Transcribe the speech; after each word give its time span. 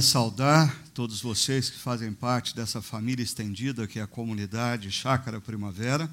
Queria 0.00 0.12
saudar 0.12 0.74
todos 0.94 1.20
vocês 1.20 1.68
que 1.68 1.76
fazem 1.76 2.10
parte 2.10 2.56
dessa 2.56 2.80
família 2.80 3.22
estendida 3.22 3.86
que 3.86 3.98
é 3.98 4.02
a 4.02 4.06
comunidade 4.06 4.90
Chácara 4.90 5.42
Primavera, 5.42 6.10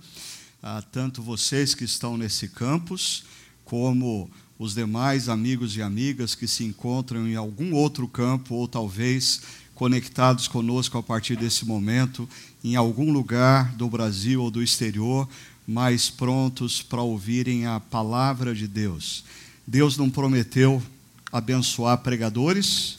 ah, 0.62 0.84
tanto 0.92 1.24
vocês 1.24 1.74
que 1.74 1.86
estão 1.86 2.18
nesse 2.18 2.50
campus, 2.50 3.24
como 3.64 4.30
os 4.60 4.76
demais 4.76 5.30
amigos 5.30 5.78
e 5.78 5.82
amigas 5.82 6.36
que 6.36 6.50
se 6.50 6.66
encontram 6.66 7.26
em 7.26 7.38
algum 7.38 7.74
outro 7.74 8.10
campo, 8.10 8.56
ou 8.56 8.68
talvez 8.68 9.40
conectados 9.74 10.50
conosco 10.50 10.98
a 10.98 11.04
partir 11.04 11.38
desse 11.38 11.66
momento, 11.66 12.28
em 12.62 12.76
algum 12.76 13.10
lugar 13.10 13.74
do 13.76 13.90
Brasil 13.90 14.44
ou 14.44 14.52
do 14.52 14.62
exterior, 14.62 15.30
mais 15.66 16.10
prontos 16.10 16.82
para 16.82 17.02
ouvirem 17.02 17.66
a 17.66 17.80
palavra 17.80 18.54
de 18.54 18.68
Deus. 18.68 19.24
Deus 19.66 19.96
não 19.96 20.10
prometeu 20.10 20.84
abençoar 21.32 22.00
pregadores, 22.00 22.97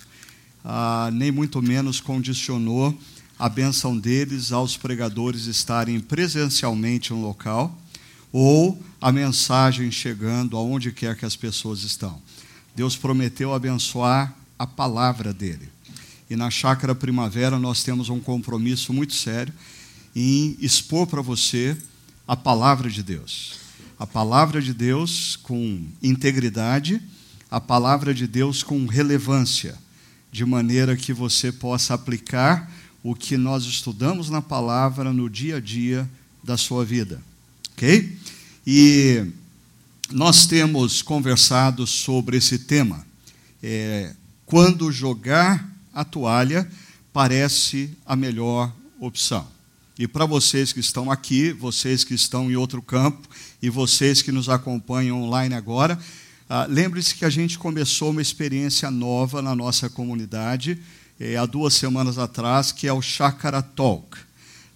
ah, 0.70 1.08
nem 1.10 1.32
muito 1.32 1.62
menos 1.62 1.98
condicionou 1.98 2.94
a 3.38 3.48
benção 3.48 3.96
deles 3.96 4.52
aos 4.52 4.76
pregadores 4.76 5.46
estarem 5.46 5.98
presencialmente 5.98 7.10
no 7.10 7.22
local 7.22 7.74
ou 8.30 8.78
a 9.00 9.10
mensagem 9.10 9.90
chegando 9.90 10.58
aonde 10.58 10.92
quer 10.92 11.16
que 11.16 11.24
as 11.24 11.34
pessoas 11.34 11.84
estão. 11.84 12.20
Deus 12.76 12.96
prometeu 12.96 13.54
abençoar 13.54 14.36
a 14.58 14.66
palavra 14.66 15.32
dele. 15.32 15.70
E 16.28 16.36
na 16.36 16.50
Chácara 16.50 16.94
Primavera 16.94 17.58
nós 17.58 17.82
temos 17.82 18.10
um 18.10 18.20
compromisso 18.20 18.92
muito 18.92 19.14
sério 19.14 19.54
em 20.14 20.54
expor 20.60 21.06
para 21.06 21.22
você 21.22 21.78
a 22.26 22.36
palavra 22.36 22.90
de 22.90 23.02
Deus. 23.02 23.54
A 23.98 24.06
palavra 24.06 24.60
de 24.60 24.74
Deus 24.74 25.34
com 25.34 25.86
integridade, 26.02 27.00
a 27.50 27.58
palavra 27.58 28.12
de 28.12 28.26
Deus 28.26 28.62
com 28.62 28.84
relevância 28.84 29.87
de 30.30 30.44
maneira 30.44 30.96
que 30.96 31.12
você 31.12 31.50
possa 31.50 31.94
aplicar 31.94 32.70
o 33.02 33.14
que 33.14 33.36
nós 33.36 33.64
estudamos 33.64 34.28
na 34.28 34.42
palavra 34.42 35.12
no 35.12 35.28
dia 35.30 35.56
a 35.56 35.60
dia 35.60 36.08
da 36.42 36.56
sua 36.56 36.84
vida. 36.84 37.20
Ok? 37.72 38.16
E 38.66 39.26
nós 40.10 40.46
temos 40.46 41.02
conversado 41.02 41.86
sobre 41.86 42.36
esse 42.36 42.58
tema. 42.58 43.06
É, 43.62 44.14
quando 44.44 44.90
jogar 44.90 45.68
a 45.92 46.04
toalha 46.04 46.68
parece 47.12 47.90
a 48.06 48.14
melhor 48.14 48.72
opção. 49.00 49.46
E 49.98 50.06
para 50.06 50.24
vocês 50.26 50.72
que 50.72 50.80
estão 50.80 51.10
aqui, 51.10 51.52
vocês 51.52 52.04
que 52.04 52.14
estão 52.14 52.50
em 52.50 52.56
outro 52.56 52.80
campo 52.80 53.28
e 53.60 53.68
vocês 53.68 54.22
que 54.22 54.30
nos 54.30 54.48
acompanham 54.48 55.22
online 55.22 55.54
agora, 55.54 55.98
ah, 56.48 56.66
Lembre-se 56.66 57.14
que 57.14 57.26
a 57.26 57.30
gente 57.30 57.58
começou 57.58 58.10
uma 58.10 58.22
experiência 58.22 58.90
nova 58.90 59.42
na 59.42 59.54
nossa 59.54 59.90
comunidade 59.90 60.80
eh, 61.20 61.36
há 61.36 61.44
duas 61.44 61.74
semanas 61.74 62.16
atrás, 62.16 62.72
que 62.72 62.86
é 62.86 62.92
o 62.92 63.02
Chakra 63.02 63.60
Talk. 63.60 64.16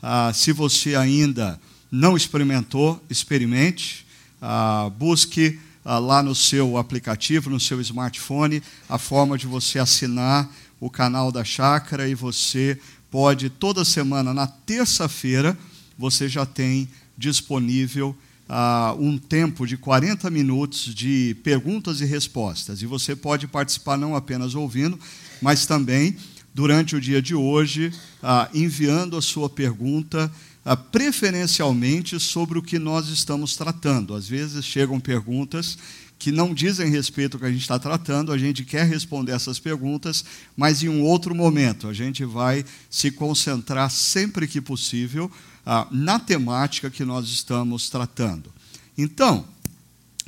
Ah, 0.03 0.33
se 0.35 0.53
você 0.53 0.95
ainda 0.95 1.59
não 1.91 2.15
experimentou, 2.15 3.03
experimente. 3.09 4.07
Ah, 4.41 4.91
busque 4.99 5.59
ah, 5.85 5.99
lá 5.99 6.23
no 6.23 6.35
seu 6.35 6.77
aplicativo, 6.77 7.49
no 7.49 7.59
seu 7.59 7.81
smartphone, 7.81 8.63
a 8.89 8.99
forma 8.99 9.39
de 9.39 9.47
você 9.47 9.79
assinar 9.79 10.51
o 10.79 10.91
canal 10.91 11.33
da 11.33 11.43
Chácara 11.43 12.09
e 12.09 12.15
você 12.15 12.79
pode, 13.11 13.49
toda 13.49 13.85
semana, 13.85 14.35
na 14.35 14.47
terça-feira, 14.47 15.57
você 15.97 16.29
já 16.29 16.45
tem 16.45 16.89
disponível 17.17 18.15
uh, 18.53 19.03
um 19.03 19.17
tempo 19.17 19.67
de 19.67 19.79
40 19.79 20.31
minutos 20.31 20.95
de 20.95 21.35
perguntas 21.43 22.03
e 22.03 22.05
respostas. 22.05 22.83
E 22.83 22.87
você 22.87 23.17
pode 23.17 23.47
participar 23.49 23.97
não 23.97 24.15
apenas 24.15 24.55
ouvindo, 24.55 24.99
mas 25.41 25.65
também 25.65 26.15
durante 26.55 26.95
o 26.95 27.01
dia 27.01 27.23
de 27.23 27.35
hoje, 27.35 27.91
uh, 28.23 28.47
enviando 28.55 29.17
a 29.17 29.23
sua 29.23 29.49
pergunta, 29.49 30.31
uh, 30.67 30.77
preferencialmente 30.77 32.21
sobre 32.21 32.59
o 32.59 32.63
que 32.63 32.79
nós 32.79 33.09
estamos 33.09 33.57
tratando. 33.57 34.15
Às 34.15 34.29
vezes 34.29 34.63
chegam 34.67 35.01
perguntas 35.01 35.79
que 36.19 36.31
não 36.31 36.55
dizem 36.55 36.89
respeito 36.89 37.37
ao 37.37 37.41
que 37.41 37.47
a 37.47 37.51
gente 37.51 37.63
está 37.63 37.81
tratando, 37.81 38.31
a 38.31 38.39
gente 38.39 38.65
quer 38.65 38.87
responder 38.87 39.33
essas 39.33 39.59
perguntas, 39.59 40.25
mas 40.57 40.81
em 40.85 40.89
um 40.89 41.03
outro 41.03 41.35
momento. 41.35 41.89
A 41.89 41.93
gente 41.93 42.25
vai 42.25 42.65
se 42.89 43.11
concentrar 43.11 43.91
sempre 43.91 44.47
que 44.47 44.61
possível 44.61 45.29
ah, 45.65 45.87
na 45.91 46.19
temática 46.19 46.91
que 46.91 47.05
nós 47.05 47.29
estamos 47.29 47.89
tratando. 47.89 48.53
Então, 48.97 49.45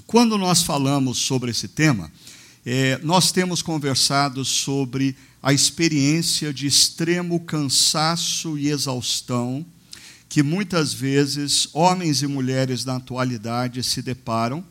quando 0.07 0.39
nós 0.39 0.63
falamos 0.63 1.19
sobre 1.19 1.51
esse 1.51 1.69
tema, 1.69 2.11
é, 2.65 2.99
nós 3.03 3.33
temos 3.33 3.61
conversado 3.63 4.45
sobre 4.45 5.17
a 5.43 5.53
experiência 5.53 6.53
de 6.55 6.67
extremo 6.67 7.41
cansaço 7.41 8.57
e 8.59 8.69
exaustão 8.69 9.65
que 10.29 10.43
muitas 10.43 10.93
vezes 10.93 11.69
homens 11.73 12.23
e 12.23 12.27
mulheres 12.27 12.85
na 12.85 12.97
atualidade 12.97 13.83
se 13.83 14.03
deparam, 14.03 14.65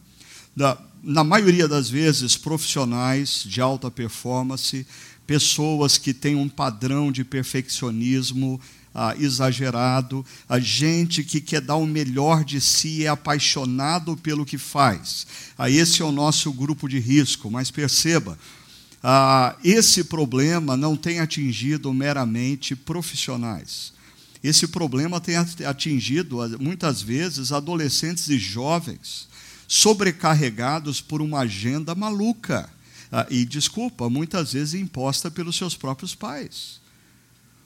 da, 0.55 0.77
na 1.01 1.23
maioria 1.23 1.67
das 1.67 1.89
vezes 1.89 2.35
profissionais 2.35 3.43
de 3.45 3.61
alta 3.61 3.89
performance, 3.89 4.85
pessoas 5.25 5.97
que 5.97 6.13
têm 6.13 6.35
um 6.35 6.49
padrão 6.49 7.11
de 7.11 7.23
perfeccionismo 7.23 8.59
ah, 8.93 9.15
exagerado, 9.17 10.23
a 10.47 10.59
gente 10.59 11.23
que 11.23 11.41
quer 11.41 11.61
dar 11.61 11.77
o 11.77 11.87
melhor 11.87 12.43
de 12.43 12.61
si 12.61 13.05
é 13.05 13.07
apaixonado 13.07 14.15
pelo 14.17 14.45
que 14.45 14.57
faz. 14.57 15.25
Ah, 15.57 15.69
esse 15.69 16.01
é 16.01 16.05
o 16.05 16.11
nosso 16.11 16.51
grupo 16.53 16.87
de 16.87 16.99
risco, 16.99 17.49
mas 17.49 17.71
perceba, 17.71 18.37
ah, 19.01 19.55
esse 19.63 20.03
problema 20.03 20.77
não 20.77 20.95
tem 20.95 21.19
atingido 21.19 21.91
meramente 21.91 22.75
profissionais. 22.75 23.91
Esse 24.43 24.67
problema 24.67 25.19
tem 25.21 25.37
atingido, 25.37 26.37
muitas 26.59 27.01
vezes, 27.01 27.51
adolescentes 27.51 28.27
e 28.27 28.37
jovens 28.37 29.31
sobrecarregados 29.65 31.01
por 31.01 31.21
uma 31.21 31.39
agenda 31.39 31.95
maluca. 31.95 32.69
Ah, 33.11 33.25
e, 33.29 33.45
desculpa, 33.45 34.09
muitas 34.09 34.53
vezes 34.53 34.73
imposta 34.75 35.31
pelos 35.31 35.55
seus 35.55 35.75
próprios 35.75 36.13
pais 36.13 36.82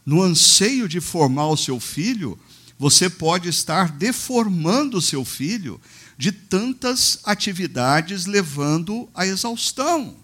no 0.07 0.23
anseio 0.23 0.87
de 0.87 1.01
formar 1.01 1.49
o 1.49 1.57
seu 1.57 1.81
filho, 1.81 2.39
você 2.79 3.09
pode 3.09 3.49
estar 3.49 3.91
deformando 3.91 4.99
o 4.99 5.01
seu 5.01 5.25
filho 5.25 5.81
de 6.17 6.31
tantas 6.31 7.19
atividades 7.25 8.25
levando 8.25 9.09
à 9.13 9.27
exaustão. 9.27 10.15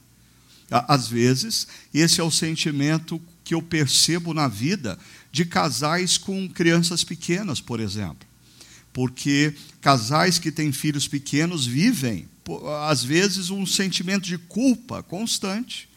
Às 0.72 1.10
vezes, 1.10 1.68
esse 1.94 2.22
é 2.22 2.24
o 2.24 2.32
sentimento 2.32 3.22
que 3.44 3.54
eu 3.54 3.62
percebo 3.62 4.34
na 4.34 4.48
vida 4.48 4.98
de 5.34 5.44
casais 5.44 6.18
com 6.18 6.48
crianças 6.48 7.04
pequenas, 7.04 7.60
por 7.60 7.82
exemplo. 7.82 8.26
Porque 8.94 9.54
casais 9.82 10.40
que 10.40 10.50
têm 10.50 10.72
filhos 10.72 11.10
pequenos 11.10 11.66
vivem, 11.66 12.30
às 12.88 13.04
vezes, 13.04 13.50
um 13.50 13.66
sentimento 13.66 14.24
de 14.24 14.38
culpa 14.38 15.04
constante 15.04 15.90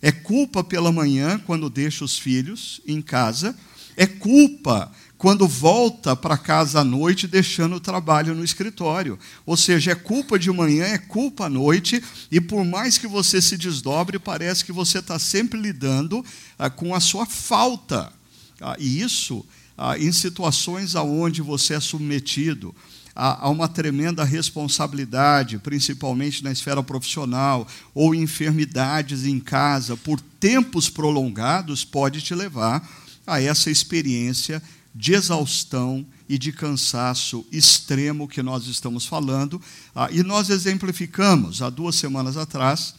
é 0.00 0.12
culpa 0.12 0.62
pela 0.62 0.92
manhã, 0.92 1.40
quando 1.46 1.70
deixa 1.70 2.04
os 2.04 2.18
filhos 2.18 2.80
em 2.86 3.00
casa. 3.00 3.56
É 3.96 4.06
culpa 4.06 4.92
quando 5.16 5.48
volta 5.48 6.14
para 6.14 6.36
casa 6.36 6.80
à 6.80 6.84
noite, 6.84 7.26
deixando 7.26 7.76
o 7.76 7.80
trabalho 7.80 8.34
no 8.34 8.44
escritório. 8.44 9.18
Ou 9.46 9.56
seja, 9.56 9.92
é 9.92 9.94
culpa 9.94 10.38
de 10.38 10.50
manhã, 10.50 10.84
é 10.84 10.98
culpa 10.98 11.46
à 11.46 11.48
noite, 11.48 12.02
e 12.30 12.40
por 12.40 12.64
mais 12.64 12.98
que 12.98 13.06
você 13.06 13.40
se 13.40 13.56
desdobre, 13.56 14.18
parece 14.18 14.64
que 14.64 14.72
você 14.72 14.98
está 14.98 15.18
sempre 15.18 15.58
lidando 15.58 16.24
ah, 16.58 16.68
com 16.68 16.94
a 16.94 17.00
sua 17.00 17.24
falta. 17.24 18.12
Ah, 18.60 18.76
e 18.78 19.00
isso 19.00 19.44
ah, 19.78 19.98
em 19.98 20.12
situações 20.12 20.94
aonde 20.94 21.40
você 21.40 21.74
é 21.74 21.80
submetido 21.80 22.74
há 23.16 23.48
uma 23.48 23.66
tremenda 23.66 24.22
responsabilidade, 24.22 25.58
principalmente 25.58 26.44
na 26.44 26.52
esfera 26.52 26.82
profissional, 26.82 27.66
ou 27.94 28.14
enfermidades 28.14 29.24
em 29.24 29.40
casa 29.40 29.96
por 29.96 30.20
tempos 30.20 30.90
prolongados, 30.90 31.84
pode 31.84 32.20
te 32.20 32.34
levar 32.34 32.86
a 33.26 33.40
essa 33.40 33.70
experiência 33.70 34.62
de 34.94 35.14
exaustão 35.14 36.06
e 36.28 36.38
de 36.38 36.52
cansaço 36.52 37.46
extremo 37.50 38.28
que 38.28 38.42
nós 38.42 38.66
estamos 38.66 39.06
falando. 39.06 39.60
Ah, 39.94 40.08
e 40.10 40.22
nós 40.22 40.50
exemplificamos 40.50 41.62
há 41.62 41.70
duas 41.70 41.96
semanas 41.96 42.36
atrás, 42.36 42.94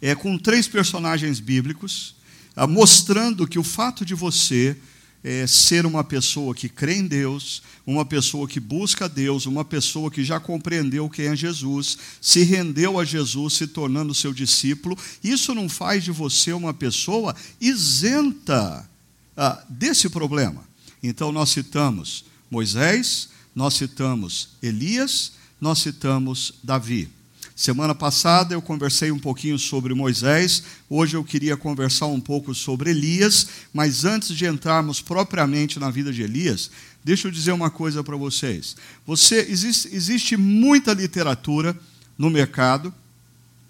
é, 0.00 0.14
com 0.14 0.38
três 0.38 0.68
personagens 0.68 1.40
bíblicos, 1.40 2.14
ah, 2.54 2.66
mostrando 2.66 3.46
que 3.46 3.58
o 3.58 3.64
fato 3.64 4.04
de 4.04 4.14
você 4.14 4.76
é, 5.22 5.46
ser 5.46 5.84
uma 5.84 6.02
pessoa 6.02 6.54
que 6.54 6.68
crê 6.68 6.96
em 6.96 7.06
Deus, 7.06 7.62
uma 7.86 8.04
pessoa 8.04 8.48
que 8.48 8.58
busca 8.58 9.08
Deus, 9.08 9.46
uma 9.46 9.64
pessoa 9.64 10.10
que 10.10 10.24
já 10.24 10.40
compreendeu 10.40 11.08
quem 11.10 11.26
é 11.26 11.36
Jesus, 11.36 11.98
se 12.20 12.42
rendeu 12.42 12.98
a 12.98 13.04
Jesus, 13.04 13.54
se 13.54 13.66
tornando 13.66 14.14
seu 14.14 14.32
discípulo, 14.32 14.96
isso 15.22 15.54
não 15.54 15.68
faz 15.68 16.04
de 16.04 16.10
você 16.10 16.52
uma 16.52 16.72
pessoa 16.72 17.34
isenta 17.60 18.88
ah, 19.36 19.62
desse 19.68 20.08
problema. 20.08 20.64
Então, 21.02 21.32
nós 21.32 21.50
citamos 21.50 22.24
Moisés, 22.50 23.28
nós 23.54 23.74
citamos 23.74 24.50
Elias, 24.62 25.32
nós 25.60 25.78
citamos 25.80 26.54
Davi. 26.62 27.19
Semana 27.60 27.94
passada 27.94 28.54
eu 28.54 28.62
conversei 28.62 29.12
um 29.12 29.18
pouquinho 29.18 29.58
sobre 29.58 29.92
Moisés, 29.92 30.62
hoje 30.88 31.14
eu 31.14 31.22
queria 31.22 31.58
conversar 31.58 32.06
um 32.06 32.18
pouco 32.18 32.54
sobre 32.54 32.88
Elias, 32.88 33.48
mas 33.70 34.06
antes 34.06 34.34
de 34.34 34.46
entrarmos 34.46 35.02
propriamente 35.02 35.78
na 35.78 35.90
vida 35.90 36.10
de 36.10 36.22
Elias, 36.22 36.70
deixa 37.04 37.28
eu 37.28 37.30
dizer 37.30 37.52
uma 37.52 37.68
coisa 37.68 38.02
para 38.02 38.16
vocês. 38.16 38.74
Você 39.06 39.46
existe, 39.50 39.94
existe 39.94 40.38
muita 40.38 40.94
literatura 40.94 41.78
no 42.16 42.30
mercado 42.30 42.94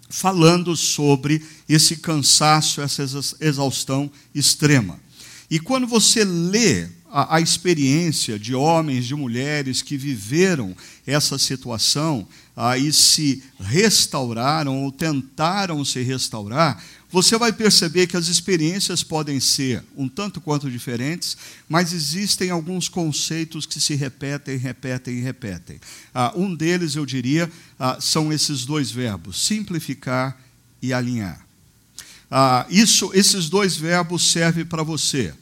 falando 0.09 0.73
sobre 0.77 1.43
esse 1.67 1.97
cansaço, 1.97 2.79
essa 2.79 3.03
exaustão 3.41 4.09
extrema. 4.33 4.97
E 5.49 5.59
quando 5.59 5.85
você 5.85 6.23
lê 6.23 6.87
a, 7.11 7.35
a, 7.35 7.41
experiência 7.41 8.39
de 8.39 8.55
homens, 8.55 9.05
de 9.05 9.13
mulheres 9.13 9.81
que 9.81 9.97
viveram 9.97 10.73
essa 11.05 11.37
situação 11.37 12.25
e 12.77 12.93
se 12.93 13.43
restauraram 13.59 14.83
ou 14.83 14.91
tentaram 14.91 15.83
se 15.83 16.01
restaurar, 16.01 16.83
você 17.11 17.37
vai 17.37 17.51
perceber 17.51 18.07
que 18.07 18.15
as 18.15 18.27
experiências 18.27 19.03
podem 19.03 19.39
ser 19.39 19.83
um 19.97 20.07
tanto 20.07 20.39
quanto 20.39 20.71
diferentes, 20.71 21.35
mas 21.67 21.91
existem 21.91 22.49
alguns 22.49 22.87
conceitos 22.87 23.65
que 23.65 23.81
se 23.81 23.95
repetem, 23.95 24.57
repetem 24.57 25.17
e 25.17 25.21
repetem. 25.21 25.79
Ah, 26.13 26.31
um 26.35 26.55
deles, 26.55 26.95
eu 26.95 27.05
diria, 27.05 27.51
ah, 27.77 27.97
são 27.99 28.31
esses 28.31 28.65
dois 28.65 28.91
verbos: 28.91 29.45
simplificar 29.45 30.39
e 30.81 30.93
alinhar. 30.93 31.45
Ah, 32.29 32.65
isso, 32.69 33.11
esses 33.13 33.49
dois 33.49 33.75
verbos 33.75 34.31
servem 34.31 34.63
para 34.63 34.83
você, 34.83 35.33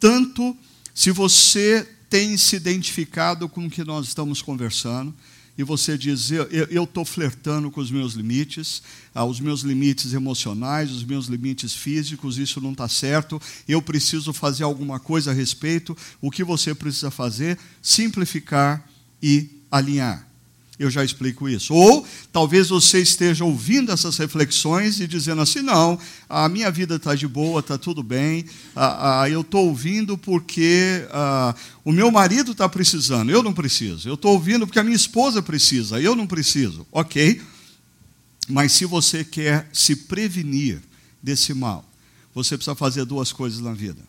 tanto 0.00 0.56
se 0.92 1.12
você 1.12 1.88
tem 2.10 2.36
se 2.36 2.56
identificado 2.56 3.48
com 3.48 3.66
o 3.66 3.70
que 3.70 3.84
nós 3.84 4.08
estamos 4.08 4.42
conversando, 4.42 5.14
e 5.56 5.62
você 5.62 5.98
diz: 5.98 6.30
Eu 6.30 6.84
estou 6.84 7.04
flertando 7.04 7.70
com 7.70 7.80
os 7.80 7.90
meus 7.90 8.14
limites, 8.14 8.82
ah, 9.14 9.24
os 9.24 9.38
meus 9.38 9.60
limites 9.60 10.14
emocionais, 10.14 10.90
os 10.90 11.04
meus 11.04 11.26
limites 11.26 11.74
físicos, 11.74 12.38
isso 12.38 12.60
não 12.60 12.72
está 12.72 12.88
certo, 12.88 13.40
eu 13.68 13.82
preciso 13.82 14.32
fazer 14.32 14.64
alguma 14.64 14.98
coisa 14.98 15.30
a 15.30 15.34
respeito. 15.34 15.96
O 16.20 16.30
que 16.30 16.42
você 16.42 16.74
precisa 16.74 17.10
fazer? 17.10 17.58
Simplificar 17.82 18.88
e 19.22 19.48
alinhar 19.70 20.31
eu 20.78 20.90
já 20.90 21.04
explico 21.04 21.48
isso. 21.48 21.74
Ou 21.74 22.06
talvez 22.32 22.68
você 22.68 23.00
esteja 23.00 23.44
ouvindo 23.44 23.92
essas 23.92 24.16
reflexões 24.16 25.00
e 25.00 25.06
dizendo 25.06 25.42
assim: 25.42 25.60
não, 25.60 25.98
a 26.28 26.48
minha 26.48 26.70
vida 26.70 26.96
está 26.96 27.14
de 27.14 27.28
boa, 27.28 27.60
está 27.60 27.76
tudo 27.76 28.02
bem, 28.02 28.44
ah, 28.74 29.22
ah, 29.22 29.30
eu 29.30 29.42
estou 29.42 29.66
ouvindo 29.68 30.16
porque 30.16 31.06
ah, 31.10 31.54
o 31.84 31.92
meu 31.92 32.10
marido 32.10 32.52
está 32.52 32.68
precisando, 32.68 33.30
eu 33.30 33.42
não 33.42 33.52
preciso. 33.52 34.08
Eu 34.08 34.14
estou 34.14 34.32
ouvindo 34.32 34.66
porque 34.66 34.78
a 34.78 34.84
minha 34.84 34.96
esposa 34.96 35.42
precisa, 35.42 36.00
eu 36.00 36.16
não 36.16 36.26
preciso. 36.26 36.86
Ok, 36.90 37.40
mas 38.48 38.72
se 38.72 38.84
você 38.84 39.24
quer 39.24 39.68
se 39.72 39.94
prevenir 39.94 40.80
desse 41.22 41.54
mal, 41.54 41.88
você 42.34 42.56
precisa 42.56 42.74
fazer 42.74 43.04
duas 43.04 43.30
coisas 43.32 43.60
na 43.60 43.72
vida. 43.72 44.00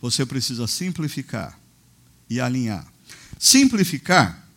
Você 0.00 0.24
precisa 0.24 0.66
simplificar 0.68 1.58
e 2.30 2.40
alinhar. 2.40 2.86
Simplificar 3.38 4.47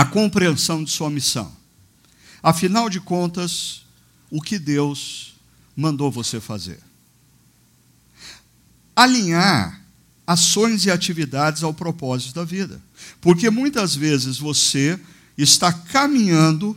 a 0.00 0.04
compreensão 0.06 0.82
de 0.82 0.90
sua 0.90 1.10
missão. 1.10 1.54
Afinal 2.42 2.88
de 2.88 2.98
contas, 2.98 3.82
o 4.30 4.40
que 4.40 4.58
Deus 4.58 5.34
mandou 5.76 6.10
você 6.10 6.40
fazer? 6.40 6.80
Alinhar 8.96 9.78
ações 10.26 10.86
e 10.86 10.90
atividades 10.90 11.62
ao 11.62 11.74
propósito 11.74 12.36
da 12.36 12.44
vida. 12.44 12.80
Porque 13.20 13.50
muitas 13.50 13.94
vezes 13.94 14.38
você 14.38 14.98
está 15.36 15.70
caminhando 15.70 16.74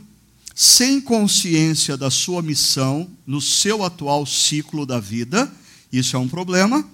sem 0.54 1.00
consciência 1.00 1.96
da 1.96 2.10
sua 2.10 2.42
missão 2.42 3.10
no 3.26 3.40
seu 3.40 3.82
atual 3.82 4.26
ciclo 4.26 4.84
da 4.84 5.00
vida, 5.00 5.50
isso 5.90 6.14
é 6.14 6.18
um 6.18 6.28
problema, 6.28 6.86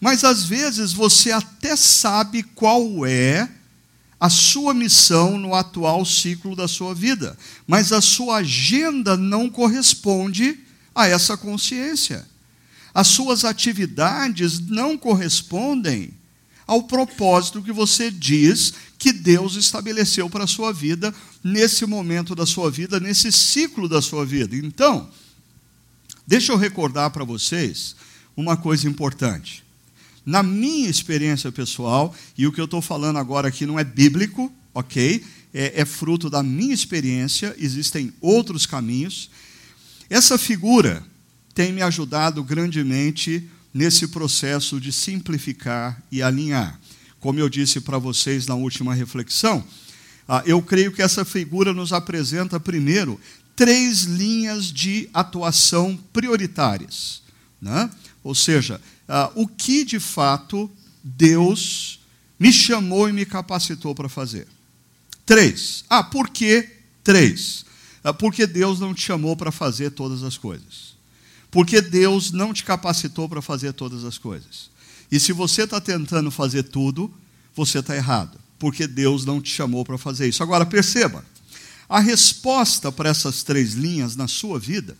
mas 0.00 0.24
às 0.24 0.42
vezes 0.42 0.92
você 0.92 1.30
até 1.30 1.76
sabe 1.76 2.42
qual 2.42 3.06
é 3.06 3.48
a 4.20 4.28
sua 4.28 4.74
missão 4.74 5.38
no 5.38 5.54
atual 5.54 6.04
ciclo 6.04 6.56
da 6.56 6.66
sua 6.66 6.94
vida, 6.94 7.38
mas 7.66 7.92
a 7.92 8.00
sua 8.00 8.38
agenda 8.38 9.16
não 9.16 9.48
corresponde 9.48 10.58
a 10.94 11.06
essa 11.06 11.36
consciência. 11.36 12.26
As 12.92 13.06
suas 13.06 13.44
atividades 13.44 14.58
não 14.58 14.98
correspondem 14.98 16.12
ao 16.66 16.82
propósito 16.82 17.62
que 17.62 17.72
você 17.72 18.10
diz 18.10 18.74
que 18.98 19.12
Deus 19.12 19.54
estabeleceu 19.54 20.28
para 20.28 20.44
a 20.44 20.48
sua 20.48 20.72
vida, 20.72 21.14
nesse 21.42 21.86
momento 21.86 22.34
da 22.34 22.44
sua 22.44 22.70
vida, 22.70 22.98
nesse 22.98 23.30
ciclo 23.30 23.88
da 23.88 24.02
sua 24.02 24.26
vida. 24.26 24.56
Então, 24.56 25.08
deixa 26.26 26.52
eu 26.52 26.56
recordar 26.56 27.10
para 27.10 27.24
vocês 27.24 27.94
uma 28.36 28.56
coisa 28.56 28.88
importante 28.88 29.67
na 30.28 30.42
minha 30.42 30.90
experiência 30.90 31.50
pessoal, 31.50 32.14
e 32.36 32.46
o 32.46 32.52
que 32.52 32.60
eu 32.60 32.66
estou 32.66 32.82
falando 32.82 33.18
agora 33.18 33.48
aqui 33.48 33.64
não 33.64 33.78
é 33.78 33.82
bíblico, 33.82 34.52
ok? 34.74 35.24
É, 35.54 35.80
é 35.80 35.84
fruto 35.86 36.28
da 36.28 36.42
minha 36.42 36.74
experiência, 36.74 37.56
existem 37.58 38.12
outros 38.20 38.66
caminhos. 38.66 39.30
Essa 40.10 40.36
figura 40.36 41.02
tem 41.54 41.72
me 41.72 41.80
ajudado 41.80 42.44
grandemente 42.44 43.48
nesse 43.72 44.08
processo 44.08 44.78
de 44.78 44.92
simplificar 44.92 46.02
e 46.12 46.20
alinhar. 46.22 46.78
Como 47.20 47.40
eu 47.40 47.48
disse 47.48 47.80
para 47.80 47.96
vocês 47.96 48.46
na 48.46 48.54
última 48.54 48.92
reflexão, 48.92 49.64
ah, 50.28 50.42
eu 50.44 50.60
creio 50.60 50.92
que 50.92 51.00
essa 51.00 51.24
figura 51.24 51.72
nos 51.72 51.90
apresenta, 51.90 52.60
primeiro, 52.60 53.18
três 53.56 54.02
linhas 54.02 54.66
de 54.66 55.08
atuação 55.14 55.98
prioritárias. 56.12 57.22
Né? 57.62 57.88
Ou 58.22 58.34
seja, 58.34 58.78
ah, 59.08 59.32
o 59.34 59.48
que 59.48 59.84
de 59.84 59.98
fato 59.98 60.70
Deus 61.02 62.00
me 62.38 62.52
chamou 62.52 63.08
e 63.08 63.12
me 63.12 63.24
capacitou 63.24 63.94
para 63.94 64.08
fazer. 64.08 64.46
Três. 65.24 65.84
Ah, 65.88 66.04
por 66.04 66.28
que 66.28 66.68
três? 67.02 67.64
Ah, 68.04 68.12
porque 68.12 68.46
Deus 68.46 68.78
não 68.78 68.94
te 68.94 69.00
chamou 69.02 69.36
para 69.36 69.50
fazer 69.50 69.90
todas 69.90 70.22
as 70.22 70.36
coisas. 70.36 70.96
Porque 71.50 71.80
Deus 71.80 72.30
não 72.30 72.52
te 72.52 72.62
capacitou 72.62 73.28
para 73.28 73.42
fazer 73.42 73.72
todas 73.72 74.04
as 74.04 74.18
coisas. 74.18 74.70
E 75.10 75.18
se 75.18 75.32
você 75.32 75.62
está 75.62 75.80
tentando 75.80 76.30
fazer 76.30 76.64
tudo, 76.64 77.12
você 77.54 77.78
está 77.78 77.96
errado. 77.96 78.38
Porque 78.58 78.86
Deus 78.86 79.24
não 79.24 79.40
te 79.40 79.50
chamou 79.50 79.84
para 79.84 79.96
fazer 79.96 80.28
isso. 80.28 80.42
Agora, 80.42 80.66
perceba: 80.66 81.24
a 81.88 82.00
resposta 82.00 82.92
para 82.92 83.08
essas 83.08 83.42
três 83.42 83.72
linhas 83.72 84.14
na 84.14 84.28
sua 84.28 84.58
vida 84.58 84.96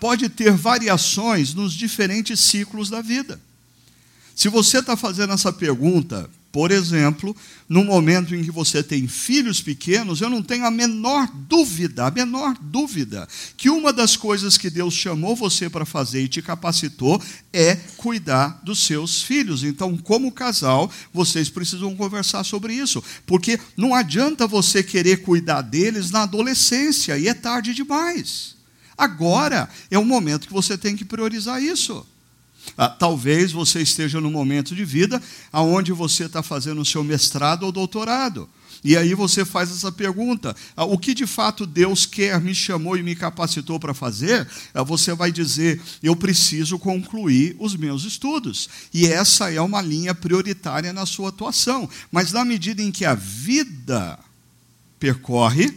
pode 0.00 0.28
ter 0.28 0.52
variações 0.52 1.54
nos 1.54 1.72
diferentes 1.72 2.40
ciclos 2.40 2.88
da 2.90 3.00
vida. 3.00 3.40
Se 4.34 4.48
você 4.48 4.78
está 4.78 4.96
fazendo 4.96 5.32
essa 5.32 5.52
pergunta, 5.52 6.28
por 6.54 6.70
exemplo, 6.70 7.36
no 7.68 7.82
momento 7.82 8.32
em 8.32 8.44
que 8.44 8.50
você 8.52 8.80
tem 8.80 9.08
filhos 9.08 9.60
pequenos, 9.60 10.20
eu 10.20 10.30
não 10.30 10.40
tenho 10.40 10.64
a 10.64 10.70
menor 10.70 11.28
dúvida, 11.48 12.06
a 12.06 12.12
menor 12.12 12.56
dúvida, 12.60 13.28
que 13.56 13.68
uma 13.68 13.92
das 13.92 14.16
coisas 14.16 14.56
que 14.56 14.70
Deus 14.70 14.94
chamou 14.94 15.34
você 15.34 15.68
para 15.68 15.84
fazer 15.84 16.22
e 16.22 16.28
te 16.28 16.40
capacitou 16.40 17.20
é 17.52 17.74
cuidar 17.96 18.60
dos 18.62 18.86
seus 18.86 19.20
filhos. 19.20 19.64
Então, 19.64 19.96
como 19.96 20.30
casal, 20.30 20.88
vocês 21.12 21.48
precisam 21.48 21.96
conversar 21.96 22.44
sobre 22.44 22.72
isso, 22.72 23.02
porque 23.26 23.58
não 23.76 23.92
adianta 23.92 24.46
você 24.46 24.80
querer 24.80 25.22
cuidar 25.22 25.60
deles 25.60 26.12
na 26.12 26.22
adolescência 26.22 27.18
e 27.18 27.26
é 27.26 27.34
tarde 27.34 27.74
demais. 27.74 28.53
Agora 28.96 29.68
é 29.90 29.98
o 29.98 30.04
momento 30.04 30.46
que 30.46 30.52
você 30.52 30.78
tem 30.78 30.96
que 30.96 31.04
priorizar 31.04 31.62
isso. 31.62 32.06
Ah, 32.76 32.88
talvez 32.88 33.52
você 33.52 33.82
esteja 33.82 34.20
no 34.20 34.30
momento 34.30 34.74
de 34.74 34.84
vida 34.84 35.22
onde 35.52 35.92
você 35.92 36.24
está 36.24 36.42
fazendo 36.42 36.80
o 36.80 36.84
seu 36.84 37.04
mestrado 37.04 37.64
ou 37.64 37.72
doutorado. 37.72 38.48
E 38.82 38.98
aí 38.98 39.14
você 39.14 39.44
faz 39.44 39.70
essa 39.70 39.90
pergunta: 39.90 40.54
ah, 40.76 40.84
o 40.84 40.98
que 40.98 41.14
de 41.14 41.26
fato 41.26 41.66
Deus 41.66 42.04
quer, 42.04 42.38
me 42.40 42.54
chamou 42.54 42.96
e 42.96 43.02
me 43.02 43.16
capacitou 43.16 43.80
para 43.80 43.94
fazer? 43.94 44.46
Ah, 44.74 44.82
você 44.82 45.14
vai 45.14 45.32
dizer: 45.32 45.80
eu 46.02 46.14
preciso 46.14 46.78
concluir 46.78 47.56
os 47.58 47.74
meus 47.74 48.04
estudos. 48.04 48.68
E 48.92 49.06
essa 49.06 49.50
é 49.50 49.60
uma 49.60 49.80
linha 49.80 50.14
prioritária 50.14 50.92
na 50.92 51.06
sua 51.06 51.30
atuação. 51.30 51.88
Mas 52.12 52.32
na 52.32 52.44
medida 52.44 52.82
em 52.82 52.92
que 52.92 53.06
a 53.06 53.14
vida 53.14 54.18
percorre, 54.98 55.72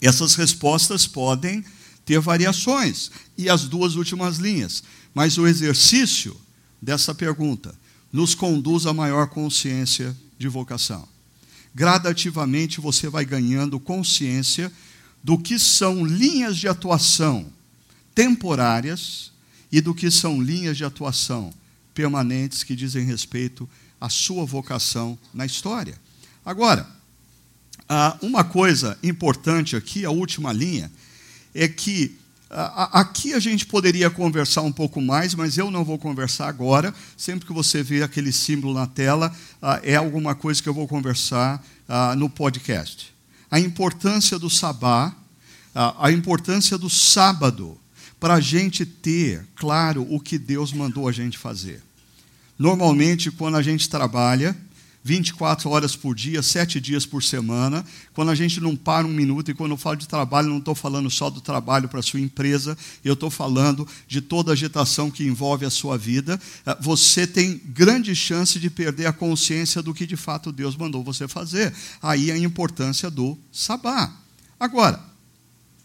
essas 0.00 0.34
respostas 0.34 1.06
podem 1.06 1.64
ter 2.04 2.20
variações, 2.20 3.10
e 3.36 3.48
as 3.48 3.68
duas 3.68 3.96
últimas 3.96 4.38
linhas. 4.38 4.82
Mas 5.14 5.38
o 5.38 5.46
exercício 5.46 6.36
dessa 6.80 7.14
pergunta 7.14 7.74
nos 8.12 8.34
conduz 8.34 8.86
a 8.86 8.92
maior 8.92 9.28
consciência 9.28 10.16
de 10.38 10.48
vocação. 10.48 11.08
Gradativamente 11.74 12.80
você 12.80 13.08
vai 13.08 13.24
ganhando 13.24 13.80
consciência 13.80 14.70
do 15.22 15.38
que 15.38 15.58
são 15.58 16.04
linhas 16.04 16.56
de 16.56 16.68
atuação 16.68 17.46
temporárias 18.14 19.32
e 19.72 19.80
do 19.80 19.94
que 19.94 20.10
são 20.10 20.40
linhas 20.40 20.76
de 20.76 20.84
atuação 20.84 21.52
permanentes 21.92 22.62
que 22.62 22.76
dizem 22.76 23.04
respeito 23.04 23.68
à 24.00 24.08
sua 24.08 24.44
vocação 24.44 25.18
na 25.32 25.46
história. 25.46 25.98
Agora, 26.44 26.86
Ah, 27.86 28.16
uma 28.22 28.42
coisa 28.42 28.98
importante 29.02 29.76
aqui, 29.76 30.06
a 30.06 30.10
última 30.10 30.52
linha, 30.54 30.90
é 31.54 31.68
que 31.68 32.18
Aqui 32.56 33.32
a 33.32 33.40
gente 33.40 33.66
poderia 33.66 34.08
conversar 34.08 34.62
um 34.62 34.70
pouco 34.70 35.00
mais, 35.00 35.34
mas 35.34 35.58
eu 35.58 35.72
não 35.72 35.84
vou 35.84 35.98
conversar 35.98 36.46
agora. 36.46 36.94
Sempre 37.16 37.46
que 37.46 37.52
você 37.52 37.82
vê 37.82 38.00
aquele 38.00 38.32
símbolo 38.32 38.72
na 38.72 38.86
tela, 38.86 39.34
ah, 39.60 39.80
é 39.82 39.96
alguma 39.96 40.36
coisa 40.36 40.62
que 40.62 40.68
eu 40.68 40.74
vou 40.74 40.86
conversar 40.86 41.64
ah, 41.88 42.14
no 42.14 42.30
podcast. 42.30 43.12
A 43.50 43.58
importância 43.58 44.38
do 44.38 44.48
sabá, 44.48 45.12
ah, 45.74 45.96
a 45.98 46.12
importância 46.12 46.78
do 46.78 46.88
sábado, 46.88 47.76
para 48.20 48.34
a 48.34 48.40
gente 48.40 48.86
ter 48.86 49.44
claro 49.56 50.06
o 50.08 50.20
que 50.20 50.38
Deus 50.38 50.72
mandou 50.72 51.08
a 51.08 51.12
gente 51.12 51.36
fazer. 51.36 51.82
Normalmente, 52.56 53.32
quando 53.32 53.56
a 53.56 53.62
gente 53.62 53.88
trabalha, 53.88 54.56
24 55.04 55.68
horas 55.68 55.94
por 55.94 56.14
dia, 56.14 56.42
7 56.42 56.80
dias 56.80 57.04
por 57.04 57.22
semana. 57.22 57.84
Quando 58.14 58.30
a 58.30 58.34
gente 58.34 58.58
não 58.58 58.74
para 58.74 59.06
um 59.06 59.10
minuto, 59.10 59.50
e 59.50 59.54
quando 59.54 59.72
eu 59.72 59.76
falo 59.76 59.96
de 59.96 60.08
trabalho, 60.08 60.48
não 60.48 60.58
estou 60.58 60.74
falando 60.74 61.10
só 61.10 61.28
do 61.28 61.42
trabalho 61.42 61.90
para 61.90 62.00
a 62.00 62.02
sua 62.02 62.20
empresa, 62.20 62.76
eu 63.04 63.12
estou 63.12 63.30
falando 63.30 63.86
de 64.08 64.22
toda 64.22 64.50
a 64.50 64.54
agitação 64.54 65.10
que 65.10 65.22
envolve 65.22 65.66
a 65.66 65.70
sua 65.70 65.98
vida. 65.98 66.40
Eh, 66.64 66.76
você 66.80 67.26
tem 67.26 67.60
grande 67.66 68.16
chance 68.16 68.58
de 68.58 68.70
perder 68.70 69.04
a 69.04 69.12
consciência 69.12 69.82
do 69.82 69.92
que 69.92 70.06
de 70.06 70.16
fato 70.16 70.50
Deus 70.50 70.74
mandou 70.74 71.04
você 71.04 71.28
fazer. 71.28 71.74
Aí 72.00 72.30
a 72.30 72.38
importância 72.38 73.10
do 73.10 73.38
sabá. 73.52 74.10
Agora, 74.58 74.98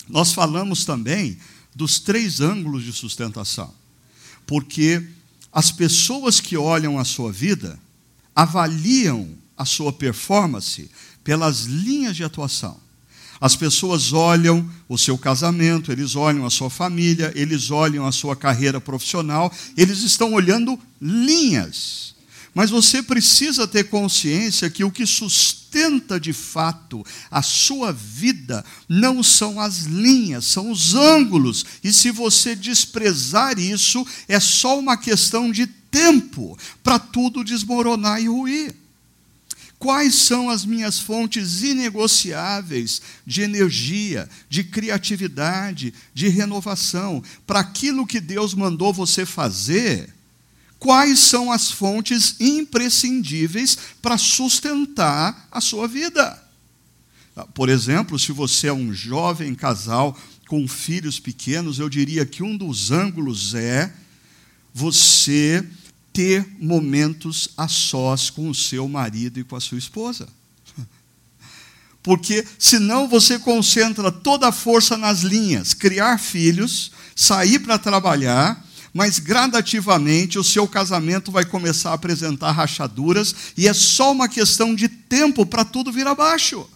nós 0.08 0.32
falamos 0.32 0.86
também 0.86 1.38
dos 1.76 2.00
três 2.00 2.40
ângulos 2.40 2.86
de 2.86 2.94
sustentação. 2.94 3.74
Porque 4.48 5.06
as 5.52 5.74
pessoas 5.74 6.40
que 6.40 6.56
olham 6.56 6.98
a 6.98 7.04
sua 7.04 7.34
vida, 7.34 7.78
avaliam 8.40 9.28
a 9.58 9.66
sua 9.66 9.92
performance 9.92 10.90
pelas 11.26 11.66
linhas 11.66 12.16
de 12.16 12.24
atuação. 12.24 12.80
As 13.42 13.54
pessoas 13.54 14.14
olham 14.14 14.70
o 14.88 14.98
seu 14.98 15.18
casamento, 15.18 15.92
eles 15.92 16.16
olham 16.16 16.46
a 16.46 16.50
sua 16.50 16.70
família, 16.70 17.34
eles 17.36 17.70
olham 17.70 18.06
a 18.06 18.14
sua 18.14 18.38
carreira 18.38 18.80
profissional, 18.80 19.52
eles 19.76 20.00
estão 20.04 20.34
olhando 20.34 20.80
linhas. 21.02 22.16
Mas 22.54 22.70
você 22.70 23.04
precisa 23.04 23.68
ter 23.68 23.90
consciência 23.90 24.70
que 24.70 24.86
o 24.86 24.92
que 24.92 25.06
sustenta 25.06 26.18
de 26.18 26.32
fato 26.32 27.06
a 27.30 27.42
sua 27.42 27.92
vida 27.92 28.64
não 28.88 29.22
são 29.22 29.60
as 29.60 29.84
linhas, 29.84 30.46
são 30.46 30.72
os 30.72 30.96
ângulos. 30.96 31.66
E 31.84 31.92
se 31.92 32.10
você 32.10 32.56
desprezar 32.56 33.60
isso, 33.60 34.06
é 34.30 34.40
só 34.40 34.80
uma 34.80 34.96
questão 34.96 35.52
de 35.52 35.68
tempo 35.92 36.58
para 36.84 37.00
tudo 37.00 37.44
desmoronar 37.44 38.22
e 38.22 38.28
ruir. 38.28 38.76
Quais 39.80 40.16
são 40.16 40.50
as 40.50 40.66
minhas 40.66 41.00
fontes 41.00 41.64
inegociáveis 41.64 43.02
de 43.26 43.42
energia, 43.42 44.30
de 44.50 44.62
criatividade, 44.62 45.94
de 46.14 46.28
renovação? 46.28 47.24
Para 47.48 47.62
aquilo 47.62 48.06
que 48.06 48.20
Deus 48.20 48.54
mandou 48.54 48.94
você 48.94 49.26
fazer, 49.26 50.14
quais 50.78 51.20
são 51.20 51.50
as 51.50 51.72
fontes 51.72 52.36
imprescindíveis 52.42 53.78
para 54.02 54.18
sustentar 54.18 55.48
a 55.50 55.62
sua 55.62 55.88
vida? 55.88 56.44
Por 57.54 57.70
exemplo, 57.70 58.20
se 58.20 58.34
você 58.34 58.68
é 58.68 58.74
um 58.74 58.94
jovem 58.94 59.56
casal 59.56 60.18
com 60.46 60.68
filhos 60.68 61.22
pequenos, 61.22 61.80
eu 61.80 61.88
diria 61.88 62.26
que 62.26 62.44
um 62.44 62.58
dos 62.58 62.92
ângulos 62.92 63.54
é 63.54 63.94
você 64.74 65.66
ter 66.14 66.48
momentos 66.60 67.50
a 67.58 67.68
sós 67.68 68.30
com 68.30 68.50
o 68.50 68.56
seu 68.56 68.88
marido 68.88 69.40
e 69.40 69.44
com 69.44 69.56
a 69.56 69.62
sua 69.62 69.78
esposa. 69.78 70.28
Porque 72.04 72.46
senão 72.58 73.08
você 73.08 73.38
concentra 73.40 74.12
toda 74.12 74.48
a 74.48 74.52
força 74.52 74.98
nas 74.98 75.22
linhas, 75.22 75.74
criar 75.74 76.18
filhos, 76.18 76.92
sair 77.16 77.60
para 77.60 77.78
trabalhar, 77.78 78.66
mas 78.94 79.20
gradativamente 79.20 80.40
o 80.40 80.44
seu 80.44 80.68
casamento 80.68 81.32
vai 81.32 81.46
começar 81.46 81.92
a 81.92 81.94
apresentar 81.94 82.52
rachaduras 82.52 83.36
e 83.56 83.68
é 83.68 83.74
só 83.74 84.12
uma 84.12 84.28
questão 84.28 84.74
de 84.74 84.88
tempo 84.88 85.46
para 85.46 85.64
tudo 85.64 85.92
vir 85.92 86.08
abaixo. 86.08 86.68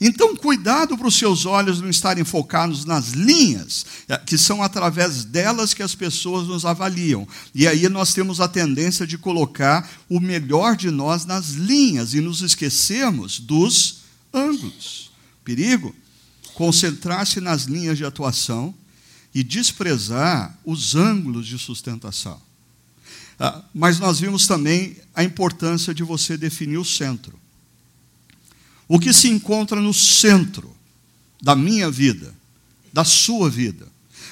Então, 0.00 0.36
cuidado 0.36 0.96
para 0.96 1.06
os 1.06 1.16
seus 1.16 1.46
olhos 1.46 1.80
não 1.80 1.88
estarem 1.88 2.24
focados 2.24 2.84
nas 2.84 3.10
linhas, 3.10 3.86
é, 4.08 4.18
que 4.18 4.36
são 4.36 4.62
através 4.62 5.24
delas 5.24 5.72
que 5.72 5.82
as 5.82 5.94
pessoas 5.94 6.46
nos 6.46 6.66
avaliam. 6.66 7.26
E 7.54 7.66
aí 7.66 7.88
nós 7.88 8.12
temos 8.12 8.40
a 8.40 8.48
tendência 8.48 9.06
de 9.06 9.16
colocar 9.16 9.90
o 10.08 10.20
melhor 10.20 10.76
de 10.76 10.90
nós 10.90 11.24
nas 11.24 11.50
linhas 11.50 12.12
e 12.12 12.20
nos 12.20 12.42
esquecermos 12.42 13.38
dos 13.38 14.00
ângulos. 14.32 15.10
Perigo? 15.42 15.94
Concentrar-se 16.54 17.40
nas 17.40 17.62
linhas 17.62 17.96
de 17.96 18.04
atuação 18.04 18.74
e 19.34 19.42
desprezar 19.42 20.58
os 20.64 20.94
ângulos 20.94 21.46
de 21.46 21.58
sustentação. 21.58 22.40
Ah, 23.38 23.62
mas 23.74 23.98
nós 23.98 24.20
vimos 24.20 24.46
também 24.46 24.96
a 25.14 25.22
importância 25.22 25.94
de 25.94 26.02
você 26.02 26.36
definir 26.36 26.78
o 26.78 26.84
centro 26.84 27.38
o 28.88 28.98
que 28.98 29.12
se 29.12 29.28
encontra 29.28 29.80
no 29.80 29.92
centro 29.92 30.74
da 31.42 31.54
minha 31.54 31.90
vida, 31.90 32.34
da 32.92 33.04
sua 33.04 33.50
vida. 33.50 33.86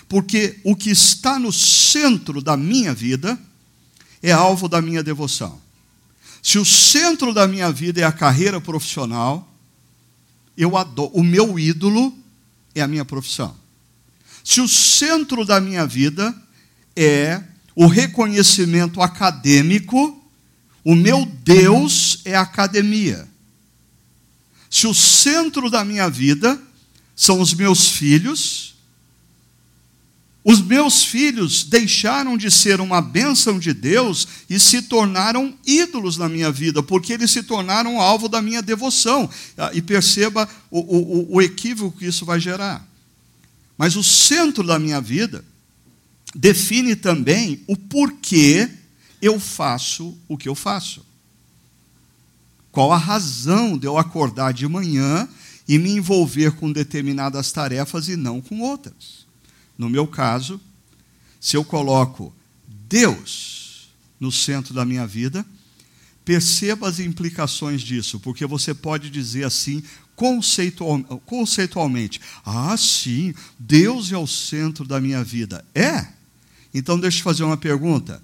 Porque 0.09 0.61
o 0.65 0.77
que 0.77 0.91
está 0.91 1.39
no 1.39 1.53
centro 1.53 2.41
da 2.41 2.57
minha 2.57 2.95
vida 2.95 3.39
é 4.23 4.33
alvo 4.33 4.69
da 4.69 4.81
minha 4.81 5.03
devoção. 5.03 5.61
Se 6.43 6.59
o 6.59 6.65
centro 6.65 7.33
da 7.33 7.49
minha 7.49 7.73
vida 7.73 8.01
é 8.01 8.05
a 8.05 8.13
carreira 8.13 8.61
profissional, 8.61 9.49
eu 10.57 10.77
adoro, 10.77 11.11
o 11.15 11.23
meu 11.23 11.59
ídolo 11.59 12.17
é 12.75 12.83
a 12.83 12.89
minha 12.89 13.05
profissão. 13.05 13.57
Se 14.45 14.61
o 14.61 14.69
centro 14.69 15.45
da 15.45 15.61
minha 15.61 15.87
vida 15.87 16.35
é 16.95 17.43
o 17.75 17.87
reconhecimento 17.87 19.01
acadêmico, 19.01 20.23
o 20.85 20.95
meu 20.95 21.25
Deus 21.25 22.21
é 22.25 22.35
a 22.35 22.43
academia. 22.43 23.27
Se 24.75 24.89
o 24.89 24.93
centro 24.93 25.71
da 25.71 25.85
minha 25.85 26.11
vida 26.11 26.61
são 27.15 27.41
os 27.41 27.55
meus 27.55 27.91
filhos, 27.91 28.75
os 30.43 30.61
meus 30.61 31.05
filhos 31.05 31.63
deixaram 31.63 32.37
de 32.37 32.51
ser 32.51 32.81
uma 32.81 33.01
bênção 33.01 33.57
de 33.57 33.73
Deus 33.73 34.27
e 34.51 34.59
se 34.59 34.83
tornaram 34.83 35.57
ídolos 35.65 36.17
na 36.17 36.29
minha 36.29 36.51
vida, 36.51 36.83
porque 36.83 37.13
eles 37.13 37.31
se 37.31 37.45
tornaram 37.45 38.01
alvo 38.01 38.29
da 38.29 38.43
minha 38.43 38.61
devoção. 38.61 39.31
Ah, 39.57 39.71
e 39.73 39.81
perceba 39.81 40.49
o, 40.69 40.81
o, 40.81 41.37
o 41.37 41.41
equívoco 41.41 41.97
que 41.97 42.07
isso 42.07 42.25
vai 42.25 42.41
gerar. 42.41 42.85
Mas 43.79 43.95
o 43.95 44.03
centro 44.03 44.65
da 44.65 44.77
minha 44.77 45.01
vida 45.01 45.45
define 46.35 46.97
também 46.97 47.63
o 47.69 47.77
porquê 47.77 48.69
eu 49.23 49.39
faço 49.39 50.19
o 50.27 50.37
que 50.37 50.49
eu 50.49 50.57
faço. 50.57 51.14
Qual 52.75 52.93
a 52.93 52.97
razão 52.97 53.79
de 53.79 53.87
eu 53.87 53.97
acordar 53.97 54.53
de 54.53 54.67
manhã 54.67 55.29
e 55.69 55.79
me 55.79 55.91
envolver 55.91 56.51
com 56.57 56.73
determinadas 56.73 57.53
tarefas 57.53 58.09
e 58.09 58.17
não 58.17 58.41
com 58.41 58.63
outras? 58.63 59.29
No 59.79 59.89
meu 59.89 60.09
caso, 60.09 60.61
se 61.41 61.57
eu 61.57 61.65
coloco 61.65 62.35
Deus 62.89 63.91
no 64.19 64.33
centro 64.33 64.75
da 64.75 64.85
minha 64.85 65.07
vida, 65.07 65.47
perceba 66.25 66.89
as 66.89 66.99
implicações 66.99 67.81
disso, 67.81 68.19
porque 68.19 68.45
você 68.45 68.75
pode 68.75 69.09
dizer 69.09 69.45
assim, 69.45 69.81
conceitual, 70.17 71.01
conceitualmente: 71.25 72.21
ah, 72.45 72.77
sim, 72.77 73.33
Deus 73.57 74.11
é 74.11 74.19
o 74.19 74.27
centro 74.27 74.85
da 74.85 75.01
minha 75.01 75.23
vida. 75.23 75.65
É? 75.73 76.09
Então, 76.75 76.99
deixa 76.99 77.21
eu 77.21 77.23
fazer 77.23 77.45
uma 77.45 77.57
pergunta. 77.57 78.21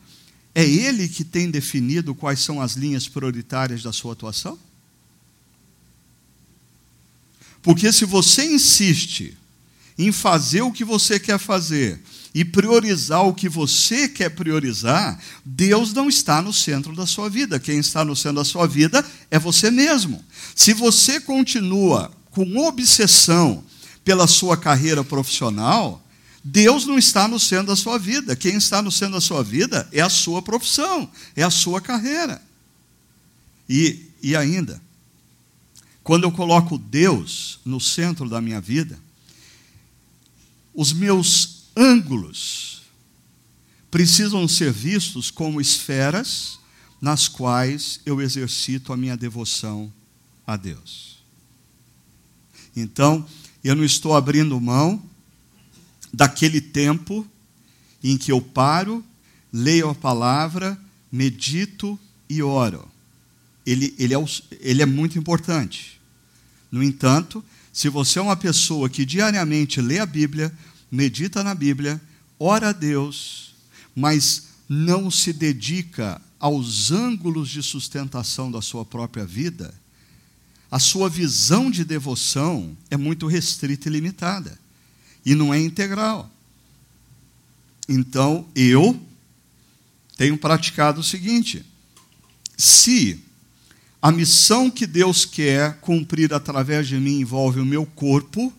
É 0.54 0.64
ele 0.64 1.08
que 1.08 1.24
tem 1.24 1.50
definido 1.50 2.14
quais 2.14 2.40
são 2.40 2.60
as 2.60 2.72
linhas 2.72 3.06
prioritárias 3.06 3.82
da 3.82 3.92
sua 3.92 4.12
atuação? 4.12 4.58
Porque 7.62 7.92
se 7.92 8.04
você 8.04 8.44
insiste 8.44 9.36
em 9.98 10.10
fazer 10.10 10.62
o 10.62 10.72
que 10.72 10.84
você 10.84 11.20
quer 11.20 11.38
fazer 11.38 12.00
e 12.34 12.44
priorizar 12.44 13.26
o 13.26 13.34
que 13.34 13.48
você 13.48 14.08
quer 14.08 14.30
priorizar, 14.30 15.20
Deus 15.44 15.92
não 15.92 16.08
está 16.08 16.40
no 16.40 16.52
centro 16.52 16.94
da 16.94 17.06
sua 17.06 17.28
vida. 17.28 17.60
Quem 17.60 17.78
está 17.78 18.04
no 18.04 18.16
centro 18.16 18.36
da 18.36 18.44
sua 18.44 18.66
vida 18.66 19.04
é 19.30 19.38
você 19.38 19.70
mesmo. 19.70 20.24
Se 20.54 20.72
você 20.72 21.20
continua 21.20 22.10
com 22.30 22.56
obsessão 22.66 23.62
pela 24.04 24.26
sua 24.26 24.56
carreira 24.56 25.04
profissional, 25.04 26.02
Deus 26.42 26.86
não 26.86 26.98
está 26.98 27.28
no 27.28 27.38
centro 27.38 27.66
da 27.66 27.76
sua 27.76 27.98
vida. 27.98 28.34
Quem 28.34 28.56
está 28.56 28.80
no 28.80 28.90
centro 28.90 29.14
da 29.14 29.20
sua 29.20 29.42
vida 29.42 29.88
é 29.92 30.00
a 30.00 30.08
sua 30.08 30.40
profissão, 30.40 31.10
é 31.36 31.42
a 31.42 31.50
sua 31.50 31.80
carreira. 31.80 32.40
E, 33.68 34.06
e 34.22 34.34
ainda, 34.34 34.80
quando 36.02 36.24
eu 36.24 36.32
coloco 36.32 36.78
Deus 36.78 37.60
no 37.64 37.80
centro 37.80 38.28
da 38.28 38.40
minha 38.40 38.60
vida, 38.60 38.98
os 40.74 40.92
meus 40.92 41.64
ângulos 41.76 42.82
precisam 43.90 44.46
ser 44.48 44.72
vistos 44.72 45.30
como 45.30 45.60
esferas 45.60 46.58
nas 47.00 47.28
quais 47.28 48.00
eu 48.06 48.20
exercito 48.20 48.92
a 48.92 48.96
minha 48.96 49.16
devoção 49.16 49.92
a 50.46 50.56
Deus. 50.56 51.18
Então, 52.74 53.26
eu 53.62 53.74
não 53.74 53.84
estou 53.84 54.14
abrindo 54.14 54.60
mão 54.60 55.02
daquele 56.12 56.60
tempo 56.60 57.26
em 58.02 58.16
que 58.16 58.32
eu 58.32 58.40
paro, 58.40 59.04
leio 59.52 59.90
a 59.90 59.94
palavra, 59.94 60.78
medito 61.10 61.98
e 62.28 62.42
oro. 62.42 62.88
Ele, 63.66 63.94
ele, 63.98 64.14
é, 64.14 64.18
ele 64.60 64.82
é 64.82 64.86
muito 64.86 65.18
importante. 65.18 66.00
No 66.70 66.82
entanto, 66.82 67.44
se 67.72 67.88
você 67.88 68.18
é 68.18 68.22
uma 68.22 68.36
pessoa 68.36 68.88
que 68.88 69.04
diariamente 69.04 69.80
lê 69.80 69.98
a 69.98 70.06
Bíblia, 70.06 70.52
medita 70.90 71.44
na 71.44 71.54
Bíblia, 71.54 72.00
ora 72.38 72.70
a 72.70 72.72
Deus, 72.72 73.54
mas 73.94 74.44
não 74.68 75.10
se 75.10 75.32
dedica 75.32 76.20
aos 76.38 76.90
ângulos 76.90 77.48
de 77.50 77.62
sustentação 77.62 78.50
da 78.50 78.62
sua 78.62 78.84
própria 78.84 79.26
vida, 79.26 79.74
a 80.70 80.78
sua 80.78 81.08
visão 81.08 81.70
de 81.70 81.84
devoção 81.84 82.76
é 82.90 82.96
muito 82.96 83.26
restrita 83.26 83.88
e 83.88 83.92
limitada, 83.92 84.58
e 85.24 85.34
não 85.34 85.52
é 85.52 85.60
integral. 85.60 86.30
Então, 87.88 88.46
eu 88.54 89.00
tenho 90.16 90.38
praticado 90.38 91.00
o 91.00 91.04
seguinte: 91.04 91.64
se 92.56 93.22
a 94.00 94.10
missão 94.10 94.70
que 94.70 94.86
Deus 94.86 95.24
quer 95.24 95.78
cumprir 95.80 96.32
através 96.32 96.86
de 96.86 96.98
mim 96.98 97.20
envolve 97.20 97.60
o 97.60 97.66
meu 97.66 97.84
corpo, 97.84 98.52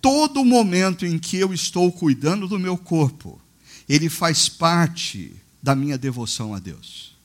todo 0.00 0.44
momento 0.44 1.04
em 1.04 1.18
que 1.18 1.36
eu 1.36 1.52
estou 1.52 1.90
cuidando 1.92 2.46
do 2.46 2.58
meu 2.58 2.76
corpo, 2.76 3.40
ele 3.88 4.08
faz 4.08 4.48
parte 4.48 5.34
da 5.62 5.74
minha 5.74 5.98
devoção 5.98 6.54
a 6.54 6.58
Deus. 6.58 7.16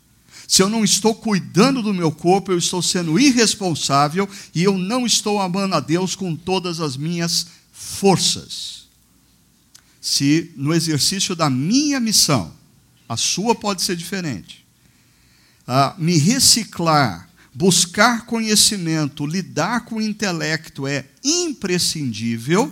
Se 0.48 0.62
eu 0.62 0.70
não 0.70 0.84
estou 0.84 1.15
cuidando 1.15 1.82
do 1.82 1.94
meu 1.94 2.12
corpo, 2.12 2.51
eu 2.51 2.58
estou 2.58 2.82
sendo 2.82 3.20
irresponsável 3.20 4.30
e 4.53 4.63
eu 4.63 4.77
não 4.77 5.06
estou 5.06 5.39
amando 5.39 5.75
a 5.75 5.80
Deus 5.80 6.15
com 6.15 6.36
todas 6.36 6.80
as 6.80 6.98
minhas 6.98 7.48
forças. 7.83 8.87
Se 10.01 10.51
no 10.55 10.73
exercício 10.73 11.35
da 11.35 11.49
minha 11.49 11.99
missão, 11.99 12.53
a 13.07 13.17
sua 13.17 13.53
pode 13.53 13.81
ser 13.81 13.95
diferente, 13.95 14.65
me 15.97 16.17
reciclar, 16.17 17.29
buscar 17.53 18.25
conhecimento, 18.25 19.25
lidar 19.25 19.85
com 19.85 19.95
o 19.95 20.01
intelecto 20.01 20.87
é 20.87 21.05
imprescindível. 21.23 22.71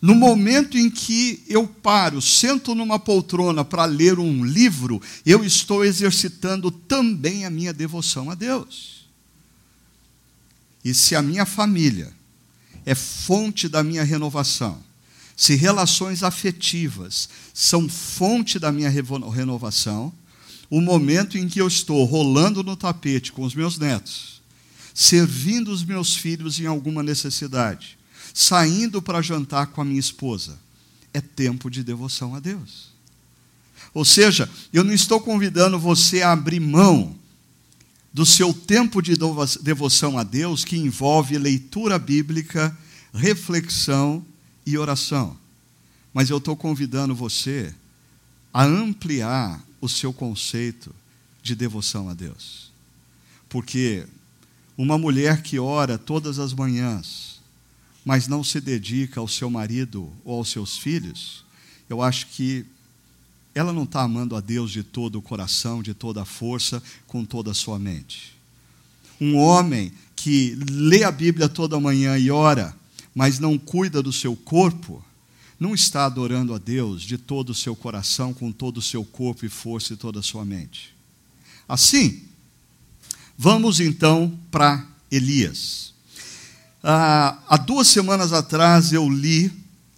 No 0.00 0.14
momento 0.14 0.76
em 0.76 0.90
que 0.90 1.42
eu 1.48 1.66
paro, 1.66 2.20
sento 2.20 2.74
numa 2.74 2.98
poltrona 2.98 3.64
para 3.64 3.84
ler 3.84 4.18
um 4.18 4.44
livro, 4.44 5.00
eu 5.24 5.44
estou 5.44 5.84
exercitando 5.84 6.70
também 6.70 7.44
a 7.44 7.50
minha 7.50 7.72
devoção 7.72 8.30
a 8.30 8.34
Deus. 8.34 9.06
E 10.84 10.92
se 10.92 11.16
a 11.16 11.22
minha 11.22 11.46
família 11.46 12.13
é 12.84 12.94
fonte 12.94 13.68
da 13.68 13.82
minha 13.82 14.04
renovação, 14.04 14.82
se 15.36 15.54
relações 15.54 16.22
afetivas 16.22 17.28
são 17.52 17.88
fonte 17.88 18.58
da 18.58 18.70
minha 18.70 18.88
renovação, 18.88 20.12
o 20.70 20.80
momento 20.80 21.36
em 21.36 21.48
que 21.48 21.60
eu 21.60 21.66
estou 21.66 22.04
rolando 22.04 22.62
no 22.62 22.76
tapete 22.76 23.32
com 23.32 23.42
os 23.42 23.54
meus 23.54 23.78
netos, 23.78 24.40
servindo 24.94 25.70
os 25.70 25.84
meus 25.84 26.14
filhos 26.14 26.58
em 26.60 26.66
alguma 26.66 27.02
necessidade, 27.02 27.98
saindo 28.32 29.02
para 29.02 29.22
jantar 29.22 29.68
com 29.68 29.80
a 29.80 29.84
minha 29.84 30.00
esposa, 30.00 30.58
é 31.12 31.20
tempo 31.20 31.70
de 31.70 31.82
devoção 31.82 32.34
a 32.34 32.40
Deus. 32.40 32.92
Ou 33.92 34.04
seja, 34.04 34.50
eu 34.72 34.82
não 34.82 34.92
estou 34.92 35.20
convidando 35.20 35.78
você 35.78 36.22
a 36.22 36.32
abrir 36.32 36.60
mão 36.60 37.16
do 38.14 38.24
seu 38.24 38.54
tempo 38.54 39.02
de 39.02 39.16
devoção 39.60 40.16
a 40.16 40.22
Deus, 40.22 40.64
que 40.64 40.76
envolve 40.76 41.36
leitura 41.36 41.98
bíblica, 41.98 42.74
reflexão 43.12 44.24
e 44.64 44.78
oração. 44.78 45.36
Mas 46.12 46.30
eu 46.30 46.38
estou 46.38 46.56
convidando 46.56 47.12
você 47.12 47.74
a 48.52 48.62
ampliar 48.62 49.60
o 49.80 49.88
seu 49.88 50.12
conceito 50.12 50.94
de 51.42 51.56
devoção 51.56 52.08
a 52.08 52.14
Deus. 52.14 52.70
Porque 53.48 54.06
uma 54.78 54.96
mulher 54.96 55.42
que 55.42 55.58
ora 55.58 55.98
todas 55.98 56.38
as 56.38 56.52
manhãs, 56.52 57.40
mas 58.04 58.28
não 58.28 58.44
se 58.44 58.60
dedica 58.60 59.18
ao 59.18 59.26
seu 59.26 59.50
marido 59.50 60.08
ou 60.24 60.38
aos 60.38 60.50
seus 60.50 60.78
filhos, 60.78 61.44
eu 61.90 62.00
acho 62.00 62.28
que 62.28 62.64
ela 63.54 63.72
não 63.72 63.84
está 63.84 64.02
amando 64.02 64.34
a 64.34 64.40
Deus 64.40 64.70
de 64.70 64.82
todo 64.82 65.16
o 65.16 65.22
coração, 65.22 65.82
de 65.82 65.94
toda 65.94 66.22
a 66.22 66.24
força, 66.24 66.82
com 67.06 67.24
toda 67.24 67.52
a 67.52 67.54
sua 67.54 67.78
mente. 67.78 68.34
Um 69.20 69.36
homem 69.36 69.92
que 70.16 70.56
lê 70.70 71.04
a 71.04 71.12
Bíblia 71.12 71.48
toda 71.48 71.78
manhã 71.78 72.18
e 72.18 72.30
ora, 72.30 72.74
mas 73.14 73.38
não 73.38 73.56
cuida 73.56 74.02
do 74.02 74.12
seu 74.12 74.34
corpo, 74.34 75.04
não 75.58 75.74
está 75.74 76.04
adorando 76.04 76.52
a 76.52 76.58
Deus 76.58 77.02
de 77.02 77.16
todo 77.16 77.50
o 77.50 77.54
seu 77.54 77.76
coração, 77.76 78.34
com 78.34 78.50
todo 78.50 78.78
o 78.78 78.82
seu 78.82 79.04
corpo 79.04 79.46
e 79.46 79.48
força 79.48 79.92
e 79.92 79.96
toda 79.96 80.18
a 80.18 80.22
sua 80.22 80.44
mente. 80.44 80.94
Assim, 81.68 82.22
vamos 83.38 83.78
então 83.80 84.36
para 84.50 84.84
Elias. 85.10 85.94
Ah, 86.82 87.38
há 87.48 87.56
duas 87.56 87.86
semanas 87.86 88.32
atrás 88.32 88.92
eu 88.92 89.08
li 89.08 89.50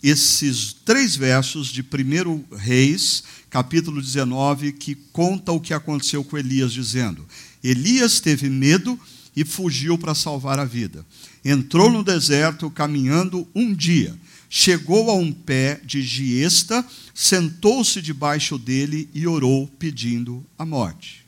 esses 0.03 0.73
três 0.73 1.17
versos 1.17 1.69
de 1.69 1.83
1 1.83 2.57
Reis, 2.57 3.25
capítulo 3.57 4.03
19, 4.03 4.73
que 4.73 4.95
conta 5.15 5.51
o 5.51 5.59
que 5.59 5.73
aconteceu 5.73 6.23
com 6.23 6.37
Elias, 6.37 6.75
dizendo: 6.75 7.27
Elias 7.65 8.21
teve 8.21 8.51
medo 8.51 9.01
e 9.35 9.47
fugiu 9.47 9.97
para 9.97 10.15
salvar 10.15 10.59
a 10.59 10.65
vida. 10.67 11.07
Entrou 11.43 11.91
no 11.91 12.05
deserto 12.05 12.71
caminhando 12.71 13.49
um 13.55 13.73
dia 13.73 14.15
chegou 14.49 15.11
a 15.11 15.15
um 15.15 15.33
pé 15.33 15.81
de 15.85 16.03
giesta, 16.03 16.87
sentou-se 17.15 18.01
debaixo 18.01 18.57
dele 18.59 19.09
e 19.13 19.27
orou, 19.27 19.67
pedindo 19.67 20.45
a 20.59 20.65
morte. 20.65 21.25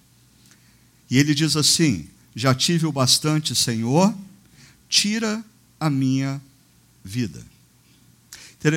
E 1.11 1.19
ele 1.19 1.35
diz 1.35 1.57
assim: 1.57 2.09
Já 2.35 2.55
tive 2.55 2.87
o 2.87 2.93
bastante, 2.93 3.55
Senhor, 3.55 4.15
tira 4.87 5.43
a 5.81 5.89
minha 5.89 6.41
vida. 7.03 7.43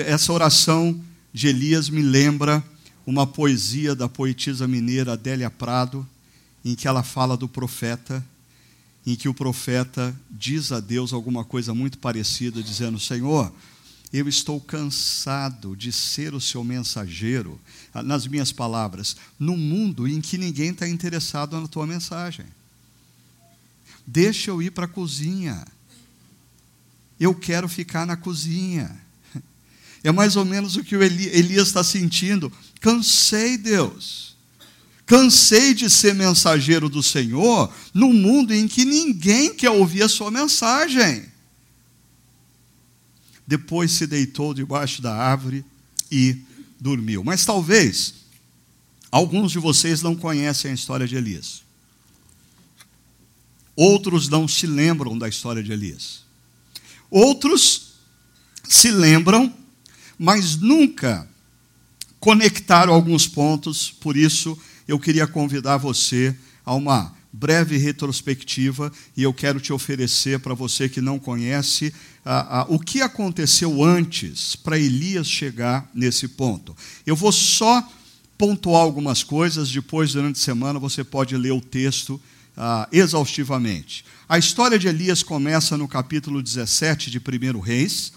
Essa 0.08 0.32
oração 0.32 1.00
de 1.34 1.48
Elias 1.48 1.90
me 1.90 2.02
lembra 2.02 2.64
uma 3.06 3.26
poesia 3.26 3.96
da 3.96 4.08
poetisa 4.08 4.68
mineira 4.68 5.14
Adélia 5.14 5.50
Prado, 5.50 6.08
em 6.64 6.76
que 6.76 6.88
ela 6.88 7.04
fala 7.04 7.36
do 7.36 7.48
profeta, 7.48 8.26
em 9.06 9.16
que 9.16 9.28
o 9.28 9.34
profeta 9.34 10.16
diz 10.30 10.72
a 10.72 10.80
Deus 10.80 11.12
alguma 11.12 11.44
coisa 11.44 11.74
muito 11.74 11.98
parecida, 11.98 12.62
dizendo: 12.62 13.00
Senhor, 13.00 13.52
eu 14.14 14.28
estou 14.28 14.60
cansado 14.60 15.76
de 15.76 15.92
ser 15.92 16.34
o 16.34 16.42
seu 16.42 16.64
mensageiro, 16.64 17.60
nas 18.04 18.28
minhas 18.28 18.52
palavras, 18.52 19.16
num 19.40 19.58
mundo 19.58 20.08
em 20.08 20.20
que 20.20 20.38
ninguém 20.38 20.72
está 20.72 20.88
interessado 20.88 21.60
na 21.60 21.68
tua 21.68 21.88
mensagem. 21.88 22.46
Deixa 24.06 24.52
eu 24.52 24.62
ir 24.62 24.72
para 24.72 24.86
a 24.86 24.90
cozinha. 24.90 25.66
Eu 27.20 27.34
quero 27.34 27.70
ficar 27.70 28.06
na 28.06 28.18
cozinha. 28.18 28.96
É 30.04 30.12
mais 30.12 30.36
ou 30.36 30.44
menos 30.44 30.76
o 30.76 30.84
que 30.84 30.96
o 30.96 31.04
Elias 31.04 31.68
está 31.68 31.84
sentindo. 31.84 32.52
Cansei, 32.82 33.58
Deus. 33.58 34.36
Cansei 35.06 35.74
de 35.74 35.90
ser 35.90 36.14
mensageiro 36.14 36.90
do 36.90 37.02
Senhor 37.02 37.74
num 37.94 38.12
mundo 38.12 38.54
em 38.54 38.68
que 38.68 38.84
ninguém 38.84 39.54
quer 39.54 39.70
ouvir 39.70 40.04
a 40.04 40.10
sua 40.10 40.30
mensagem 40.30 41.32
depois 43.52 43.92
se 43.92 44.08
deitou 44.08 44.54
debaixo 44.54 45.02
da 45.02 45.14
árvore 45.14 45.66
e 46.10 46.38
dormiu. 46.80 47.22
Mas 47.22 47.46
talvez 47.46 48.14
alguns 49.12 49.52
de 49.52 49.60
vocês 49.60 50.02
não 50.02 50.16
conhecem 50.16 50.72
a 50.72 50.74
história 50.74 51.06
de 51.06 51.18
Elias. 51.18 51.62
Outros 53.76 54.30
não 54.30 54.48
se 54.48 54.66
lembram 54.66 55.18
da 55.18 55.28
história 55.28 55.62
de 55.62 55.70
Elias. 55.70 56.24
Outros 57.10 57.96
se 58.70 58.90
lembram, 58.90 59.54
mas 60.18 60.56
nunca 60.56 61.28
conectaram 62.22 62.94
alguns 62.94 63.28
pontos, 63.28 63.92
por 63.92 64.16
isso 64.16 64.58
eu 64.88 64.98
queria 64.98 65.28
convidar 65.28 65.78
você 65.78 66.34
a 66.64 66.74
uma 66.74 67.14
breve 67.34 67.78
retrospectiva 67.78 68.92
e 69.18 69.24
eu 69.24 69.34
quero 69.34 69.60
te 69.60 69.74
oferecer 69.74 70.40
para 70.40 70.54
você 70.54 70.88
que 70.88 71.02
não 71.02 71.18
conhece 71.18 71.92
o 72.68 72.78
que 72.78 73.02
aconteceu 73.02 73.84
antes 73.84 74.56
para 74.56 74.78
Elias 74.78 75.28
chegar 75.28 75.90
nesse 75.96 76.28
ponto. 76.28 76.78
Eu 77.08 77.16
vou 77.16 77.32
só 77.32 77.84
pontuar 78.38 78.82
algumas 78.82 79.24
coisas, 79.24 79.72
depois, 79.72 80.14
durante 80.14 80.40
a 80.40 80.44
semana, 80.44 80.78
você 80.78 81.04
pode 81.04 81.36
ler 81.36 81.54
o 81.54 81.62
texto 81.62 82.22
exaustivamente. 82.92 84.06
A 84.30 84.38
história 84.38 84.78
de 84.78 84.88
Elias 84.88 85.24
começa 85.24 85.76
no 85.76 85.88
capítulo 85.88 86.44
17 86.44 87.10
de 87.10 87.18
1 87.20 87.60
Reis, 87.60 88.14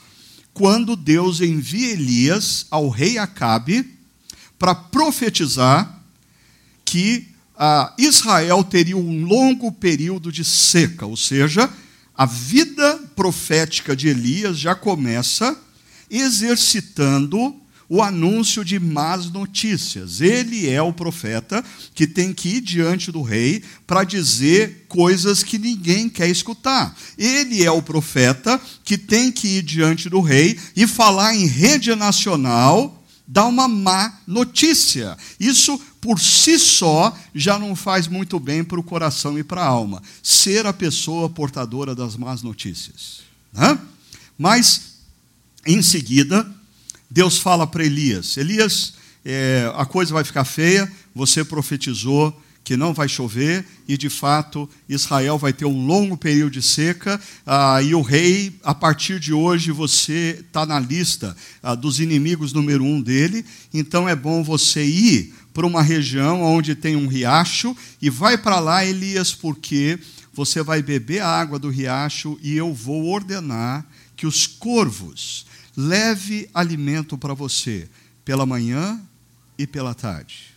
quando 0.53 0.95
Deus 0.95 1.41
envia 1.41 1.93
Elias 1.93 2.67
ao 2.71 2.89
rei 2.89 3.17
Acabe 3.17 3.94
para 4.65 4.75
profetizar 4.75 6.03
que 6.87 7.29
Israel 7.99 8.65
teria 8.65 8.97
um 8.97 9.23
longo 9.27 9.71
período 9.71 10.33
de 10.33 10.43
seca, 10.43 11.05
ou 11.05 11.19
seja, 11.19 11.69
a 12.17 12.25
vida 12.25 12.99
profética 13.15 13.95
de 13.95 14.09
Elias 14.09 14.59
já 14.59 14.75
começa 14.75 15.55
exercitando 16.11 17.55
o 17.91 18.03
anúncio 18.03 18.65
de 18.65 18.81
más 18.81 19.31
notícias. 19.31 20.23
Ele 20.23 20.67
é 20.67 20.81
o 20.81 20.95
profeta 20.95 21.63
que 21.95 22.07
tem 22.07 22.33
que 22.33 22.49
ir 22.49 22.61
diante 22.63 23.13
do 23.13 23.21
rei 23.21 23.63
para 23.87 24.03
dizer 24.03 24.87
coisas 24.89 25.43
que 25.43 25.59
ninguém 25.59 26.09
quer 26.09 26.31
escutar. 26.31 26.97
Ele 27.19 27.63
é 27.63 27.71
o 27.71 27.83
profeta 27.83 28.59
que 28.83 28.97
tem 28.97 29.31
que 29.31 29.59
ir 29.59 29.63
diante 29.63 30.09
do 30.09 30.23
rei 30.23 30.59
e 30.75 30.87
falar 30.87 31.37
em 31.37 31.45
rede 31.45 31.95
nacional 31.95 33.04
dá 33.27 33.47
uma 33.47 33.67
má 33.67 34.21
notícia. 34.27 35.17
Isso 35.39 35.79
por 36.01 36.21
si 36.21 36.59
só 36.59 37.17
já 37.35 37.59
não 37.59 37.75
faz 37.75 38.07
muito 38.07 38.39
bem 38.39 38.63
para 38.63 38.79
o 38.79 38.83
coração 38.83 39.39
e 39.39 39.45
para 39.45 39.63
a 39.63 39.67
alma. 39.67 40.03
Ser 40.23 40.67
a 40.67 40.73
pessoa 40.73 41.31
portadora 41.31 41.95
das 41.95 42.17
más 42.17 42.43
notícias. 42.43 43.21
Né? 43.53 43.79
Mas, 44.37 44.97
em 45.67 45.81
seguida, 45.81 46.47
Deus 47.11 47.39
fala 47.39 47.67
para 47.67 47.85
Elias: 47.85 48.37
Elias, 48.37 48.95
é, 49.25 49.73
a 49.77 49.87
coisa 49.87 50.13
vai 50.13 50.25
ficar 50.25 50.45
feia, 50.45 50.91
você 51.15 51.45
profetizou 51.45 52.39
que 52.65 52.79
não 52.79 52.95
vai 52.95 53.07
chover, 53.07 53.63
e 53.87 53.99
de 53.99 54.09
fato 54.09 54.69
Israel 54.89 55.37
vai 55.37 55.53
ter 55.53 55.67
um 55.67 55.87
longo 55.87 56.17
período 56.17 56.55
de 56.55 56.63
seca, 56.63 57.21
ah, 57.47 57.83
e 57.83 57.95
o 57.95 58.01
rei, 58.01 58.59
a 58.65 58.75
partir 58.75 59.21
de 59.21 59.35
hoje, 59.35 59.71
você 59.71 60.39
está 60.41 60.65
na 60.65 60.81
lista 60.81 61.37
ah, 61.63 61.75
dos 61.75 62.01
inimigos 62.01 62.55
número 62.55 62.83
um 62.83 63.03
dele, 63.03 63.45
então 63.73 64.09
é 64.09 64.17
bom 64.17 64.43
você 64.43 64.83
ir 64.83 65.35
para 65.53 65.67
uma 65.67 65.83
região 65.83 66.43
onde 66.43 66.75
tem 66.75 66.97
um 66.97 67.07
riacho, 67.07 67.77
e 68.01 68.09
vai 68.09 68.39
para 68.39 68.59
lá, 68.59 68.83
Elias, 68.83 69.35
porque 69.35 69.99
você 70.33 70.63
vai 70.63 70.83
beber 70.83 71.21
a 71.21 71.29
água 71.29 71.59
do 71.59 71.69
riacho, 71.69 72.39
e 72.43 72.57
eu 72.57 72.73
vou 72.73 73.09
ordenar 73.09 73.87
que 74.17 74.27
os 74.27 74.47
corvos 74.47 75.45
leve 75.77 76.49
alimento 76.55 77.19
para 77.19 77.35
você 77.35 77.89
pela 78.25 78.47
manhã 78.47 78.99
e 79.59 79.67
pela 79.67 79.95
tarde. 79.95 80.54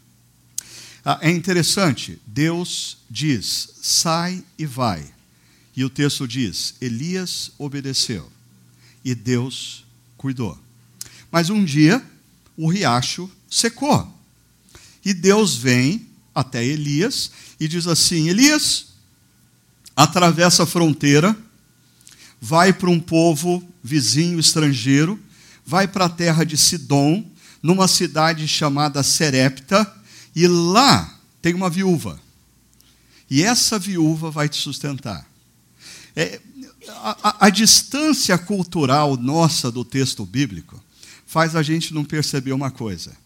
Ah, 1.09 1.19
é 1.21 1.31
interessante, 1.31 2.19
Deus 2.27 2.97
diz: 3.09 3.69
sai 3.81 4.43
e 4.59 4.65
vai. 4.65 5.05
E 5.73 5.85
o 5.85 5.89
texto 5.89 6.27
diz: 6.27 6.73
Elias 6.81 7.53
obedeceu 7.57 8.29
e 9.05 9.15
Deus 9.15 9.85
cuidou. 10.17 10.59
Mas 11.31 11.49
um 11.49 11.63
dia 11.63 12.03
o 12.57 12.69
riacho 12.69 13.31
secou. 13.49 14.13
E 15.05 15.13
Deus 15.13 15.55
vem 15.55 16.05
até 16.35 16.61
Elias 16.65 17.31
e 17.57 17.69
diz 17.69 17.87
assim: 17.87 18.27
Elias, 18.27 18.87
atravessa 19.95 20.63
a 20.63 20.67
fronteira, 20.67 21.33
vai 22.41 22.73
para 22.73 22.89
um 22.89 22.99
povo 22.99 23.65
vizinho 23.81 24.37
estrangeiro, 24.37 25.17
vai 25.65 25.87
para 25.87 26.03
a 26.03 26.09
terra 26.09 26.43
de 26.43 26.57
Sidom, 26.57 27.25
numa 27.63 27.87
cidade 27.87 28.45
chamada 28.45 29.01
Serepta, 29.03 29.96
e 30.37 30.47
lá 30.47 31.19
tem 31.41 31.55
uma 31.55 31.67
viúva. 31.67 32.21
E 33.27 33.41
essa 33.41 33.79
viúva 33.79 34.29
vai 34.29 34.47
te 34.47 34.55
sustentar. 34.57 35.27
É, 36.15 36.39
a, 36.89 37.29
a, 37.29 37.45
a 37.47 37.49
distância 37.49 38.37
cultural 38.37 39.17
nossa 39.17 39.71
do 39.71 39.83
texto 39.83 40.23
bíblico 40.27 40.79
faz 41.25 41.55
a 41.55 41.63
gente 41.63 41.91
não 41.91 42.05
perceber 42.05 42.51
uma 42.51 42.69
coisa. 42.69 43.17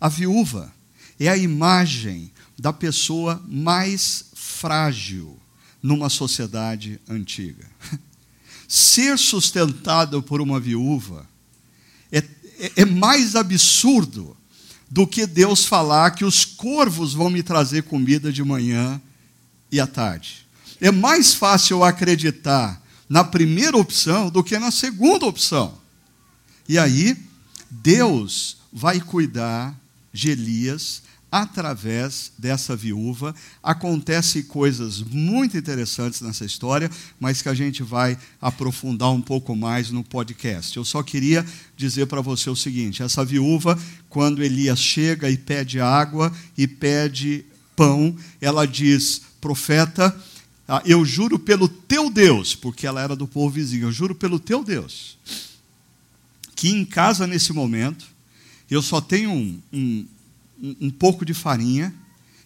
A 0.00 0.08
viúva 0.08 0.72
é 1.18 1.28
a 1.28 1.36
imagem 1.36 2.30
da 2.56 2.72
pessoa 2.72 3.42
mais 3.48 4.26
frágil 4.36 5.36
numa 5.82 6.08
sociedade 6.08 7.00
antiga. 7.08 7.68
ser 8.68 9.18
sustentado 9.18 10.22
por 10.22 10.40
uma 10.40 10.60
viúva 10.60 11.28
é, 12.12 12.18
é, 12.18 12.72
é 12.76 12.84
mais 12.84 13.34
absurdo 13.34 14.36
do 14.90 15.06
que 15.06 15.26
Deus 15.26 15.64
falar 15.64 16.12
que 16.12 16.24
os 16.24 16.44
corvos 16.44 17.12
vão 17.14 17.30
me 17.30 17.42
trazer 17.42 17.82
comida 17.82 18.32
de 18.32 18.42
manhã 18.44 19.00
e 19.70 19.80
à 19.80 19.86
tarde. 19.86 20.46
É 20.80 20.90
mais 20.90 21.34
fácil 21.34 21.82
acreditar 21.82 22.82
na 23.08 23.24
primeira 23.24 23.76
opção 23.76 24.30
do 24.30 24.42
que 24.42 24.58
na 24.58 24.70
segunda 24.70 25.26
opção. 25.26 25.78
E 26.68 26.78
aí, 26.78 27.16
Deus 27.70 28.56
vai 28.72 29.00
cuidar 29.00 29.78
de 30.12 30.30
Elias 30.30 31.02
através 31.34 32.30
dessa 32.38 32.76
viúva. 32.76 33.34
Acontecem 33.60 34.44
coisas 34.44 35.00
muito 35.00 35.56
interessantes 35.56 36.20
nessa 36.20 36.44
história, 36.44 36.88
mas 37.18 37.42
que 37.42 37.48
a 37.48 37.54
gente 37.54 37.82
vai 37.82 38.16
aprofundar 38.40 39.10
um 39.10 39.20
pouco 39.20 39.56
mais 39.56 39.90
no 39.90 40.04
podcast. 40.04 40.76
Eu 40.76 40.84
só 40.84 41.02
queria 41.02 41.44
dizer 41.76 42.06
para 42.06 42.20
você 42.20 42.48
o 42.48 42.54
seguinte: 42.54 43.02
essa 43.02 43.24
viúva, 43.24 43.76
quando 44.08 44.44
Elias 44.44 44.78
chega 44.78 45.28
e 45.28 45.36
pede 45.36 45.80
água 45.80 46.32
e 46.56 46.68
pede 46.68 47.44
pão, 47.74 48.14
ela 48.40 48.64
diz: 48.64 49.22
profeta, 49.40 50.16
ah, 50.68 50.82
eu 50.86 51.04
juro 51.04 51.36
pelo 51.36 51.66
teu 51.66 52.10
Deus, 52.10 52.54
porque 52.54 52.86
ela 52.86 53.02
era 53.02 53.16
do 53.16 53.26
povo 53.26 53.50
vizinho, 53.50 53.88
eu 53.88 53.92
juro 53.92 54.14
pelo 54.14 54.38
teu 54.38 54.62
Deus, 54.62 55.18
que 56.54 56.68
em 56.68 56.84
casa 56.84 57.26
nesse 57.26 57.52
momento 57.52 58.06
eu 58.70 58.80
só 58.80 59.00
tenho 59.00 59.30
um, 59.30 59.60
um, 59.72 60.06
um, 60.60 60.90
pouco 60.90 61.24
de 61.24 61.34
farinha 61.34 61.94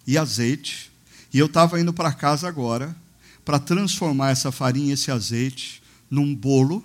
e 0.07 0.17
azeite, 0.17 0.91
e 1.33 1.39
eu 1.39 1.47
estava 1.47 1.81
indo 1.81 1.93
para 1.93 2.13
casa 2.13 2.49
agora 2.49 2.97
para 3.45 3.59
transformar 3.59 4.31
essa 4.31 4.51
farinha 4.51 4.95
esse 4.95 5.11
azeite 5.11 5.83
num 6.11 6.35
bolo 6.35 6.85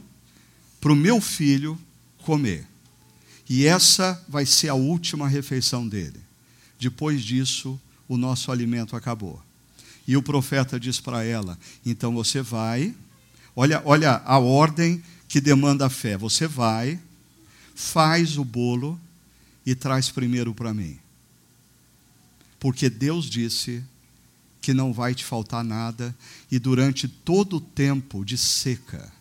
para 0.79 0.91
o 0.91 0.95
meu 0.95 1.21
filho 1.21 1.79
comer. 2.19 2.67
E 3.49 3.65
essa 3.65 4.21
vai 4.27 4.45
ser 4.45 4.69
a 4.69 4.73
última 4.73 5.27
refeição 5.27 5.88
dele. 5.88 6.19
Depois 6.79 7.21
disso, 7.21 7.79
o 8.07 8.17
nosso 8.17 8.51
alimento 8.51 8.95
acabou. 8.95 9.41
E 10.07 10.17
o 10.17 10.23
profeta 10.23 10.79
diz 10.79 10.99
para 10.99 11.23
ela: 11.23 11.57
então 11.86 12.13
você 12.13 12.41
vai, 12.41 12.93
olha, 13.55 13.81
olha 13.86 14.21
a 14.25 14.38
ordem 14.39 15.01
que 15.27 15.39
demanda 15.39 15.86
a 15.86 15.89
fé. 15.89 16.17
Você 16.17 16.47
vai, 16.47 16.99
faz 17.75 18.38
o 18.38 18.43
bolo 18.43 18.99
e 19.65 19.75
traz 19.75 20.09
primeiro 20.09 20.53
para 20.53 20.73
mim 20.73 21.02
porque 22.63 22.89
Deus 22.89 23.30
disse 23.30 23.84
que 24.62 24.73
não 24.73 24.93
vai 24.93 25.13
te 25.13 25.26
faltar 25.26 25.65
nada, 25.65 26.15
e 26.49 26.58
durante 26.58 27.10
todo 27.10 27.58
o 27.58 27.62
tempo 27.62 28.23
de 28.23 28.38
seca, 28.38 29.12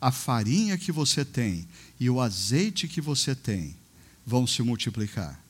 a 0.00 0.10
farinha 0.10 0.76
que 0.76 0.90
você 0.90 1.24
tem 1.24 1.64
e 2.00 2.10
o 2.10 2.20
azeite 2.20 2.88
que 2.88 3.00
você 3.00 3.36
tem 3.36 3.76
vão 4.26 4.48
se 4.48 4.64
multiplicar. 4.64 5.40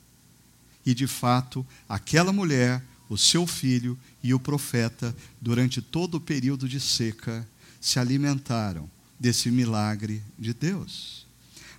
E 0.85 0.93
de 0.93 1.07
fato, 1.07 1.67
aquela 1.89 2.35
mulher, 2.35 2.85
o 3.09 3.17
seu 3.17 3.47
filho 3.47 3.99
e 4.23 4.35
o 4.35 4.39
profeta, 4.39 5.17
durante 5.41 5.81
todo 5.81 6.17
o 6.17 6.21
período 6.21 6.69
de 6.69 6.79
seca, 6.79 7.49
se 7.81 7.99
alimentaram 7.99 8.91
desse 9.19 9.51
milagre 9.51 10.23
de 10.39 10.53
Deus. 10.53 11.27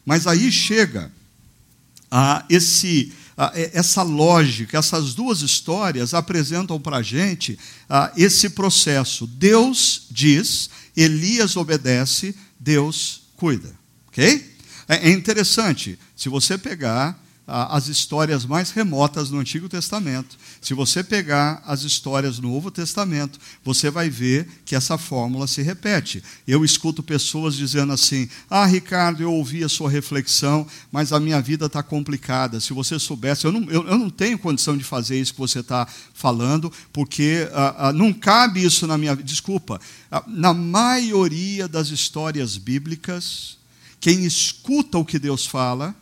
Mas 0.03 0.25
aí 0.25 0.51
chega 0.51 1.11
a 2.09 2.43
esse 2.49 3.13
essa 3.73 4.01
lógica, 4.01 4.77
essas 4.77 5.13
duas 5.13 5.41
histórias 5.41 6.13
apresentam 6.13 6.79
para 6.79 6.97
a 6.97 7.01
gente 7.03 7.57
esse 8.15 8.49
processo. 8.49 9.27
Deus 9.27 10.07
diz, 10.09 10.69
Elias 10.95 11.55
obedece, 11.55 12.35
Deus 12.59 13.21
cuida. 13.35 13.73
Ok? 14.07 14.55
É, 14.87 15.09
é 15.09 15.11
interessante, 15.11 15.99
se 16.15 16.29
você 16.29 16.57
pegar 16.57 17.21
as 17.47 17.87
histórias 17.87 18.45
mais 18.45 18.71
remotas 18.71 19.29
no 19.29 19.39
Antigo 19.39 19.69
Testamento. 19.69 20.37
Se 20.59 20.73
você 20.73 21.01
pegar 21.01 21.63
as 21.65 21.83
histórias 21.83 22.39
no 22.39 22.49
Novo 22.49 22.69
Testamento, 22.69 23.39
você 23.63 23.89
vai 23.89 24.09
ver 24.09 24.47
que 24.65 24.75
essa 24.75 24.97
fórmula 24.97 25.47
se 25.47 25.61
repete. 25.61 26.21
Eu 26.45 26.65
escuto 26.65 27.01
pessoas 27.01 27.55
dizendo 27.55 27.93
assim: 27.93 28.27
Ah, 28.49 28.65
Ricardo, 28.65 29.23
eu 29.23 29.31
ouvi 29.31 29.63
a 29.63 29.69
sua 29.69 29.89
reflexão, 29.89 30.67
mas 30.91 31.13
a 31.13 31.21
minha 31.21 31.41
vida 31.41 31.67
está 31.67 31.81
complicada. 31.81 32.59
Se 32.59 32.73
você 32.73 32.99
soubesse, 32.99 33.45
eu 33.45 33.51
não, 33.53 33.63
eu, 33.71 33.87
eu, 33.87 33.97
não 33.97 34.09
tenho 34.09 34.37
condição 34.37 34.77
de 34.77 34.83
fazer 34.83 35.17
isso 35.17 35.33
que 35.33 35.39
você 35.39 35.59
está 35.59 35.87
falando, 36.13 36.71
porque 36.91 37.47
ah, 37.53 37.87
ah, 37.87 37.93
não 37.93 38.11
cabe 38.11 38.61
isso 38.61 38.85
na 38.85 38.97
minha 38.97 39.15
vida. 39.15 39.27
Desculpa, 39.27 39.79
ah, 40.11 40.23
na 40.27 40.53
maioria 40.53 41.65
das 41.65 41.87
histórias 41.89 42.57
bíblicas, 42.57 43.57
quem 44.01 44.25
escuta 44.25 44.97
o 44.97 45.05
que 45.05 45.17
Deus 45.17 45.45
fala, 45.45 45.95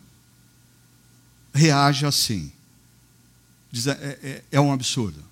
reage 1.56 2.06
assim. 2.06 2.52
Diz, 3.72 3.88
é, 3.88 4.20
é, 4.22 4.44
é 4.52 4.62
um 4.62 4.72
absurdo. 4.72 5.24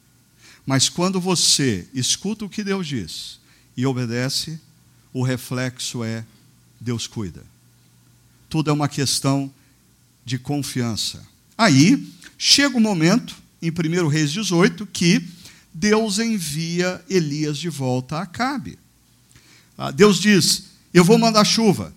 Mas 0.66 0.90
quando 0.90 1.20
você 1.20 1.88
escuta 1.94 2.46
o 2.46 2.50
que 2.50 2.64
Deus 2.64 2.88
diz 2.88 3.40
e 3.76 3.86
obedece, 3.86 4.60
o 5.14 5.22
reflexo 5.22 6.04
é 6.04 6.26
Deus 6.80 7.06
cuida. 7.06 7.44
Tudo 8.50 8.70
é 8.70 8.74
uma 8.74 8.88
questão 8.88 9.54
de 10.26 10.40
confiança. 10.40 11.26
Aí 11.58 12.12
chega 12.38 12.78
o 12.78 12.82
momento, 12.82 13.36
em 13.62 13.70
1 13.70 14.08
Reis 14.08 14.32
18, 14.32 14.86
que 14.88 15.28
Deus 15.74 16.20
envia 16.20 17.04
Elias 17.10 17.58
de 17.58 17.70
volta 17.70 18.18
a 18.18 18.22
Acabe. 18.22 18.80
Ah, 19.78 19.92
Deus 19.92 20.20
diz: 20.20 20.66
eu 20.94 21.04
vou 21.04 21.18
mandar 21.18 21.44
chuva. 21.44 21.94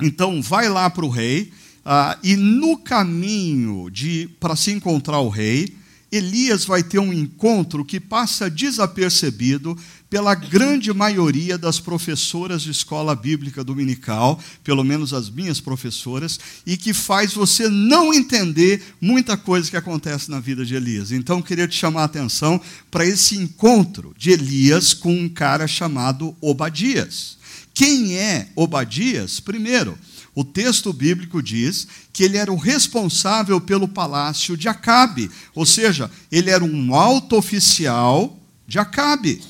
Então, 0.00 0.42
vai 0.42 0.68
lá 0.68 0.88
para 0.90 1.04
o 1.04 1.10
rei, 1.10 1.52
ah, 1.88 2.18
e 2.20 2.34
no 2.34 2.76
caminho 2.76 3.88
de 3.88 4.28
para 4.40 4.56
se 4.56 4.72
encontrar 4.72 5.20
o 5.20 5.28
rei, 5.28 5.72
Elias 6.10 6.64
vai 6.64 6.82
ter 6.82 6.98
um 6.98 7.12
encontro 7.12 7.84
que 7.84 8.00
passa 8.00 8.50
desapercebido 8.50 9.78
pela 10.10 10.34
grande 10.34 10.92
maioria 10.92 11.56
das 11.56 11.78
professoras 11.78 12.62
de 12.62 12.72
escola 12.72 13.14
bíblica 13.14 13.62
dominical, 13.62 14.40
pelo 14.64 14.82
menos 14.82 15.14
as 15.14 15.30
minhas 15.30 15.60
professoras, 15.60 16.40
e 16.66 16.76
que 16.76 16.92
faz 16.92 17.32
você 17.34 17.68
não 17.68 18.12
entender 18.12 18.82
muita 19.00 19.36
coisa 19.36 19.70
que 19.70 19.76
acontece 19.76 20.28
na 20.28 20.40
vida 20.40 20.66
de 20.66 20.74
Elias. 20.74 21.12
Então, 21.12 21.40
queria 21.40 21.68
te 21.68 21.76
chamar 21.76 22.02
a 22.02 22.06
atenção 22.06 22.60
para 22.90 23.06
esse 23.06 23.36
encontro 23.36 24.12
de 24.18 24.32
Elias 24.32 24.92
com 24.92 25.12
um 25.12 25.28
cara 25.28 25.68
chamado 25.68 26.36
Obadias. 26.40 27.38
Quem 27.72 28.16
é 28.16 28.48
Obadias? 28.56 29.38
Primeiro, 29.38 29.96
o 30.36 30.44
texto 30.44 30.92
bíblico 30.92 31.42
diz 31.42 31.88
que 32.12 32.22
ele 32.22 32.36
era 32.36 32.52
o 32.52 32.56
responsável 32.56 33.58
pelo 33.58 33.88
palácio 33.88 34.54
de 34.54 34.68
Acabe, 34.68 35.30
ou 35.54 35.64
seja, 35.64 36.10
ele 36.30 36.50
era 36.50 36.62
um 36.62 36.94
alto 36.94 37.36
oficial 37.36 38.38
de 38.68 38.78
Acabe. 38.78 39.42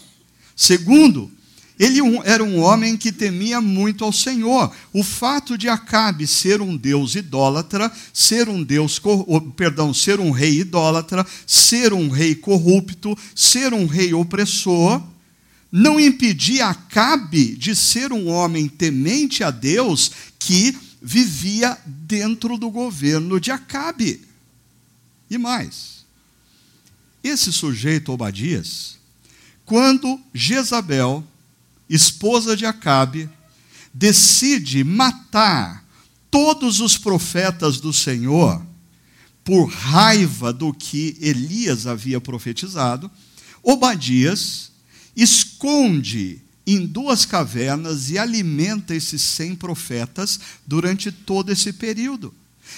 Segundo, 0.55 1.29
ele 1.77 2.01
era 2.25 2.45
um 2.45 2.61
homem 2.61 2.97
que 2.97 3.11
temia 3.11 3.61
muito 3.61 4.05
ao 4.05 4.13
Senhor. 4.13 4.73
O 4.93 5.03
fato 5.03 5.59
de 5.59 5.69
Acabe 5.69 6.25
ser 6.25 6.63
um 6.63 6.77
deus 6.77 7.17
idólatra, 7.17 7.91
ser 8.15 8.49
um 8.49 8.63
deus, 8.63 9.03
perdão, 9.57 9.93
ser 9.93 10.21
um 10.21 10.31
rei 10.31 10.61
idólatra, 10.61 11.27
ser 11.45 11.93
um 11.93 12.09
rei 12.09 12.37
corrupto, 12.37 13.19
ser 13.35 13.75
um 13.75 13.87
rei 13.87 14.15
opressor, 14.15 15.03
não 15.79 16.01
impedia 16.01 16.69
Acabe 16.69 17.55
de 17.55 17.77
ser 17.77 18.11
um 18.11 18.29
homem 18.29 18.67
temente 18.67 19.45
a 19.45 19.51
Deus 19.51 20.11
que 20.39 20.75
vivia 21.03 21.77
dentro 21.85 22.57
do 22.57 22.71
governo 22.71 23.39
de 23.39 23.51
Acabe. 23.51 24.23
E 25.29 25.37
mais, 25.37 26.07
esse 27.23 27.53
sujeito 27.53 28.11
Obadias 28.11 28.97
quando 29.67 30.19
Jezabel, 30.33 31.23
esposa 31.91 32.57
de 32.57 32.65
Acabe, 32.65 33.29
decide 33.93 34.83
matar 34.83 35.85
todos 36.31 36.81
os 36.81 36.97
profetas 36.97 37.81
do 37.81 37.93
Senhor 37.93 38.65
por 39.45 39.67
raiva 39.67 40.55
do 40.55 40.73
que 40.73 41.19
Elias 41.21 41.87
havia 41.87 42.19
profetizado, 42.19 43.11
Obadias 43.63 44.71
esconde 45.17 46.43
em 46.67 46.85
duas 46.85 47.25
cavernas 47.25 48.11
e 48.11 48.19
alimenta 48.19 48.95
esses 48.95 49.23
cem 49.23 49.55
profetas 49.55 50.39
durante 50.67 51.11
todo 51.11 51.51
esse 51.51 51.73
período. 51.73 52.35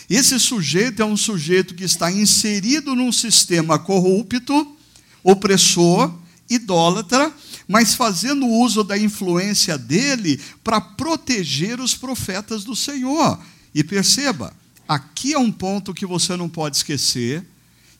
Esse 0.08 0.38
sujeito 0.38 1.02
é 1.02 1.04
um 1.04 1.16
sujeito 1.16 1.74
que 1.74 1.84
está 1.84 2.12
inserido 2.12 2.94
num 2.94 3.10
sistema 3.10 3.78
corrupto, 3.78 4.76
opressor, 5.24 6.14
idólatra, 6.48 7.32
mas 7.66 7.94
fazendo 7.94 8.46
uso 8.46 8.84
da 8.84 8.96
influência 8.96 9.76
dele 9.76 10.40
para 10.62 10.80
proteger 10.80 11.80
os 11.80 11.94
profetas 11.94 12.64
do 12.64 12.76
Senhor. 12.76 13.38
E 13.74 13.82
perceba, 13.82 14.54
aqui 14.86 15.34
é 15.34 15.38
um 15.38 15.52
ponto 15.52 15.94
que 15.94 16.06
você 16.06 16.36
não 16.36 16.48
pode 16.48 16.76
esquecer, 16.76 17.44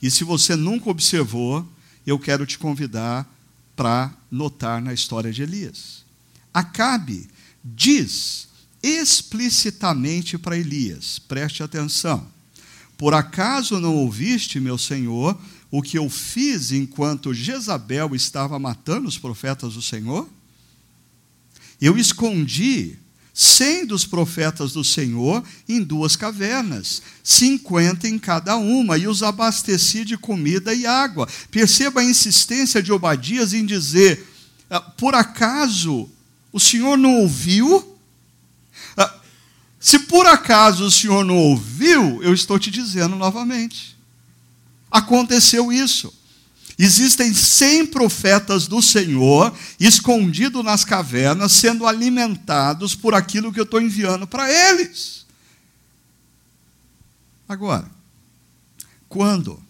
e 0.00 0.10
se 0.10 0.24
você 0.24 0.54
nunca 0.54 0.90
observou, 0.90 1.66
eu 2.06 2.18
quero 2.18 2.46
te 2.46 2.58
convidar 2.58 3.28
para 3.78 4.12
notar 4.28 4.82
na 4.82 4.92
história 4.92 5.32
de 5.32 5.40
Elias. 5.40 6.04
Acabe 6.52 7.28
diz 7.62 8.48
explicitamente 8.82 10.36
para 10.36 10.58
Elias: 10.58 11.20
preste 11.20 11.62
atenção. 11.62 12.26
Por 12.96 13.14
acaso 13.14 13.78
não 13.78 13.94
ouviste, 13.94 14.58
meu 14.58 14.76
senhor, 14.76 15.40
o 15.70 15.80
que 15.80 15.96
eu 15.96 16.10
fiz 16.10 16.72
enquanto 16.72 17.32
Jezabel 17.32 18.16
estava 18.16 18.58
matando 18.58 19.06
os 19.06 19.16
profetas 19.16 19.74
do 19.74 19.82
Senhor? 19.82 20.28
Eu 21.80 21.96
escondi 21.96 22.98
cem 23.40 23.86
dos 23.86 24.04
profetas 24.04 24.72
do 24.72 24.82
Senhor 24.82 25.44
em 25.68 25.80
duas 25.80 26.16
cavernas, 26.16 27.00
cinquenta 27.22 28.08
em 28.08 28.18
cada 28.18 28.56
uma, 28.56 28.98
e 28.98 29.06
os 29.06 29.22
abasteci 29.22 30.04
de 30.04 30.18
comida 30.18 30.74
e 30.74 30.84
água. 30.84 31.28
Perceba 31.48 32.00
a 32.00 32.04
insistência 32.04 32.82
de 32.82 32.90
Obadias 32.90 33.52
em 33.52 33.64
dizer: 33.64 34.26
ah, 34.68 34.80
por 34.80 35.14
acaso 35.14 36.10
o 36.52 36.58
Senhor 36.58 36.96
não 36.96 37.20
ouviu? 37.20 37.96
Ah, 38.96 39.14
se 39.78 40.00
por 40.00 40.26
acaso 40.26 40.84
o 40.84 40.90
Senhor 40.90 41.24
não 41.24 41.36
ouviu, 41.36 42.20
eu 42.22 42.34
estou 42.34 42.58
te 42.58 42.72
dizendo 42.72 43.14
novamente 43.14 43.98
aconteceu 44.90 45.72
isso. 45.72 46.12
Existem 46.78 47.34
cem 47.34 47.84
profetas 47.84 48.68
do 48.68 48.80
Senhor 48.80 49.52
escondidos 49.80 50.64
nas 50.64 50.84
cavernas, 50.84 51.52
sendo 51.52 51.84
alimentados 51.86 52.94
por 52.94 53.14
aquilo 53.14 53.52
que 53.52 53.58
eu 53.58 53.64
estou 53.64 53.80
enviando 53.80 54.28
para 54.28 54.48
eles. 54.48 55.26
Agora, 57.48 57.90
quando 59.08 59.60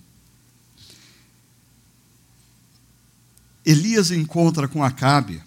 Elias 3.64 4.11
encontra 4.11 4.68
com 4.68 4.85
Acabe, 4.85 5.42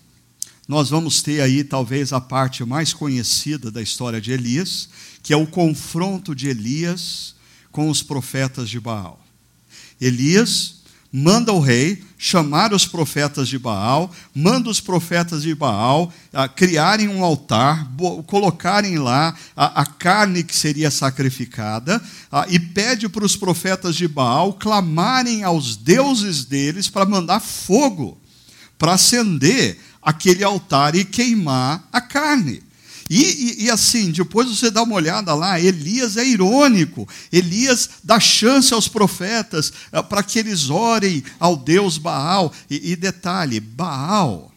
nós 0.68 0.90
vamos 0.90 1.22
ter 1.22 1.42
aí 1.42 1.64
talvez 1.64 2.12
a 2.14 2.22
parte 2.22 2.64
mais 2.64 2.94
conhecida 2.94 3.70
da 3.70 3.82
história 3.82 4.22
de 4.22 4.32
Elias, 4.32 4.90
que 5.22 5.34
é 5.34 5.38
o 5.38 5.46
confronto 5.46 6.34
de 6.34 6.48
Elias 6.48 7.36
com 7.72 7.90
os 7.90 8.02
profetas 8.02 8.70
de 8.70 8.80
Baal. 8.80 9.20
Elias 10.00 10.81
manda 11.12 11.52
o 11.52 11.60
rei 11.60 12.02
chamar 12.18 12.74
os 12.74 12.86
profetas 12.86 13.48
de 13.48 13.60
Baal, 13.60 14.12
manda 14.34 14.70
os 14.70 14.80
profetas 14.80 15.42
de 15.42 15.54
Baal 15.54 16.14
ah, 16.32 16.48
criarem 16.48 17.10
um 17.10 17.24
altar, 17.24 17.92
colocarem 18.28 18.98
lá 18.98 19.36
a, 19.56 19.82
a, 19.82 19.86
carne 19.86 20.44
que 20.44 20.56
seria 20.56 20.90
sacrificada, 20.90 22.02
ah, 22.32 22.46
e 22.48 22.60
pede 22.60 23.10
para 23.10 23.26
os 23.26 23.36
profetas 23.36 23.96
de 23.96 24.08
Baal 24.08 24.54
clamarem 24.54 25.44
aos 25.44 25.76
deuses 25.76 26.46
deles 26.46 26.88
para 26.88 27.06
mandar 27.06 27.40
fogo, 27.40 28.18
para 28.78 28.94
acender 28.94 29.78
aquele 30.02 30.44
altar 30.44 30.96
e 30.96 31.04
queimar 31.04 31.88
a 31.92 32.00
carne. 32.00 32.64
E, 33.14 33.24
e, 33.24 33.66
e, 33.66 33.70
assim, 33.70 34.10
depois 34.10 34.48
você 34.48 34.72
dá 34.72 34.84
uma 34.84 34.96
olhada 34.96 35.36
lá, 35.36 35.60
Elias 35.60 36.16
é 36.16 36.26
irônico. 36.26 37.06
Elias 37.30 37.90
dá 38.02 38.22
chance 38.22 38.74
aos 38.74 38.88
profetas 38.88 39.74
uh, 39.92 40.02
para 40.02 40.24
que 40.24 40.40
eles 40.40 40.70
orem 40.70 41.22
ao 41.38 41.58
Deus 41.58 41.98
Baal. 41.98 42.54
E, 42.70 42.94
e 42.94 42.96
detalhe: 42.96 43.60
Baal 43.60 44.50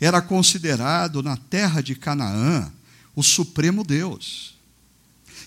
era 0.00 0.22
considerado 0.22 1.22
na 1.22 1.36
terra 1.36 1.82
de 1.82 1.94
Canaã 1.94 2.72
o 3.14 3.22
supremo 3.22 3.84
Deus. 3.84 4.54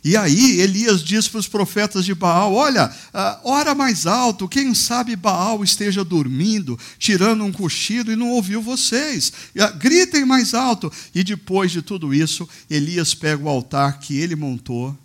E 0.04 0.18
aí 0.18 0.60
Elias 0.60 1.02
diz 1.02 1.30
para 1.30 1.40
os 1.40 1.48
profetas 1.48 2.04
de 2.04 2.14
Baal: 2.14 2.54
Olha, 2.54 2.88
uh, 2.88 3.50
ora 3.50 3.74
mais 3.74 4.06
alto, 4.06 4.50
quem 4.50 4.74
sabe 4.76 5.16
Baal 5.16 5.64
esteja 5.64 6.04
dormindo, 6.04 6.78
tirando 7.00 7.44
um 7.44 7.52
cochilo 7.52 8.12
e 8.12 8.16
não 8.16 8.30
ouviu 8.32 8.62
vocês. 8.62 9.32
Uh, 9.56 9.78
gritem 9.78 10.26
mais 10.26 10.54
alto. 10.54 10.92
E 11.16 11.24
depois 11.24 11.72
de 11.72 11.82
tudo 11.82 12.14
isso, 12.14 12.48
Elias 12.70 13.16
pega 13.16 13.44
o 13.44 13.48
altar 13.48 14.00
que 14.00 14.18
ele 14.18 14.36
montou 14.36 14.98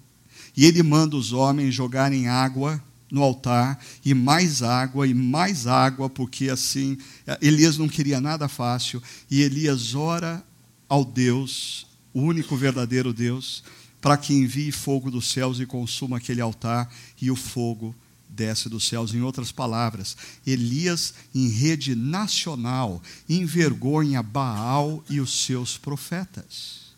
e 0.57 0.65
ele 0.65 0.83
manda 0.83 1.17
os 1.17 1.33
homens 1.33 1.73
jogarem 1.73 2.27
água 2.27 2.83
no 3.11 3.23
altar 3.23 3.79
e 4.05 4.13
mais 4.13 4.63
água 4.63 5.07
e 5.07 5.15
mais 5.15 5.69
água, 5.69 6.11
porque 6.11 6.51
assim 6.51 6.95
uh, 7.29 7.39
Elias 7.41 7.79
não 7.79 7.89
queria 7.89 8.21
nada 8.21 8.49
fácil. 8.49 9.01
E 9.31 9.43
Elias 9.43 9.95
ora 9.95 10.43
ao 10.89 11.05
Deus, 11.05 11.87
o 12.13 12.21
único 12.21 12.57
verdadeiro 12.57 13.13
Deus 13.13 13.63
para 14.01 14.17
que 14.17 14.33
envie 14.33 14.71
fogo 14.71 15.11
dos 15.11 15.31
céus 15.31 15.59
e 15.61 15.67
consuma 15.67 16.19
aquele 16.19 16.41
altar, 16.41 16.93
e 17.21 17.31
o 17.31 17.37
fogo 17.37 17.95
desce 18.29 18.69
dos 18.69 18.87
céus. 18.87 19.13
Em 19.13 19.23
outras 19.23 19.51
palavras, 19.51 20.17
Elias, 20.47 21.15
em 21.35 21.49
rede 21.49 21.95
nacional, 21.95 23.03
envergonha 23.29 24.23
Baal 24.23 25.03
e 25.09 25.21
os 25.21 25.45
seus 25.45 25.77
profetas. 25.77 26.89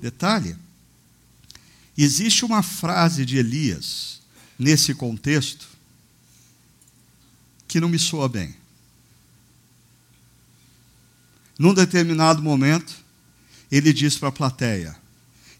Detalhe: 0.00 0.56
existe 1.96 2.44
uma 2.44 2.62
frase 2.62 3.26
de 3.26 3.36
Elias 3.36 4.20
nesse 4.58 4.94
contexto 4.94 5.68
que 7.68 7.80
não 7.80 7.88
me 7.88 7.98
soa 7.98 8.28
bem. 8.28 8.54
Num 11.58 11.74
determinado 11.74 12.42
momento, 12.42 12.94
ele 13.70 13.92
diz 13.92 14.18
para 14.18 14.28
a 14.28 14.32
plateia: 14.32 15.01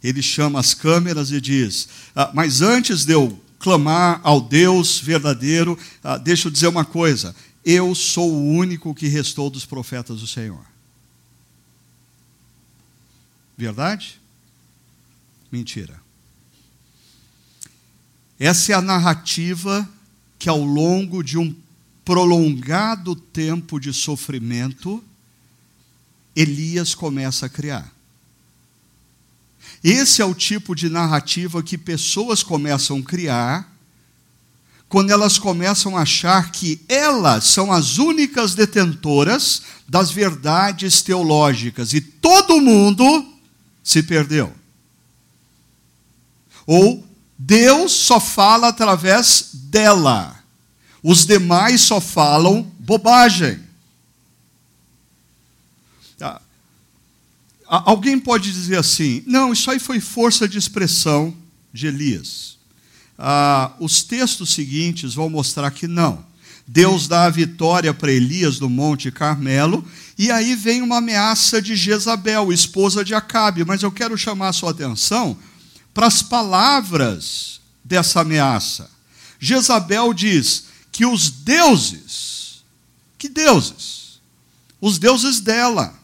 ele 0.02 0.22
chama 0.22 0.58
as 0.58 0.74
câmeras 0.74 1.30
e 1.30 1.40
diz: 1.40 1.88
ah, 2.14 2.30
Mas 2.34 2.60
antes 2.60 3.04
de 3.04 3.12
eu 3.12 3.40
clamar 3.58 4.20
ao 4.24 4.40
Deus 4.40 4.98
verdadeiro, 4.98 5.78
ah, 6.02 6.18
deixa 6.18 6.48
eu 6.48 6.52
dizer 6.52 6.66
uma 6.66 6.84
coisa: 6.84 7.34
eu 7.64 7.94
sou 7.94 8.32
o 8.32 8.48
único 8.48 8.94
que 8.94 9.06
restou 9.06 9.48
dos 9.48 9.64
profetas 9.64 10.20
do 10.20 10.26
Senhor. 10.26 10.64
Verdade? 13.56 14.20
Mentira. 15.50 16.00
Essa 18.40 18.72
é 18.72 18.74
a 18.74 18.82
narrativa 18.82 19.88
que, 20.38 20.48
ao 20.48 20.64
longo 20.64 21.22
de 21.22 21.38
um 21.38 21.54
prolongado 22.04 23.14
tempo 23.14 23.78
de 23.78 23.92
sofrimento, 23.92 25.04
Elias 26.34 26.94
começa 26.94 27.46
a 27.46 27.48
criar. 27.48 27.94
Esse 29.82 30.22
é 30.22 30.24
o 30.24 30.34
tipo 30.34 30.74
de 30.74 30.88
narrativa 30.88 31.62
que 31.62 31.76
pessoas 31.76 32.42
começam 32.42 32.98
a 32.98 33.02
criar 33.02 33.72
quando 34.88 35.10
elas 35.10 35.38
começam 35.38 35.96
a 35.96 36.02
achar 36.02 36.52
que 36.52 36.78
elas 36.86 37.44
são 37.44 37.72
as 37.72 37.96
únicas 37.96 38.54
detentoras 38.54 39.62
das 39.88 40.10
verdades 40.10 41.00
teológicas 41.00 41.94
e 41.94 42.00
todo 42.00 42.60
mundo 42.60 43.26
se 43.82 44.02
perdeu. 44.02 44.52
Ou 46.66 47.04
Deus 47.38 47.92
só 47.92 48.20
fala 48.20 48.68
através 48.68 49.48
dela, 49.54 50.38
os 51.02 51.26
demais 51.26 51.80
só 51.80 52.00
falam 52.00 52.70
bobagem. 52.78 53.58
Alguém 57.78 58.18
pode 58.18 58.52
dizer 58.52 58.78
assim: 58.78 59.22
não, 59.26 59.52
isso 59.52 59.70
aí 59.70 59.78
foi 59.78 60.00
força 60.00 60.46
de 60.46 60.58
expressão 60.58 61.34
de 61.72 61.86
Elias. 61.86 62.58
Ah, 63.18 63.72
os 63.80 64.02
textos 64.02 64.52
seguintes 64.52 65.14
vão 65.14 65.30
mostrar 65.30 65.70
que 65.70 65.86
não. 65.86 66.24
Deus 66.66 67.08
dá 67.08 67.24
a 67.24 67.30
vitória 67.30 67.92
para 67.92 68.12
Elias 68.12 68.60
no 68.60 68.68
Monte 68.68 69.10
Carmelo, 69.10 69.84
e 70.16 70.30
aí 70.30 70.54
vem 70.54 70.80
uma 70.82 70.98
ameaça 70.98 71.60
de 71.60 71.74
Jezabel, 71.74 72.52
esposa 72.52 73.04
de 73.04 73.14
Acabe. 73.14 73.64
Mas 73.64 73.82
eu 73.82 73.90
quero 73.90 74.16
chamar 74.16 74.48
a 74.48 74.52
sua 74.52 74.70
atenção 74.70 75.36
para 75.92 76.06
as 76.06 76.22
palavras 76.22 77.60
dessa 77.84 78.20
ameaça. 78.20 78.90
Jezabel 79.40 80.12
diz 80.14 80.64
que 80.90 81.04
os 81.04 81.30
deuses, 81.30 82.62
que 83.18 83.28
deuses? 83.28 84.20
Os 84.80 84.98
deuses 84.98 85.40
dela, 85.40 85.94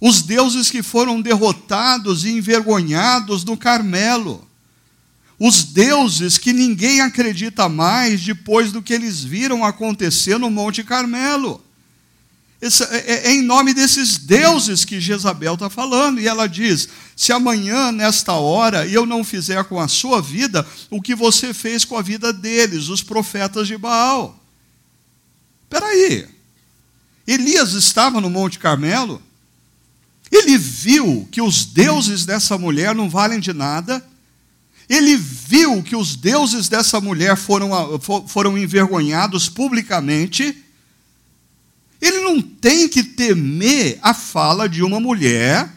os 0.00 0.22
deuses 0.22 0.70
que 0.70 0.82
foram 0.82 1.20
derrotados 1.20 2.24
e 2.24 2.30
envergonhados 2.30 3.44
no 3.44 3.56
Carmelo, 3.56 4.46
os 5.38 5.64
deuses 5.64 6.38
que 6.38 6.52
ninguém 6.52 7.00
acredita 7.00 7.68
mais 7.68 8.22
depois 8.22 8.72
do 8.72 8.82
que 8.82 8.94
eles 8.94 9.22
viram 9.22 9.64
acontecer 9.64 10.38
no 10.38 10.50
Monte 10.50 10.82
Carmelo. 10.82 11.62
Esse, 12.60 12.84
é, 12.84 12.96
é, 12.96 13.26
é, 13.26 13.32
em 13.32 13.42
nome 13.42 13.74
desses 13.74 14.16
deuses 14.16 14.84
que 14.84 15.00
Jezabel 15.00 15.54
está 15.54 15.68
falando. 15.68 16.20
E 16.20 16.26
ela 16.26 16.46
diz: 16.46 16.88
se 17.14 17.32
amanhã, 17.32 17.92
nesta 17.92 18.32
hora, 18.32 18.86
eu 18.86 19.04
não 19.04 19.22
fizer 19.22 19.62
com 19.64 19.78
a 19.78 19.88
sua 19.88 20.22
vida 20.22 20.66
o 20.90 21.02
que 21.02 21.14
você 21.14 21.52
fez 21.52 21.84
com 21.84 21.96
a 21.96 22.02
vida 22.02 22.32
deles, 22.32 22.88
os 22.88 23.02
profetas 23.02 23.66
de 23.68 23.76
Baal. 23.76 24.42
Espera 25.64 25.86
aí. 25.86 26.26
Elias 27.26 27.72
estava 27.72 28.20
no 28.20 28.30
Monte 28.30 28.58
Carmelo. 28.58 29.22
Ele 30.38 30.58
viu 30.58 31.26
que 31.30 31.40
os 31.40 31.64
deuses 31.64 32.26
dessa 32.26 32.58
mulher 32.58 32.94
não 32.94 33.08
valem 33.08 33.40
de 33.40 33.54
nada. 33.54 34.04
Ele 34.86 35.16
viu 35.16 35.82
que 35.82 35.96
os 35.96 36.14
deuses 36.14 36.68
dessa 36.68 37.00
mulher 37.00 37.36
foram, 37.36 37.70
foram 38.28 38.58
envergonhados 38.58 39.48
publicamente. 39.48 40.62
Ele 42.02 42.20
não 42.20 42.42
tem 42.42 42.86
que 42.86 43.02
temer 43.02 43.98
a 44.02 44.12
fala 44.12 44.68
de 44.68 44.82
uma 44.82 45.00
mulher 45.00 45.72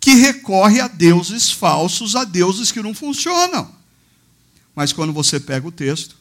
que 0.00 0.14
recorre 0.14 0.80
a 0.80 0.88
deuses 0.88 1.52
falsos, 1.52 2.16
a 2.16 2.24
deuses 2.24 2.72
que 2.72 2.82
não 2.82 2.92
funcionam. 2.92 3.72
Mas 4.74 4.92
quando 4.92 5.12
você 5.12 5.38
pega 5.38 5.68
o 5.68 5.72
texto, 5.72 6.16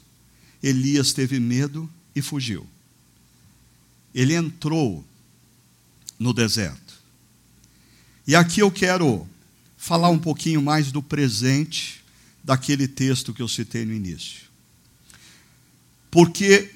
Elias 0.62 1.12
teve 1.12 1.40
medo 1.40 1.90
e 2.16 2.22
fugiu. 2.22 2.68
Ele 4.14 4.36
entrou 4.36 5.04
no 6.20 6.34
deserto. 6.34 6.83
E 8.26 8.36
aqui 8.36 8.62
eu 8.62 8.72
quero 8.72 9.28
falar 9.76 10.10
um 10.10 10.18
pouquinho 10.18 10.62
mais 10.62 10.92
do 10.92 11.04
presente 11.04 12.02
daquele 12.42 12.88
texto 12.88 13.34
que 13.34 13.42
eu 13.42 13.48
citei 13.50 13.86
no 13.86 13.94
início. 13.94 14.44
Porque 16.10 16.74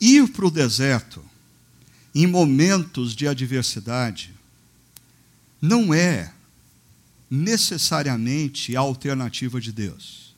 ir 0.00 0.28
para 0.28 0.46
o 0.46 0.50
deserto 0.50 1.24
em 2.12 2.26
momentos 2.26 3.14
de 3.14 3.28
adversidade 3.28 4.34
não 5.60 5.94
é 5.94 6.32
necessariamente 7.30 8.76
a 8.76 8.80
alternativa 8.80 9.60
de 9.60 9.72
Deus, 9.72 10.34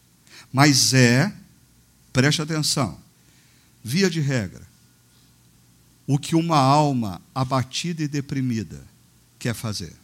mas 0.53 0.93
é, 0.95 1.33
preste 2.13 2.41
atenção, 2.41 2.99
via 3.83 4.09
de 4.09 4.21
regra, 4.21 4.67
o 6.07 6.19
que 6.19 6.37
uma 6.37 6.59
alma 6.59 7.21
abatida 7.35 8.03
e 8.03 8.09
deprimida 8.09 8.96
quer 9.39 9.55
fazer. 9.55 9.95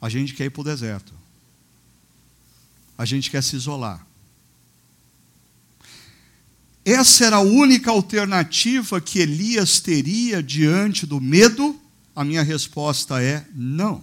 A 0.00 0.08
gente 0.08 0.34
quer 0.34 0.46
ir 0.46 0.50
para 0.50 0.60
o 0.60 0.64
deserto. 0.64 1.12
A 2.98 3.04
gente 3.04 3.30
quer 3.30 3.42
se 3.42 3.54
isolar. 3.54 4.04
Essa 6.84 7.26
era 7.26 7.36
a 7.36 7.40
única 7.40 7.90
alternativa 7.90 9.00
que 9.00 9.20
Elias 9.20 9.78
teria 9.78 10.42
diante 10.42 11.06
do 11.06 11.20
medo? 11.20 11.80
A 12.14 12.24
minha 12.24 12.42
resposta 12.42 13.22
é 13.22 13.46
não. 13.54 14.02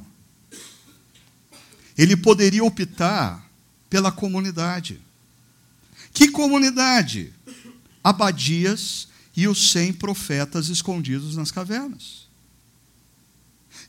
Ele 1.98 2.16
poderia 2.16 2.64
optar 2.64 3.46
pela 3.90 4.10
comunidade. 4.12 5.02
Que 6.14 6.32
comunidade? 6.32 7.34
Abadias 8.02 9.10
e 9.36 9.48
os 9.50 9.72
cem 9.72 9.92
profetas 9.92 10.70
escondidos 10.70 11.36
nas 11.36 11.52
cavernas. 11.52 12.29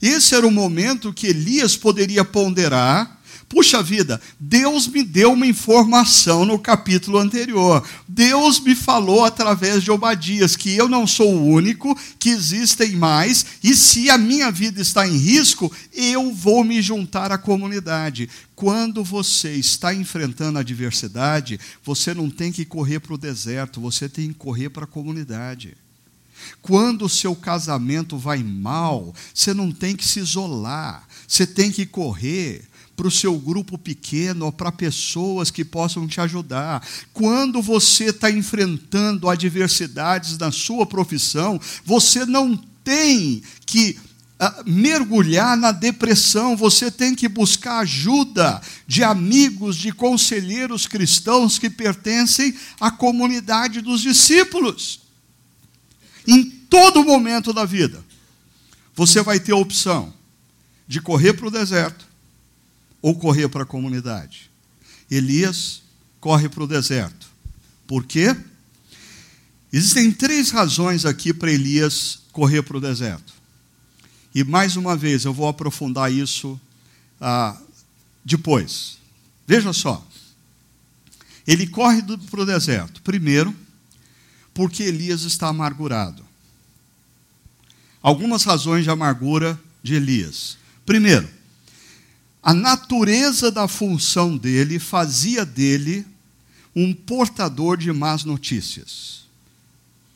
Esse 0.00 0.34
era 0.34 0.46
o 0.46 0.50
momento 0.50 1.12
que 1.12 1.26
Elias 1.26 1.76
poderia 1.76 2.24
ponderar 2.24 3.20
Puxa 3.50 3.82
vida, 3.82 4.20
Deus 4.38 4.86
me 4.86 5.02
deu 5.02 5.32
uma 5.32 5.44
informação 5.44 6.44
no 6.44 6.56
capítulo 6.56 7.18
anterior. 7.18 7.84
Deus 8.06 8.60
me 8.60 8.76
falou 8.76 9.24
através 9.24 9.82
de 9.82 9.90
Obadias 9.90 10.54
que 10.54 10.76
eu 10.76 10.88
não 10.88 11.04
sou 11.04 11.34
o 11.34 11.46
único, 11.46 11.98
que 12.20 12.28
existem 12.28 12.92
mais, 12.92 13.44
e 13.60 13.74
se 13.74 14.08
a 14.08 14.16
minha 14.16 14.52
vida 14.52 14.80
está 14.80 15.04
em 15.04 15.16
risco, 15.16 15.70
eu 15.92 16.32
vou 16.32 16.62
me 16.62 16.80
juntar 16.80 17.32
à 17.32 17.38
comunidade. 17.38 18.30
Quando 18.54 19.02
você 19.02 19.50
está 19.54 19.92
enfrentando 19.92 20.60
adversidade, 20.60 21.58
você 21.82 22.14
não 22.14 22.30
tem 22.30 22.52
que 22.52 22.64
correr 22.64 23.00
para 23.00 23.14
o 23.14 23.18
deserto, 23.18 23.80
você 23.80 24.08
tem 24.08 24.28
que 24.28 24.34
correr 24.34 24.70
para 24.70 24.84
a 24.84 24.86
comunidade. 24.86 25.76
Quando 26.62 27.04
o 27.04 27.08
seu 27.08 27.34
casamento 27.34 28.16
vai 28.16 28.42
mal, 28.42 29.14
você 29.34 29.54
não 29.54 29.72
tem 29.72 29.96
que 29.96 30.06
se 30.06 30.20
isolar, 30.20 31.06
você 31.26 31.46
tem 31.46 31.70
que 31.70 31.86
correr 31.86 32.68
para 33.00 33.08
o 33.08 33.10
seu 33.10 33.38
grupo 33.38 33.78
pequeno 33.78 34.44
ou 34.44 34.52
para 34.52 34.70
pessoas 34.70 35.50
que 35.50 35.64
possam 35.64 36.06
te 36.06 36.20
ajudar. 36.20 36.86
Quando 37.14 37.62
você 37.62 38.10
está 38.10 38.30
enfrentando 38.30 39.30
adversidades 39.30 40.36
na 40.36 40.52
sua 40.52 40.84
profissão, 40.84 41.58
você 41.82 42.26
não 42.26 42.54
tem 42.84 43.42
que 43.64 43.98
uh, 44.38 44.70
mergulhar 44.70 45.56
na 45.56 45.72
depressão, 45.72 46.54
você 46.54 46.90
tem 46.90 47.14
que 47.14 47.26
buscar 47.26 47.78
ajuda 47.78 48.60
de 48.86 49.02
amigos, 49.02 49.76
de 49.76 49.92
conselheiros 49.92 50.86
cristãos 50.86 51.58
que 51.58 51.70
pertencem 51.70 52.54
à 52.78 52.90
comunidade 52.90 53.80
dos 53.80 54.02
discípulos. 54.02 54.99
Em 56.30 56.44
todo 56.44 57.02
momento 57.02 57.52
da 57.52 57.64
vida, 57.64 58.04
você 58.94 59.20
vai 59.20 59.40
ter 59.40 59.50
a 59.50 59.56
opção 59.56 60.14
de 60.86 61.00
correr 61.00 61.32
para 61.32 61.48
o 61.48 61.50
deserto 61.50 62.06
ou 63.02 63.16
correr 63.16 63.48
para 63.48 63.64
a 63.64 63.66
comunidade? 63.66 64.48
Elias 65.10 65.82
corre 66.20 66.48
para 66.48 66.62
o 66.62 66.68
deserto. 66.68 67.28
Por 67.84 68.04
quê? 68.04 68.36
Existem 69.72 70.12
três 70.12 70.50
razões 70.50 71.04
aqui 71.04 71.34
para 71.34 71.50
Elias 71.50 72.20
correr 72.30 72.62
para 72.62 72.76
o 72.76 72.80
deserto. 72.80 73.32
E 74.32 74.44
mais 74.44 74.76
uma 74.76 74.96
vez 74.96 75.24
eu 75.24 75.34
vou 75.34 75.48
aprofundar 75.48 76.12
isso 76.12 76.60
ah, 77.20 77.60
depois. 78.24 78.98
Veja 79.48 79.72
só. 79.72 80.06
Ele 81.44 81.66
corre 81.66 82.02
para 82.02 82.40
o 82.40 82.46
deserto. 82.46 83.02
Primeiro, 83.02 83.52
porque 84.54 84.82
Elias 84.82 85.22
está 85.22 85.48
amargurado. 85.48 86.24
Algumas 88.02 88.44
razões 88.44 88.84
de 88.84 88.90
amargura 88.90 89.60
de 89.82 89.94
Elias. 89.94 90.56
Primeiro, 90.86 91.28
a 92.42 92.54
natureza 92.54 93.50
da 93.50 93.68
função 93.68 94.36
dele 94.36 94.78
fazia 94.78 95.44
dele 95.44 96.06
um 96.74 96.94
portador 96.94 97.76
de 97.76 97.92
más 97.92 98.24
notícias. 98.24 99.24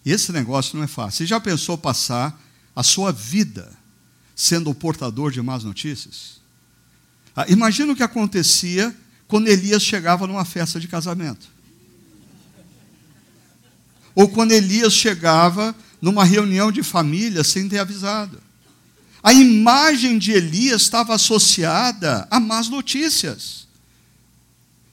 Esse 0.05 0.33
negócio 0.33 0.77
não 0.77 0.85
é 0.85 0.87
fácil. 0.87 1.19
Você 1.19 1.27
já 1.27 1.41
pensou 1.41 1.77
passar 1.77 2.41
a 2.75 2.83
sua 2.83 3.13
vida 3.13 3.73
sendo 4.35 4.71
o 4.71 4.75
portador 4.75 5.31
de 5.31 5.41
más 5.41 5.65
notícias? 5.65 6.41
Ah, 7.37 7.47
imagina 7.49 7.93
o 7.93 7.97
que 7.97 8.03
acontecia 8.03 8.95
quando 9.27 9.49
Elias 9.49 9.83
chegava 9.83 10.27
numa 10.27 10.45
festa 10.45 10.79
de 10.79 10.89
casamento. 10.89 11.54
Ou 14.15 14.29
quando 14.29 14.53
Elias 14.53 14.93
chegava 14.93 15.75
numa 16.01 16.25
reunião 16.25 16.71
de 16.71 16.83
família 16.83 17.43
sem 17.43 17.69
ter 17.69 17.79
avisado. 17.79 18.41
A 19.23 19.33
imagem 19.33 20.19
de 20.19 20.33
Elias 20.33 20.83
estava 20.83 21.15
associada 21.15 22.29
a 22.31 22.39
más 22.39 22.69
notícias. 22.69 23.67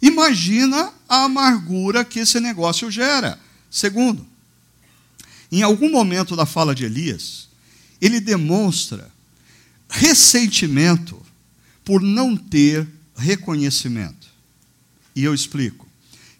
Imagina 0.01 0.91
a 1.07 1.25
amargura 1.25 2.05
que 2.05 2.19
esse 2.19 2.39
negócio 2.39 2.89
gera. 2.89 3.37
Segundo, 3.69 4.25
em 5.51 5.61
algum 5.61 5.91
momento 5.91 6.35
da 6.35 6.45
fala 6.45 6.73
de 6.73 6.85
Elias, 6.85 7.49
ele 7.99 8.21
demonstra 8.21 9.11
ressentimento 9.89 11.21
por 11.83 12.01
não 12.01 12.37
ter 12.37 12.87
reconhecimento. 13.17 14.27
E 15.13 15.25
eu 15.25 15.33
explico. 15.33 15.87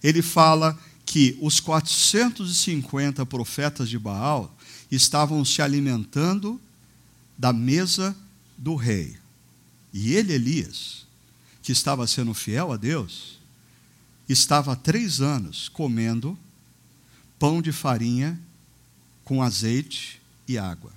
Ele 0.01 0.21
fala 0.21 0.79
que 1.11 1.37
os 1.41 1.59
450 1.59 3.25
profetas 3.25 3.89
de 3.89 3.99
Baal 3.99 4.57
estavam 4.89 5.43
se 5.43 5.61
alimentando 5.61 6.57
da 7.37 7.51
mesa 7.51 8.15
do 8.57 8.75
rei. 8.75 9.17
E 9.91 10.13
ele, 10.13 10.31
Elias, 10.31 11.05
que 11.61 11.73
estava 11.73 12.07
sendo 12.07 12.33
fiel 12.33 12.71
a 12.71 12.77
Deus, 12.77 13.37
estava 14.29 14.71
há 14.71 14.75
três 14.77 15.19
anos 15.19 15.67
comendo 15.67 16.39
pão 17.37 17.61
de 17.61 17.73
farinha 17.73 18.39
com 19.25 19.43
azeite 19.43 20.21
e 20.47 20.57
água. 20.57 20.93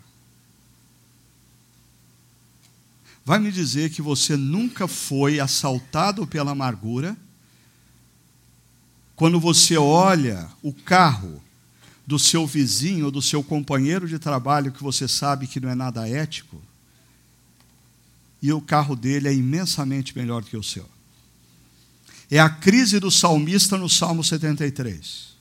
Vai 3.24 3.40
me 3.40 3.50
dizer 3.50 3.90
que 3.90 4.00
você 4.00 4.36
nunca 4.36 4.86
foi 4.86 5.40
assaltado 5.40 6.24
pela 6.24 6.52
amargura 6.52 7.16
quando 9.16 9.38
você 9.38 9.76
olha 9.76 10.48
o 10.62 10.72
carro 10.72 11.42
do 12.06 12.18
seu 12.18 12.46
vizinho 12.46 13.06
ou 13.06 13.10
do 13.10 13.22
seu 13.22 13.42
companheiro 13.42 14.08
de 14.08 14.18
trabalho 14.18 14.72
que 14.72 14.82
você 14.82 15.08
sabe 15.08 15.46
que 15.46 15.60
não 15.60 15.70
é 15.70 15.74
nada 15.74 16.08
ético, 16.08 16.60
e 18.42 18.52
o 18.52 18.60
carro 18.60 18.94
dele 18.94 19.28
é 19.28 19.34
imensamente 19.34 20.16
melhor 20.16 20.42
do 20.42 20.48
que 20.48 20.56
o 20.56 20.62
seu. 20.62 20.86
É 22.30 22.38
a 22.38 22.50
crise 22.50 23.00
do 23.00 23.10
salmista 23.10 23.78
no 23.78 23.88
Salmo 23.88 24.22
73. 24.22 25.34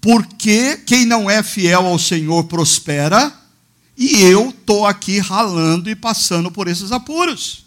Porque 0.00 0.76
quem 0.78 1.04
não 1.04 1.30
é 1.30 1.42
fiel 1.42 1.86
ao 1.86 1.98
Senhor 1.98 2.44
prospera, 2.44 3.32
e 3.96 4.20
eu 4.22 4.50
estou 4.50 4.86
aqui 4.86 5.18
ralando 5.18 5.90
e 5.90 5.96
passando 5.96 6.50
por 6.50 6.68
esses 6.68 6.92
apuros. 6.92 7.64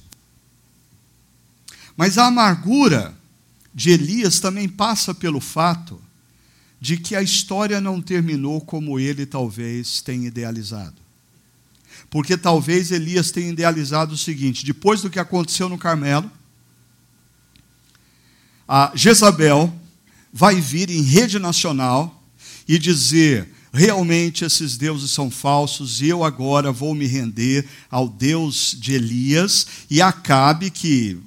Mas 1.97 2.17
a 2.17 2.27
amargura 2.27 3.13
de 3.75 3.91
Elias 3.91 4.39
também 4.39 4.69
passa 4.69 5.13
pelo 5.13 5.41
fato 5.41 6.01
de 6.79 6.95
que 6.95 7.13
a 7.13 7.21
história 7.21 7.81
não 7.81 8.01
terminou 8.01 8.61
como 8.61 8.97
ele 8.97 9.25
talvez 9.25 10.01
tenha 10.01 10.29
idealizado. 10.29 10.95
Porque 12.09 12.37
talvez 12.37 12.91
Elias 12.91 13.31
tenha 13.31 13.49
idealizado 13.49 14.13
o 14.13 14.17
seguinte: 14.17 14.65
depois 14.65 15.01
do 15.01 15.09
que 15.09 15.19
aconteceu 15.19 15.67
no 15.67 15.77
Carmelo, 15.77 16.31
a 18.65 18.93
Jezabel 18.95 19.73
vai 20.31 20.61
vir 20.61 20.89
em 20.89 21.01
rede 21.01 21.37
nacional 21.37 22.23
e 22.67 22.79
dizer: 22.79 23.49
realmente 23.75 24.45
esses 24.45 24.77
deuses 24.77 25.11
são 25.11 25.29
falsos 25.29 26.01
e 26.01 26.07
eu 26.07 26.23
agora 26.23 26.71
vou 26.71 26.95
me 26.95 27.05
render 27.05 27.67
ao 27.91 28.07
Deus 28.07 28.75
de 28.79 28.93
Elias 28.93 29.67
e 29.89 30.01
Acabe 30.01 30.71
que 30.71 31.19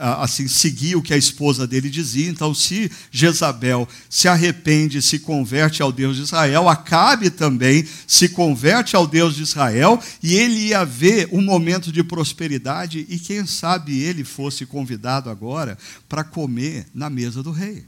assim 0.00 0.46
seguiu 0.46 1.00
o 1.00 1.02
que 1.02 1.12
a 1.12 1.16
esposa 1.16 1.66
dele 1.66 1.90
dizia. 1.90 2.28
Então, 2.28 2.54
se 2.54 2.90
Jezabel 3.10 3.88
se 4.08 4.28
arrepende, 4.28 5.02
se 5.02 5.18
converte 5.18 5.82
ao 5.82 5.90
Deus 5.90 6.16
de 6.16 6.22
Israel, 6.22 6.68
Acabe 6.68 7.28
também 7.28 7.84
se 8.06 8.28
converte 8.28 8.94
ao 8.94 9.06
Deus 9.06 9.34
de 9.34 9.42
Israel 9.42 10.00
e 10.22 10.34
ele 10.34 10.68
ia 10.68 10.84
ver 10.84 11.28
um 11.32 11.42
momento 11.42 11.90
de 11.90 12.04
prosperidade 12.04 13.04
e 13.08 13.18
quem 13.18 13.44
sabe 13.44 13.98
ele 13.98 14.22
fosse 14.22 14.64
convidado 14.64 15.28
agora 15.28 15.76
para 16.08 16.22
comer 16.22 16.86
na 16.94 17.10
mesa 17.10 17.42
do 17.42 17.50
rei. 17.50 17.84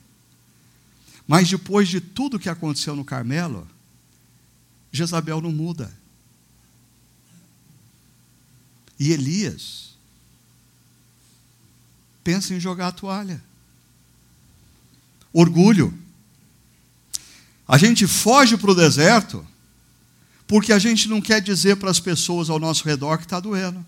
Mas 1.26 1.48
depois 1.48 1.88
de 1.88 2.00
tudo 2.00 2.38
que 2.38 2.48
aconteceu 2.48 2.96
no 2.96 3.04
Carmelo, 3.04 3.66
Jezabel 4.92 5.40
não 5.40 5.52
muda. 5.52 5.92
E 8.98 9.12
Elias 9.12 9.88
pensa 12.24 12.54
em 12.54 12.60
jogar 12.60 12.88
a 12.88 12.92
toalha. 12.92 13.42
Orgulho. 15.32 15.96
A 17.66 17.78
gente 17.78 18.06
foge 18.06 18.56
para 18.56 18.70
o 18.70 18.74
deserto 18.74 19.46
porque 20.46 20.72
a 20.72 20.78
gente 20.78 21.08
não 21.08 21.20
quer 21.20 21.40
dizer 21.40 21.76
para 21.76 21.90
as 21.90 22.00
pessoas 22.00 22.50
ao 22.50 22.58
nosso 22.58 22.84
redor 22.84 23.18
que 23.18 23.24
está 23.24 23.38
doendo. 23.38 23.84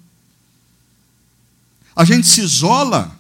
A 1.97 2.05
gente 2.05 2.27
se 2.27 2.41
isola 2.41 3.19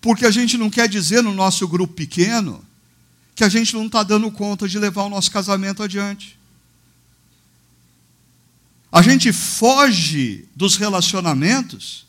porque 0.00 0.24
a 0.24 0.30
gente 0.30 0.56
não 0.56 0.70
quer 0.70 0.88
dizer 0.88 1.22
no 1.22 1.34
nosso 1.34 1.66
grupo 1.66 1.94
pequeno 1.94 2.64
que 3.34 3.42
a 3.42 3.48
gente 3.48 3.74
não 3.74 3.86
está 3.86 4.02
dando 4.02 4.30
conta 4.30 4.68
de 4.68 4.78
levar 4.78 5.04
o 5.04 5.08
nosso 5.08 5.30
casamento 5.30 5.82
adiante. 5.82 6.38
A 8.94 9.02
gente 9.02 9.32
foge 9.32 10.48
dos 10.54 10.76
relacionamentos 10.76 12.06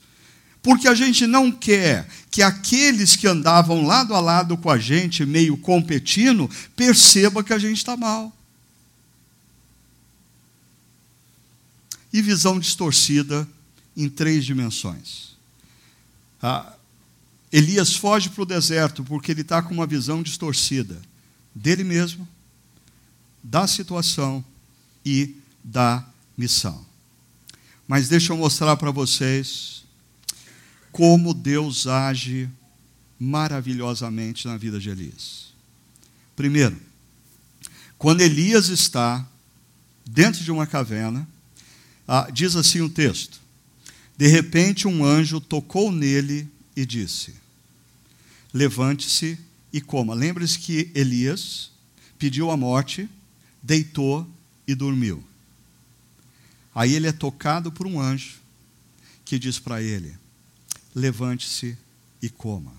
porque 0.61 0.87
a 0.87 0.93
gente 0.93 1.25
não 1.25 1.51
quer 1.51 2.07
que 2.29 2.43
aqueles 2.43 3.15
que 3.15 3.25
andavam 3.25 3.83
lado 3.83 4.13
a 4.13 4.19
lado 4.19 4.55
com 4.55 4.69
a 4.69 4.77
gente, 4.77 5.25
meio 5.25 5.57
competindo, 5.57 6.47
perceba 6.75 7.43
que 7.43 7.53
a 7.53 7.57
gente 7.57 7.77
está 7.77 7.97
mal. 7.97 8.31
E 12.13 12.21
visão 12.21 12.59
distorcida 12.59 13.47
em 13.97 14.07
três 14.07 14.45
dimensões. 14.45 15.35
Ah, 16.39 16.71
Elias 17.51 17.95
foge 17.95 18.29
para 18.29 18.43
o 18.43 18.45
deserto 18.45 19.03
porque 19.03 19.31
ele 19.31 19.41
está 19.41 19.59
com 19.59 19.73
uma 19.73 19.87
visão 19.87 20.21
distorcida 20.21 21.01
dele 21.53 21.83
mesmo, 21.83 22.27
da 23.41 23.65
situação 23.65 24.45
e 25.03 25.35
da 25.63 26.05
missão. 26.37 26.85
Mas 27.87 28.09
deixa 28.09 28.33
eu 28.33 28.37
mostrar 28.37 28.75
para 28.77 28.91
vocês 28.91 29.83
como 30.91 31.33
Deus 31.33 31.87
age 31.87 32.49
maravilhosamente 33.19 34.47
na 34.47 34.57
vida 34.57 34.79
de 34.79 34.89
Elias. 34.89 35.53
Primeiro, 36.35 36.77
quando 37.97 38.21
Elias 38.21 38.69
está 38.69 39.25
dentro 40.05 40.43
de 40.43 40.51
uma 40.51 40.67
caverna, 40.67 41.27
ah, 42.07 42.29
diz 42.31 42.55
assim 42.55 42.81
o 42.81 42.89
texto: 42.89 43.39
De 44.17 44.27
repente 44.27 44.87
um 44.87 45.03
anjo 45.03 45.39
tocou 45.39 45.91
nele 45.91 46.47
e 46.75 46.85
disse: 46.85 47.33
Levante-se 48.53 49.37
e 49.71 49.81
coma. 49.81 50.13
Lembre-se 50.13 50.59
que 50.59 50.91
Elias 50.93 51.71
pediu 52.17 52.51
a 52.51 52.57
morte, 52.57 53.09
deitou 53.61 54.27
e 54.67 54.73
dormiu. 54.73 55.23
Aí 56.75 56.93
ele 56.93 57.07
é 57.07 57.13
tocado 57.13 57.71
por 57.71 57.87
um 57.87 58.01
anjo 58.01 58.35
que 59.23 59.39
diz 59.39 59.57
para 59.57 59.81
ele: 59.81 60.13
levante-se 60.93 61.77
e 62.21 62.29
coma. 62.29 62.73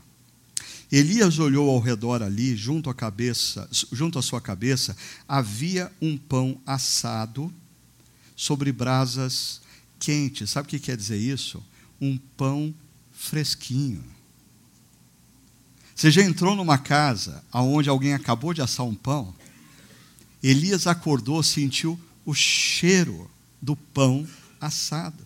Elias 0.92 1.38
olhou 1.38 1.68
ao 1.70 1.80
redor 1.80 2.22
ali, 2.22 2.55
junto 2.55 2.88
à 2.88 2.94
cabeça, 2.94 3.68
junto 3.90 4.18
à 4.18 4.22
sua 4.22 4.40
cabeça, 4.40 4.97
havia 5.26 5.90
um 6.01 6.16
pão 6.16 6.61
assado 6.64 7.53
sobre 8.36 8.70
brasas 8.70 9.61
quentes. 9.99 10.51
Sabe 10.51 10.66
o 10.66 10.68
que 10.68 10.78
quer 10.78 10.97
dizer 10.97 11.16
isso? 11.16 11.64
Um 12.01 12.16
pão 12.36 12.72
fresquinho. 13.12 14.05
Você 15.94 16.11
já 16.11 16.22
entrou 16.22 16.55
numa 16.55 16.78
casa 16.78 17.42
onde 17.53 17.88
alguém 17.88 18.12
acabou 18.12 18.53
de 18.53 18.61
assar 18.61 18.86
um 18.86 18.94
pão? 18.94 19.34
Elias 20.42 20.86
acordou, 20.86 21.42
sentiu 21.42 21.99
o 22.24 22.34
cheiro 22.34 23.28
do 23.61 23.77
pão 23.77 24.27
assado. 24.61 25.25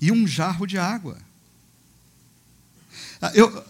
E 0.00 0.10
um 0.10 0.26
jarro 0.26 0.66
de 0.66 0.78
água. 0.78 1.16
Ah, 3.20 3.32
eu, 3.34 3.64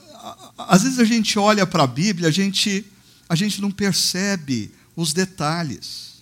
às 0.57 0.83
vezes 0.83 0.99
a 0.99 1.05
gente 1.05 1.39
olha 1.39 1.67
para 1.67 1.83
a 1.83 1.87
Bíblia, 1.87 2.29
a 2.29 2.33
gente, 2.33 2.85
a 3.29 3.35
gente 3.35 3.61
não 3.61 3.71
percebe 3.71 4.73
os 4.97 5.13
detalhes. 5.13 6.13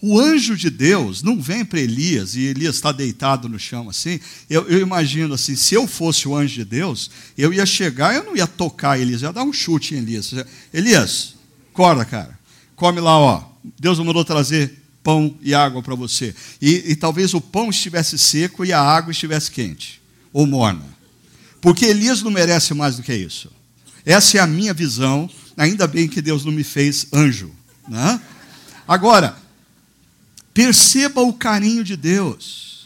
O 0.00 0.18
anjo 0.18 0.56
de 0.56 0.70
Deus 0.70 1.22
não 1.24 1.40
vem 1.40 1.64
para 1.64 1.80
Elias 1.80 2.36
e 2.36 2.42
Elias 2.42 2.76
está 2.76 2.92
deitado 2.92 3.48
no 3.48 3.58
chão 3.58 3.90
assim. 3.90 4.20
Eu, 4.48 4.68
eu, 4.68 4.78
imagino 4.78 5.34
assim: 5.34 5.56
se 5.56 5.74
eu 5.74 5.88
fosse 5.88 6.28
o 6.28 6.36
anjo 6.36 6.54
de 6.54 6.64
Deus, 6.64 7.10
eu 7.36 7.52
ia 7.52 7.66
chegar, 7.66 8.14
eu 8.14 8.22
não 8.22 8.36
ia 8.36 8.46
tocar 8.46 8.98
Elias, 8.98 9.22
eu 9.22 9.28
ia 9.28 9.32
dar 9.32 9.42
um 9.42 9.52
chute 9.52 9.94
em 9.94 9.98
Elias. 9.98 10.32
Elias, 10.72 11.34
acorda, 11.72 12.04
cara, 12.04 12.38
come 12.76 13.00
lá, 13.00 13.18
ó. 13.18 13.44
Deus 13.78 13.98
mandou 13.98 14.24
trazer 14.24 14.77
pão 15.08 15.34
e 15.40 15.54
água 15.54 15.82
para 15.82 15.94
você. 15.94 16.34
E, 16.60 16.92
e 16.92 16.94
talvez 16.94 17.32
o 17.32 17.40
pão 17.40 17.70
estivesse 17.70 18.18
seco 18.18 18.62
e 18.62 18.74
a 18.74 18.78
água 18.82 19.10
estivesse 19.10 19.50
quente 19.50 20.02
ou 20.34 20.46
morna. 20.46 20.84
Porque 21.62 21.86
Elias 21.86 22.20
não 22.20 22.30
merece 22.30 22.74
mais 22.74 22.98
do 22.98 23.02
que 23.02 23.14
isso. 23.14 23.50
Essa 24.04 24.36
é 24.36 24.40
a 24.42 24.46
minha 24.46 24.74
visão. 24.74 25.30
Ainda 25.56 25.86
bem 25.86 26.08
que 26.08 26.20
Deus 26.20 26.44
não 26.44 26.52
me 26.52 26.62
fez 26.62 27.06
anjo. 27.10 27.50
Né? 27.88 28.20
Agora, 28.86 29.34
perceba 30.52 31.22
o 31.22 31.32
carinho 31.32 31.82
de 31.82 31.96
Deus. 31.96 32.77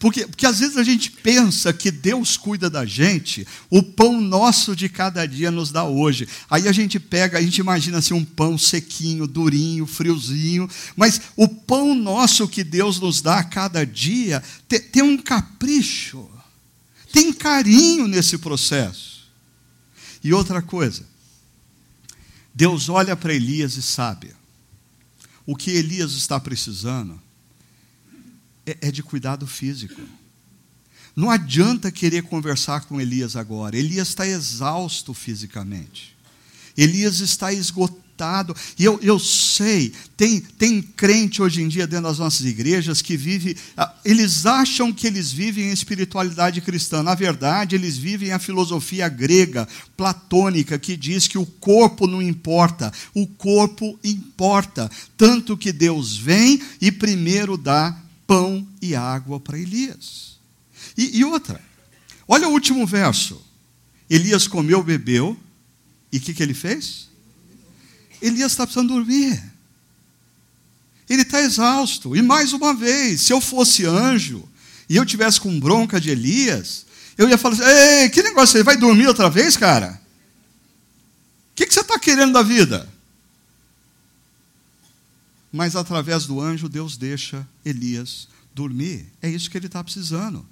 Porque, 0.00 0.26
porque 0.26 0.46
às 0.46 0.60
vezes 0.60 0.78
a 0.78 0.82
gente 0.82 1.10
pensa 1.10 1.74
que 1.74 1.90
Deus 1.90 2.38
cuida 2.38 2.70
da 2.70 2.86
gente, 2.86 3.46
o 3.68 3.82
pão 3.82 4.18
nosso 4.18 4.74
de 4.74 4.88
cada 4.88 5.26
dia 5.26 5.50
nos 5.50 5.70
dá 5.70 5.84
hoje. 5.84 6.26
Aí 6.48 6.66
a 6.66 6.72
gente 6.72 6.98
pega, 6.98 7.36
a 7.36 7.42
gente 7.42 7.58
imagina 7.58 7.98
assim 7.98 8.14
um 8.14 8.24
pão 8.24 8.56
sequinho, 8.56 9.26
durinho, 9.26 9.86
friozinho, 9.86 10.66
mas 10.96 11.20
o 11.36 11.46
pão 11.46 11.94
nosso 11.94 12.48
que 12.48 12.64
Deus 12.64 12.98
nos 12.98 13.20
dá 13.20 13.40
a 13.40 13.44
cada 13.44 13.84
dia 13.84 14.42
tem, 14.66 14.80
tem 14.80 15.02
um 15.02 15.18
capricho, 15.18 16.26
tem 17.12 17.30
carinho 17.30 18.08
nesse 18.08 18.38
processo. 18.38 19.28
E 20.24 20.32
outra 20.32 20.62
coisa, 20.62 21.06
Deus 22.54 22.88
olha 22.88 23.14
para 23.14 23.34
Elias 23.34 23.76
e 23.76 23.82
sabe 23.82 24.34
o 25.44 25.54
que 25.54 25.72
Elias 25.72 26.12
está 26.12 26.40
precisando 26.40 27.20
é, 28.66 28.76
é 28.80 28.90
de 28.90 29.02
cuidado 29.02 29.46
físico. 29.46 30.00
Não 31.14 31.30
adianta 31.30 31.90
querer 31.90 32.22
conversar 32.22 32.82
com 32.82 33.00
Elias 33.00 33.36
agora. 33.36 33.76
Elias 33.76 34.08
está 34.08 34.26
exausto 34.26 35.12
fisicamente. 35.12 36.16
Elias 36.76 37.20
está 37.20 37.52
esgotado. 37.52 38.54
E 38.78 38.84
eu, 38.84 38.98
eu 39.02 39.18
sei, 39.18 39.94
tem, 40.14 40.40
tem 40.40 40.82
crente 40.82 41.40
hoje 41.40 41.62
em 41.62 41.68
dia 41.68 41.86
dentro 41.86 42.04
das 42.04 42.18
nossas 42.18 42.46
igrejas 42.46 43.00
que 43.00 43.16
vive. 43.16 43.56
Ah, 43.76 43.94
eles 44.04 44.44
acham 44.44 44.92
que 44.92 45.06
eles 45.06 45.32
vivem 45.32 45.64
em 45.64 45.72
espiritualidade 45.72 46.60
cristã. 46.60 47.02
Na 47.02 47.14
verdade, 47.14 47.74
eles 47.74 47.96
vivem 47.96 48.32
a 48.32 48.38
filosofia 48.38 49.08
grega, 49.08 49.66
platônica, 49.96 50.78
que 50.78 50.96
diz 50.96 51.26
que 51.26 51.38
o 51.38 51.46
corpo 51.46 52.06
não 52.06 52.20
importa, 52.20 52.92
o 53.14 53.26
corpo 53.26 53.98
importa. 54.04 54.90
Tanto 55.16 55.56
que 55.56 55.72
Deus 55.72 56.16
vem 56.16 56.60
e 56.80 56.92
primeiro 56.92 57.56
dá 57.56 57.96
pão 58.30 58.64
e 58.80 58.94
água 58.94 59.40
para 59.40 59.58
Elias. 59.58 60.38
E, 60.96 61.18
e, 61.18 61.24
outra, 61.24 61.60
olha 62.28 62.48
o 62.48 62.52
último 62.52 62.86
verso. 62.86 63.44
Elias 64.08 64.46
comeu, 64.46 64.84
bebeu, 64.84 65.36
e 66.12 66.18
o 66.18 66.20
que, 66.20 66.32
que 66.32 66.40
ele 66.40 66.54
fez? 66.54 67.08
Elias 68.22 68.52
está 68.52 68.64
precisando 68.64 68.94
dormir. 68.94 69.42
Ele 71.08 71.22
está 71.22 71.40
exausto. 71.40 72.14
E 72.14 72.22
mais 72.22 72.52
uma 72.52 72.72
vez, 72.72 73.22
se 73.22 73.32
eu 73.32 73.40
fosse 73.40 73.84
anjo 73.84 74.48
e 74.88 74.94
eu 74.94 75.04
tivesse 75.04 75.40
com 75.40 75.58
bronca 75.58 76.00
de 76.00 76.10
Elias, 76.10 76.86
eu 77.18 77.28
ia 77.28 77.36
falar 77.36 77.56
assim: 77.56 77.64
Ei, 77.64 78.10
que 78.10 78.22
negócio, 78.22 78.56
você 78.56 78.62
vai 78.62 78.76
dormir 78.76 79.08
outra 79.08 79.28
vez, 79.28 79.56
cara? 79.56 80.00
O 81.50 81.54
que, 81.56 81.66
que 81.66 81.74
você 81.74 81.80
está 81.80 81.98
querendo 81.98 82.32
da 82.32 82.42
vida? 82.42 82.88
Mas 85.52 85.74
através 85.74 86.26
do 86.26 86.40
anjo 86.40 86.68
Deus 86.68 86.96
deixa 86.96 87.46
Elias 87.64 88.28
dormir. 88.54 89.06
É 89.20 89.28
isso 89.28 89.50
que 89.50 89.58
ele 89.58 89.66
está 89.66 89.82
precisando: 89.82 90.46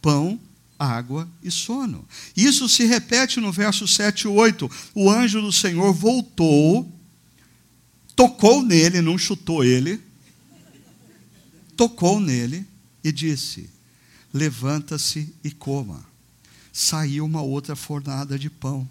pão, 0.00 0.40
água 0.78 1.28
e 1.42 1.50
sono. 1.50 2.06
Isso 2.36 2.68
se 2.68 2.84
repete 2.84 3.40
no 3.40 3.52
verso 3.52 3.86
7 3.86 4.22
e 4.22 4.28
8. 4.28 4.70
O 4.94 5.10
anjo 5.10 5.40
do 5.40 5.52
Senhor 5.52 5.92
voltou, 5.92 6.90
tocou 8.16 8.62
nele, 8.62 9.00
não 9.00 9.16
chutou 9.16 9.64
ele, 9.64 10.00
tocou 11.76 12.18
nele 12.18 12.66
e 13.04 13.12
disse: 13.12 13.70
Levanta-se 14.34 15.32
e 15.44 15.50
coma. 15.50 16.04
Saiu 16.72 17.26
uma 17.26 17.42
outra 17.42 17.76
fornada 17.76 18.38
de 18.38 18.48
pão. 18.48 18.88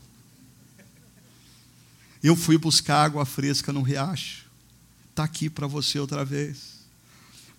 Eu 2.24 2.36
fui 2.36 2.56
buscar 2.56 3.04
água 3.04 3.26
fresca 3.26 3.74
no 3.74 3.82
riacho 3.82 4.51
está 5.12 5.24
aqui 5.24 5.49
para 5.49 5.68
você 5.68 5.99
outra 5.99 6.26
vez. 6.26 6.82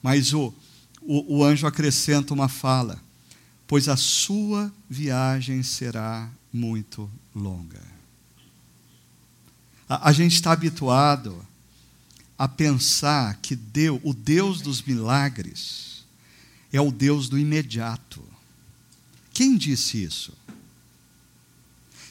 Mas 0.03 0.33
o, 0.33 0.53
o, 1.01 1.39
o 1.39 1.45
anjo 1.45 1.67
acrescenta 1.67 2.35
uma 2.35 2.49
fala: 2.49 3.01
pois 3.67 3.89
a 3.89 3.97
sua 3.97 4.73
viagem 4.91 5.63
será 5.63 6.29
muito 6.53 7.11
longa. 7.35 7.81
A, 9.89 10.09
a 10.09 10.13
gente 10.13 10.35
está 10.35 10.53
habituado 10.53 11.47
a 12.37 12.49
pensar 12.49 13.39
que 13.41 13.55
Deus, 13.55 14.01
o 14.03 14.13
Deus 14.13 14.61
dos 14.61 14.83
milagres 14.83 16.05
é 16.73 16.81
o 16.81 16.91
Deus 16.91 17.29
do 17.29 17.39
imediato. 17.39 18.23
Quem 19.33 19.57
disse 19.57 20.03
isso? 20.03 20.33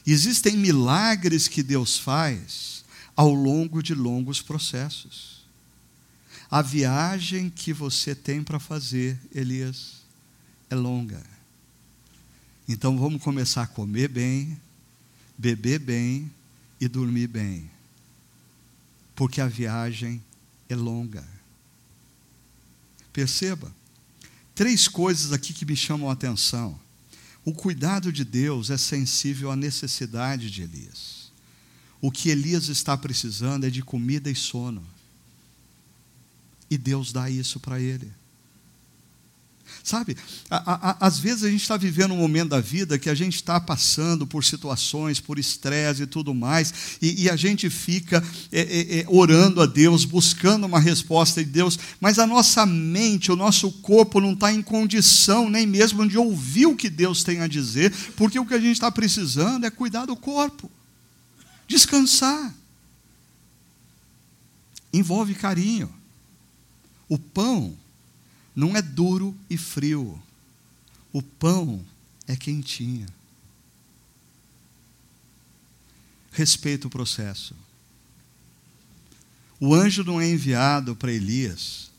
Existem 0.06 0.58
milagres 0.58 1.48
que 1.48 1.62
Deus 1.62 1.98
faz 1.98 2.81
ao 3.16 3.34
longo 3.34 3.82
de 3.82 3.94
longos 3.94 4.42
processos. 4.42 5.42
A 6.50 6.62
viagem 6.62 7.50
que 7.50 7.72
você 7.72 8.14
tem 8.14 8.44
para 8.44 8.60
fazer, 8.60 9.20
Elias, 9.34 10.02
é 10.70 10.76
longa. 10.76 11.24
Então 12.68 12.98
vamos 12.98 13.22
começar 13.22 13.64
a 13.64 13.68
comer 13.68 14.08
bem, 14.08 14.60
beber 15.38 15.80
bem 15.80 16.32
e 16.80 16.88
dormir 16.88 17.28
bem. 17.28 17.70
Porque 19.16 19.42
a 19.42 19.48
viagem 19.48 20.22
é 20.70 20.76
longa. 20.76 21.28
Perceba, 23.14 23.74
três 24.56 24.88
coisas 24.88 25.34
aqui 25.34 25.54
que 25.54 25.66
me 25.66 25.76
chamam 25.76 26.10
a 26.10 26.14
atenção. 26.14 26.80
O 27.44 27.54
cuidado 27.54 28.12
de 28.12 28.24
Deus 28.24 28.70
é 28.70 28.78
sensível 28.78 29.52
à 29.52 29.56
necessidade 29.56 30.50
de 30.50 30.62
Elias. 30.62 31.21
O 32.02 32.12
que 32.12 32.30
Elias 32.30 32.68
está 32.68 32.98
precisando 32.98 33.66
é 33.66 33.70
de 33.70 33.84
comida 33.84 34.30
e 34.30 34.36
sono. 34.36 34.84
E 36.70 36.78
Deus 36.78 37.14
dá 37.14 37.30
isso 37.30 37.60
para 37.60 37.80
ele. 37.80 38.12
Sabe, 39.84 40.16
a, 40.50 40.92
a, 40.92 41.08
às 41.08 41.18
vezes 41.18 41.44
a 41.44 41.50
gente 41.50 41.62
está 41.62 41.76
vivendo 41.76 42.14
um 42.14 42.18
momento 42.18 42.50
da 42.50 42.60
vida 42.60 43.00
que 43.00 43.10
a 43.10 43.16
gente 43.16 43.36
está 43.36 43.60
passando 43.60 44.28
por 44.28 44.44
situações, 44.44 45.20
por 45.20 45.40
estresse 45.40 46.04
e 46.04 46.08
tudo 46.08 46.36
mais, 46.36 46.98
e, 47.02 47.24
e 47.24 47.30
a 47.30 47.36
gente 47.36 47.70
fica 47.70 48.24
é, 48.52 48.62
é, 48.62 49.00
é, 49.00 49.06
orando 49.08 49.60
a 49.60 49.66
Deus, 49.66 50.06
buscando 50.06 50.66
uma 50.66 50.80
resposta 50.80 51.44
de 51.44 51.50
Deus, 51.50 51.80
mas 52.00 52.20
a 52.20 52.28
nossa 52.28 52.66
mente, 52.66 53.32
o 53.32 53.36
nosso 53.36 53.72
corpo 53.72 54.22
não 54.22 54.34
está 54.34 54.54
em 54.54 54.62
condição 54.62 55.50
nem 55.50 55.66
mesmo 55.66 56.08
de 56.08 56.18
ouvir 56.18 56.68
o 56.68 56.76
que 56.76 56.90
Deus 56.90 57.24
tem 57.24 57.42
a 57.42 57.48
dizer, 57.48 57.92
porque 58.16 58.40
o 58.40 58.46
que 58.46 58.54
a 58.54 58.60
gente 58.60 58.74
está 58.74 58.92
precisando 58.92 59.66
é 59.66 59.72
cuidar 59.72 60.06
do 60.06 60.16
corpo, 60.16 60.70
descansar. 61.72 62.54
Envolve 64.94 65.34
carinho. 65.34 65.92
O 67.08 67.18
pão 67.18 67.76
não 68.56 68.76
é 68.76 68.82
duro 68.82 69.36
e 69.50 69.58
frio. 69.58 70.22
O 71.12 71.22
pão 71.22 71.84
é 72.28 72.36
quentinho. 72.36 73.08
Respeita 76.32 76.88
o 76.88 76.90
processo. 76.90 77.56
O 79.60 79.76
anjo 79.76 80.04
não 80.04 80.20
é 80.20 80.28
enviado 80.28 80.96
para 80.96 81.12
Elias, 81.12 81.92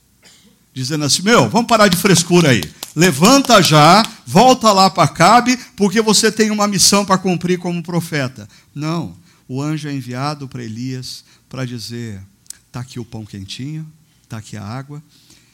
dizendo 0.74 1.04
assim: 1.04 1.22
Meu, 1.22 1.48
vamos 1.48 1.68
parar 1.68 1.88
de 1.88 1.96
frescura 1.96 2.50
aí. 2.50 2.62
Levanta 2.94 3.62
já, 3.62 4.02
volta 4.26 4.72
lá 4.72 4.90
para 4.90 5.08
Cabe, 5.08 5.56
porque 5.76 6.00
você 6.02 6.30
tem 6.32 6.50
uma 6.50 6.66
missão 6.66 7.04
para 7.04 7.18
cumprir 7.18 7.58
como 7.58 7.82
profeta. 7.82 8.48
Não. 8.74 9.21
O 9.54 9.60
anjo 9.60 9.86
é 9.86 9.92
enviado 9.92 10.48
para 10.48 10.64
Elias 10.64 11.26
para 11.46 11.66
dizer: 11.66 12.22
Está 12.68 12.80
aqui 12.80 12.98
o 12.98 13.04
pão 13.04 13.22
quentinho, 13.26 13.86
está 14.22 14.38
aqui 14.38 14.56
a 14.56 14.64
água, 14.64 15.02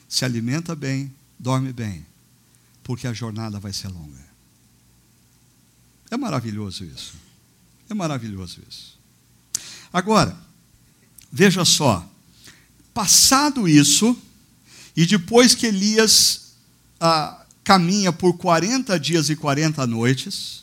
se 0.08 0.24
alimenta 0.24 0.76
bem, 0.76 1.12
dorme 1.36 1.72
bem, 1.72 2.06
porque 2.84 3.08
a 3.08 3.12
jornada 3.12 3.58
vai 3.58 3.72
ser 3.72 3.88
longa. 3.88 4.24
É 6.12 6.16
maravilhoso 6.16 6.84
isso. 6.84 7.14
É 7.90 7.94
maravilhoso 7.94 8.60
isso. 8.70 8.96
Agora, 9.92 10.38
veja 11.32 11.64
só, 11.64 12.08
passado 12.94 13.68
isso, 13.68 14.16
e 14.96 15.06
depois 15.06 15.56
que 15.56 15.66
Elias 15.66 16.52
ah, 17.00 17.44
caminha 17.64 18.12
por 18.12 18.38
40 18.38 18.96
dias 19.00 19.28
e 19.28 19.34
40 19.34 19.84
noites, 19.88 20.62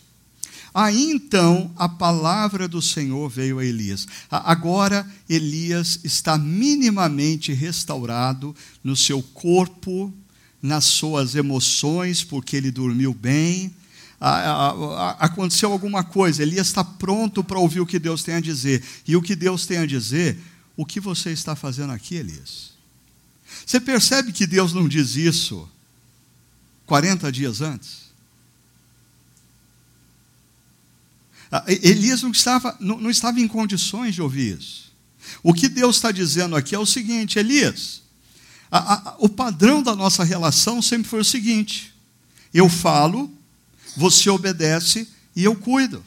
Aí 0.77 1.09
então 1.09 1.71
a 1.77 1.87
palavra 1.87 2.67
do 2.67 2.81
Senhor 2.81 3.29
veio 3.29 3.59
a 3.59 3.65
Elias. 3.65 4.05
Agora 4.29 5.09
Elias 5.29 6.01
está 6.03 6.37
minimamente 6.37 7.53
restaurado 7.53 8.53
no 8.83 8.93
seu 8.93 9.23
corpo, 9.23 10.13
nas 10.61 10.83
suas 10.83 11.33
emoções, 11.33 12.25
porque 12.25 12.57
ele 12.57 12.71
dormiu 12.71 13.13
bem. 13.13 13.73
Aconteceu 14.19 15.71
alguma 15.71 16.03
coisa, 16.03 16.43
Elias 16.43 16.67
está 16.67 16.83
pronto 16.83 17.41
para 17.41 17.57
ouvir 17.57 17.79
o 17.79 17.85
que 17.85 17.97
Deus 17.97 18.21
tem 18.21 18.35
a 18.35 18.41
dizer. 18.41 18.83
E 19.07 19.15
o 19.15 19.21
que 19.21 19.33
Deus 19.33 19.65
tem 19.65 19.77
a 19.77 19.85
dizer, 19.85 20.37
o 20.75 20.85
que 20.85 20.99
você 20.99 21.31
está 21.31 21.55
fazendo 21.55 21.93
aqui, 21.93 22.15
Elias? 22.15 22.71
Você 23.65 23.79
percebe 23.79 24.33
que 24.33 24.45
Deus 24.45 24.73
não 24.73 24.89
diz 24.89 25.15
isso 25.15 25.69
40 26.85 27.31
dias 27.31 27.61
antes? 27.61 28.05
Ah, 31.33 31.34
Elias 31.67 32.21
não 32.21 32.31
estava, 32.31 32.75
não, 32.79 32.97
não 32.97 33.09
estava 33.09 33.39
em 33.39 33.47
condições 33.47 34.15
de 34.15 34.21
ouvir 34.21 34.57
isso. 34.59 34.91
O 35.41 35.53
que 35.53 35.69
Deus 35.69 35.97
está 35.97 36.11
dizendo 36.11 36.55
aqui 36.55 36.75
é 36.75 36.79
o 36.79 36.85
seguinte: 36.85 37.39
Elias, 37.39 38.01
a, 38.69 39.09
a, 39.09 39.15
o 39.19 39.29
padrão 39.29 39.81
da 39.81 39.95
nossa 39.95 40.23
relação 40.23 40.81
sempre 40.81 41.07
foi 41.07 41.19
o 41.19 41.25
seguinte: 41.25 41.93
eu 42.53 42.69
falo, 42.69 43.31
você 43.95 44.29
obedece 44.29 45.07
e 45.35 45.43
eu 45.43 45.55
cuido. 45.55 46.03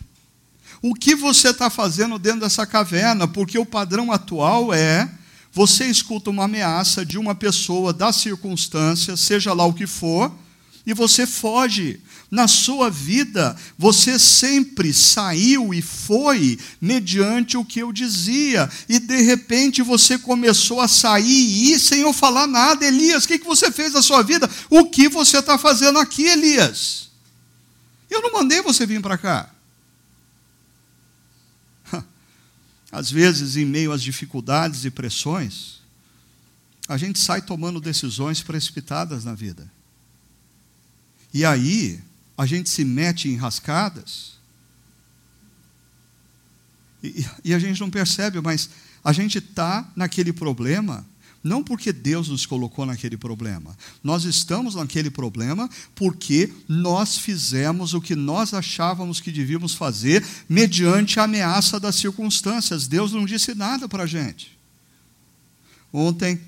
O 0.80 0.94
que 0.94 1.14
você 1.14 1.48
está 1.48 1.68
fazendo 1.68 2.18
dentro 2.18 2.40
dessa 2.40 2.66
caverna? 2.66 3.26
Porque 3.26 3.58
o 3.58 3.66
padrão 3.66 4.12
atual 4.12 4.72
é 4.72 5.10
você 5.52 5.86
escuta 5.86 6.30
uma 6.30 6.44
ameaça 6.44 7.04
de 7.04 7.18
uma 7.18 7.34
pessoa, 7.34 7.92
das 7.92 8.16
circunstâncias, 8.16 9.18
seja 9.18 9.52
lá 9.52 9.64
o 9.64 9.72
que 9.72 9.86
for, 9.86 10.32
e 10.86 10.94
você 10.94 11.26
foge. 11.26 12.00
Na 12.30 12.46
sua 12.46 12.90
vida, 12.90 13.56
você 13.78 14.18
sempre 14.18 14.92
saiu 14.92 15.72
e 15.72 15.80
foi 15.80 16.58
mediante 16.78 17.56
o 17.56 17.64
que 17.64 17.80
eu 17.80 17.90
dizia, 17.90 18.70
e 18.86 18.98
de 18.98 19.22
repente 19.22 19.80
você 19.80 20.18
começou 20.18 20.78
a 20.80 20.88
sair 20.88 21.24
e 21.24 21.72
ir 21.72 21.78
sem 21.78 22.00
eu 22.00 22.12
falar 22.12 22.46
nada. 22.46 22.84
Elias, 22.84 23.24
o 23.24 23.28
que 23.28 23.38
você 23.38 23.72
fez 23.72 23.94
na 23.94 24.02
sua 24.02 24.22
vida? 24.22 24.48
O 24.68 24.90
que 24.90 25.08
você 25.08 25.38
está 25.38 25.56
fazendo 25.56 25.98
aqui, 25.98 26.24
Elias? 26.24 27.08
Eu 28.10 28.20
não 28.20 28.32
mandei 28.32 28.60
você 28.60 28.84
vir 28.84 29.00
para 29.00 29.16
cá. 29.16 29.50
Às 32.92 33.10
vezes, 33.10 33.56
em 33.56 33.64
meio 33.64 33.90
às 33.90 34.02
dificuldades 34.02 34.84
e 34.84 34.90
pressões, 34.90 35.78
a 36.86 36.98
gente 36.98 37.18
sai 37.18 37.40
tomando 37.40 37.80
decisões 37.80 38.42
precipitadas 38.42 39.24
na 39.24 39.34
vida. 39.34 39.70
E 41.32 41.44
aí, 41.44 42.00
a 42.38 42.46
gente 42.46 42.70
se 42.70 42.84
mete 42.84 43.28
em 43.28 43.36
rascadas, 43.36 44.38
e, 47.02 47.26
e 47.44 47.54
a 47.54 47.58
gente 47.58 47.80
não 47.80 47.90
percebe, 47.90 48.40
mas 48.40 48.70
a 49.04 49.12
gente 49.12 49.38
está 49.38 49.86
naquele 49.94 50.32
problema 50.32 51.06
não 51.42 51.62
porque 51.62 51.92
Deus 51.92 52.28
nos 52.28 52.44
colocou 52.44 52.84
naquele 52.84 53.16
problema. 53.16 53.76
Nós 54.02 54.24
estamos 54.24 54.74
naquele 54.74 55.10
problema 55.10 55.70
porque 55.94 56.52
nós 56.68 57.16
fizemos 57.16 57.94
o 57.94 58.00
que 58.00 58.16
nós 58.16 58.52
achávamos 58.52 59.20
que 59.20 59.30
devíamos 59.30 59.74
fazer 59.74 60.24
mediante 60.48 61.20
a 61.20 61.24
ameaça 61.24 61.78
das 61.78 61.96
circunstâncias. 61.96 62.88
Deus 62.88 63.12
não 63.12 63.24
disse 63.24 63.54
nada 63.54 63.88
para 63.88 64.02
a 64.02 64.06
gente. 64.06 64.58
Ontem, 65.92 66.40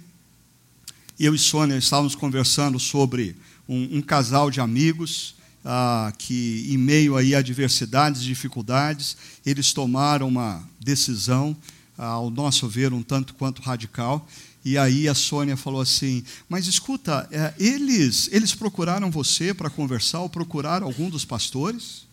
eu 1.19 1.35
e 1.35 1.39
Sônia 1.39 1.77
estávamos 1.77 2.15
conversando 2.15 2.79
sobre 2.79 3.37
um, 3.69 3.99
um 3.99 4.03
casal 4.03 4.51
de 4.51 4.61
amigos 4.61 5.37
ah, 5.65 6.13
que, 6.17 6.67
em 6.71 6.79
meio 6.79 7.17
aí 7.17 7.35
a 7.35 7.39
adversidades, 7.39 8.23
dificuldades, 8.23 9.17
eles 9.45 9.73
tomaram 9.73 10.29
uma 10.29 10.63
decisão, 10.81 11.57
ah, 11.97 12.07
ao 12.07 12.31
nosso 12.31 12.69
ver, 12.69 12.93
um 12.93 13.03
tanto 13.03 13.35
quanto 13.35 13.63
radical, 13.63 14.27
e 14.65 14.77
aí 14.77 15.09
a 15.09 15.15
Sônia 15.15 15.57
falou 15.57 15.81
assim: 15.81 16.23
Mas 16.49 16.67
escuta, 16.67 17.27
é, 17.31 17.55
eles, 17.59 18.29
eles 18.31 18.55
procuraram 18.55 19.11
você 19.11 19.55
para 19.55 19.71
conversar 19.71 20.21
ou 20.21 20.29
procuraram 20.29 20.87
algum 20.87 21.09
dos 21.09 21.25
pastores? 21.25 22.07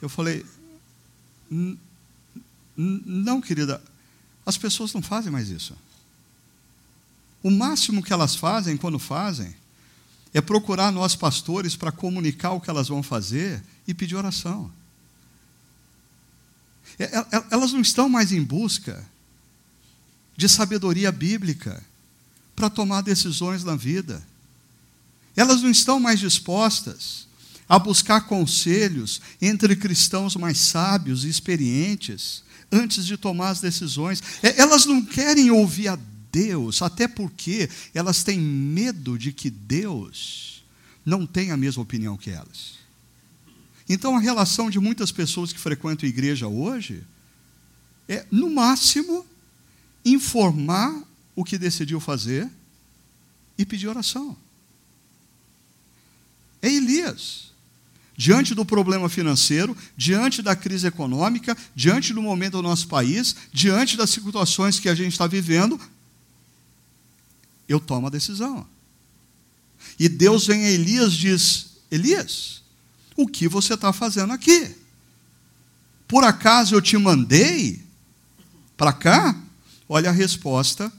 Eu 0.00 0.08
falei: 0.08 0.44
Não, 2.76 3.40
querida, 3.40 3.82
as 4.44 4.58
pessoas 4.58 4.92
não 4.92 5.00
fazem 5.00 5.32
mais 5.32 5.48
isso. 5.48 5.74
O 7.42 7.50
máximo 7.50 8.02
que 8.02 8.12
elas 8.12 8.34
fazem, 8.34 8.76
quando 8.76 8.98
fazem, 8.98 9.54
é 10.34 10.40
procurar 10.40 10.90
nós 10.90 11.14
pastores 11.14 11.76
para 11.76 11.92
comunicar 11.92 12.50
o 12.50 12.60
que 12.60 12.68
elas 12.68 12.88
vão 12.88 13.04
fazer 13.04 13.62
e 13.86 13.94
pedir 13.94 14.16
oração. 14.16 14.70
É, 16.98 17.04
é, 17.04 17.44
elas 17.52 17.72
não 17.72 17.80
estão 17.80 18.08
mais 18.08 18.32
em 18.32 18.42
busca 18.42 19.08
de 20.36 20.48
sabedoria 20.48 21.12
bíblica 21.12 21.82
para 22.56 22.68
tomar 22.68 23.02
decisões 23.02 23.62
na 23.62 23.76
vida. 23.76 24.20
Elas 25.36 25.62
não 25.62 25.70
estão 25.70 26.00
mais 26.00 26.18
dispostas 26.18 27.28
a 27.68 27.78
buscar 27.78 28.22
conselhos 28.22 29.20
entre 29.40 29.76
cristãos 29.76 30.34
mais 30.34 30.58
sábios 30.58 31.24
e 31.24 31.28
experientes 31.28 32.42
antes 32.72 33.06
de 33.06 33.16
tomar 33.16 33.50
as 33.50 33.60
decisões. 33.60 34.20
É, 34.42 34.60
elas 34.60 34.84
não 34.84 35.04
querem 35.04 35.50
ouvir 35.52 35.88
a 35.88 35.98
Deus, 36.34 36.82
até 36.82 37.06
porque 37.06 37.70
elas 37.94 38.24
têm 38.24 38.40
medo 38.40 39.16
de 39.16 39.32
que 39.32 39.48
Deus 39.48 40.64
não 41.06 41.24
tenha 41.24 41.54
a 41.54 41.56
mesma 41.56 41.84
opinião 41.84 42.16
que 42.16 42.28
elas. 42.28 42.74
Então 43.88 44.16
a 44.16 44.20
relação 44.20 44.68
de 44.68 44.80
muitas 44.80 45.12
pessoas 45.12 45.52
que 45.52 45.60
frequentam 45.60 46.08
a 46.08 46.10
igreja 46.10 46.48
hoje 46.48 47.04
é, 48.08 48.26
no 48.32 48.50
máximo, 48.50 49.24
informar 50.04 51.04
o 51.36 51.44
que 51.44 51.56
decidiu 51.56 52.00
fazer 52.00 52.50
e 53.56 53.64
pedir 53.64 53.86
oração. 53.86 54.36
É 56.60 56.68
Elias. 56.68 57.52
Diante 58.16 58.54
do 58.54 58.64
problema 58.64 59.08
financeiro, 59.08 59.76
diante 59.96 60.42
da 60.42 60.56
crise 60.56 60.86
econômica, 60.86 61.56
diante 61.74 62.12
do 62.12 62.22
momento 62.22 62.52
do 62.52 62.62
nosso 62.62 62.88
país, 62.88 63.36
diante 63.52 63.96
das 63.96 64.10
situações 64.10 64.80
que 64.80 64.88
a 64.88 64.94
gente 64.94 65.12
está 65.12 65.26
vivendo, 65.26 65.80
eu 67.68 67.80
tomo 67.80 68.06
a 68.06 68.10
decisão. 68.10 68.66
E 69.98 70.08
Deus 70.08 70.46
vem 70.46 70.64
a 70.64 70.70
Elias 70.70 71.14
e 71.14 71.18
diz: 71.18 71.66
Elias, 71.90 72.62
o 73.16 73.26
que 73.26 73.48
você 73.48 73.74
está 73.74 73.92
fazendo 73.92 74.32
aqui? 74.32 74.74
Por 76.08 76.24
acaso 76.24 76.74
eu 76.74 76.82
te 76.82 76.96
mandei 76.96 77.82
para 78.76 78.92
cá? 78.92 79.40
Olha 79.88 80.10
a 80.10 80.12
resposta 80.12 80.92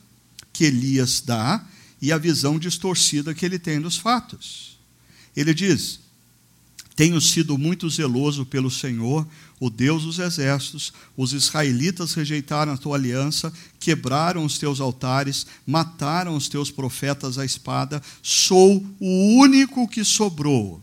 que 0.53 0.65
Elias 0.65 1.21
dá 1.21 1.65
e 2.01 2.11
a 2.11 2.17
visão 2.17 2.59
distorcida 2.59 3.33
que 3.33 3.45
ele 3.45 3.59
tem 3.59 3.81
dos 3.81 3.97
fatos. 3.97 4.77
Ele 5.35 5.53
diz: 5.53 5.99
Tenho 6.95 7.19
sido 7.19 7.57
muito 7.57 7.89
zeloso 7.89 8.45
pelo 8.45 8.71
Senhor, 8.71 9.27
o 9.59 9.69
Deus 9.69 10.03
dos 10.03 10.19
exércitos. 10.19 10.93
Os 11.15 11.33
israelitas 11.33 12.13
rejeitaram 12.13 12.73
a 12.73 12.77
tua 12.77 12.97
aliança, 12.97 13.51
quebraram 13.79 14.43
os 14.45 14.57
teus 14.57 14.79
altares, 14.79 15.47
mataram 15.65 16.35
os 16.35 16.49
teus 16.49 16.69
profetas 16.71 17.37
à 17.37 17.45
espada. 17.45 18.01
Sou 18.21 18.85
o 18.99 19.37
único 19.39 19.87
que 19.87 20.03
sobrou. 20.03 20.81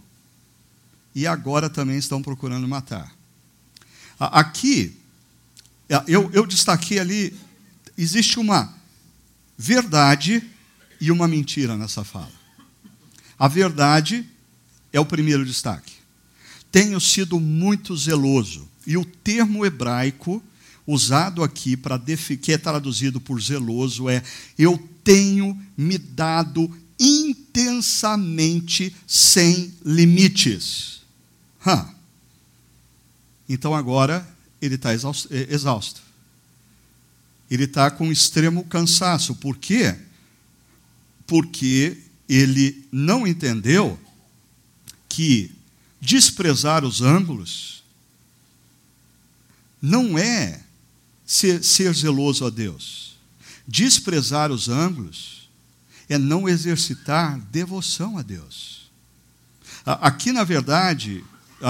E 1.14 1.27
agora 1.27 1.68
também 1.68 1.99
estão 1.99 2.23
procurando 2.23 2.66
matar. 2.66 3.14
Aqui, 4.18 4.97
eu, 6.07 6.31
eu 6.33 6.47
destaquei 6.47 6.99
ali 6.99 7.37
existe 7.97 8.39
uma 8.39 8.73
verdade 9.57 10.43
e 11.01 11.11
uma 11.11 11.29
mentira 11.29 11.77
nessa 11.77 12.05
fala. 12.05 12.33
A 13.39 13.49
verdade 13.49 14.29
é 14.93 15.01
o 15.01 15.07
primeiro 15.07 15.45
destaque. 15.45 15.93
Tenho 16.73 17.01
sido 17.01 17.39
muito 17.39 17.97
zeloso. 17.97 18.68
E 18.85 18.97
o 18.97 19.05
termo 19.05 19.64
hebraico 19.64 20.43
usado 20.85 21.45
aqui 21.45 21.77
para 21.77 21.97
que 22.41 22.53
é 22.53 22.59
traduzido 22.59 23.20
por 23.20 23.41
zeloso 23.41 24.09
é 24.09 24.20
eu 24.59 24.77
tenho 25.05 25.57
me 25.77 25.97
dado 25.99 26.68
intensamente 26.99 28.93
sem 29.07 29.73
limites. 29.85 31.03
Hum. 31.64 31.85
Então 33.49 33.75
agora 33.75 34.29
ele 34.61 34.75
está 34.75 34.93
exausto 34.93 36.03
ele 37.53 37.64
está 37.64 37.91
com 37.91 38.11
extremo 38.11 38.64
cansaço. 38.64 39.35
Por 39.35 39.59
quê? 39.59 39.95
Porque 41.27 41.99
ele 42.27 42.89
não 42.91 43.27
entendeu 43.27 44.01
que 45.07 45.51
desprezar 46.03 46.85
os 46.85 47.01
ângulos 47.01 47.85
não 49.81 50.19
é 50.19 50.61
ser, 51.25 51.63
ser 51.63 51.95
zeloso 51.95 52.45
a 52.45 52.51
Deus. 52.51 53.17
Desprezar 53.69 54.51
os 54.51 54.69
ângulos 54.69 55.49
é 56.09 56.19
não 56.19 56.49
exercitar 56.49 57.39
devoção 57.53 58.19
a 58.19 58.23
Deus. 58.23 58.91
Aqui, 59.87 60.33
na 60.33 60.43
verdade, 60.43 61.25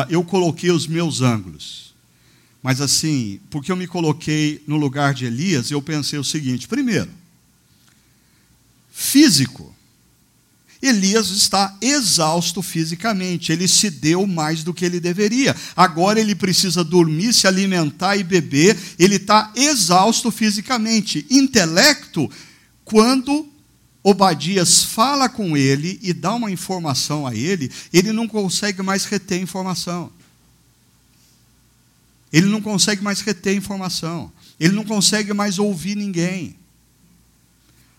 eu 0.09 0.24
coloquei 0.24 0.70
os 0.70 0.87
meus 0.87 1.20
ângulos. 1.20 1.95
Mas 2.62 2.80
assim, 2.80 3.39
porque 3.51 3.70
eu 3.70 3.76
me 3.76 3.87
coloquei 3.87 4.64
no 4.66 4.76
lugar 4.76 5.12
de 5.12 5.26
Elias, 5.26 5.70
eu 5.70 5.83
pensei 5.83 6.18
o 6.18 6.24
seguinte: 6.24 6.66
primeiro, 6.66 7.11
físico. 8.91 9.76
Elias 10.83 11.28
está 11.28 11.76
exausto 11.80 12.61
fisicamente, 12.61 13.53
ele 13.53 13.68
se 13.68 13.89
deu 13.89 14.26
mais 14.26 14.64
do 14.64 14.74
que 14.74 14.85
ele 14.85 14.99
deveria. 14.99 15.55
Agora 15.76 16.20
ele 16.20 16.35
precisa 16.35 16.83
dormir, 16.83 17.33
se 17.33 17.47
alimentar 17.47 18.16
e 18.16 18.24
beber, 18.24 18.76
ele 18.99 19.14
está 19.14 19.53
exausto 19.55 20.30
fisicamente. 20.33 21.24
Intelecto, 21.30 22.28
quando 22.85 23.49
Obadias 24.03 24.83
fala 24.83 25.28
com 25.28 25.57
ele 25.57 26.01
e 26.03 26.12
dá 26.12 26.35
uma 26.35 26.51
informação 26.51 27.24
a 27.24 27.35
ele, 27.35 27.70
ele 27.93 28.11
não 28.11 28.26
consegue 28.26 28.83
mais 28.83 29.05
reter 29.05 29.41
informação. 29.41 30.11
Ele 32.33 32.47
não 32.47 32.61
consegue 32.61 33.03
mais 33.03 33.20
reter 33.20 33.55
informação. 33.55 34.33
Ele 34.59 34.72
não 34.72 34.85
consegue 34.85 35.33
mais 35.33 35.59
ouvir 35.59 35.95
ninguém. 35.95 36.57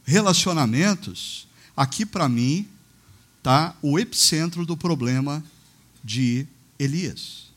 Relacionamentos, 0.03 1.47
aqui 1.77 2.05
para 2.05 2.27
mim, 2.27 2.67
está 3.43 3.75
o 3.81 3.99
epicentro 3.99 4.65
do 4.65 4.77
problema 4.77 5.43
de 6.01 6.47
Elias. 6.79 7.51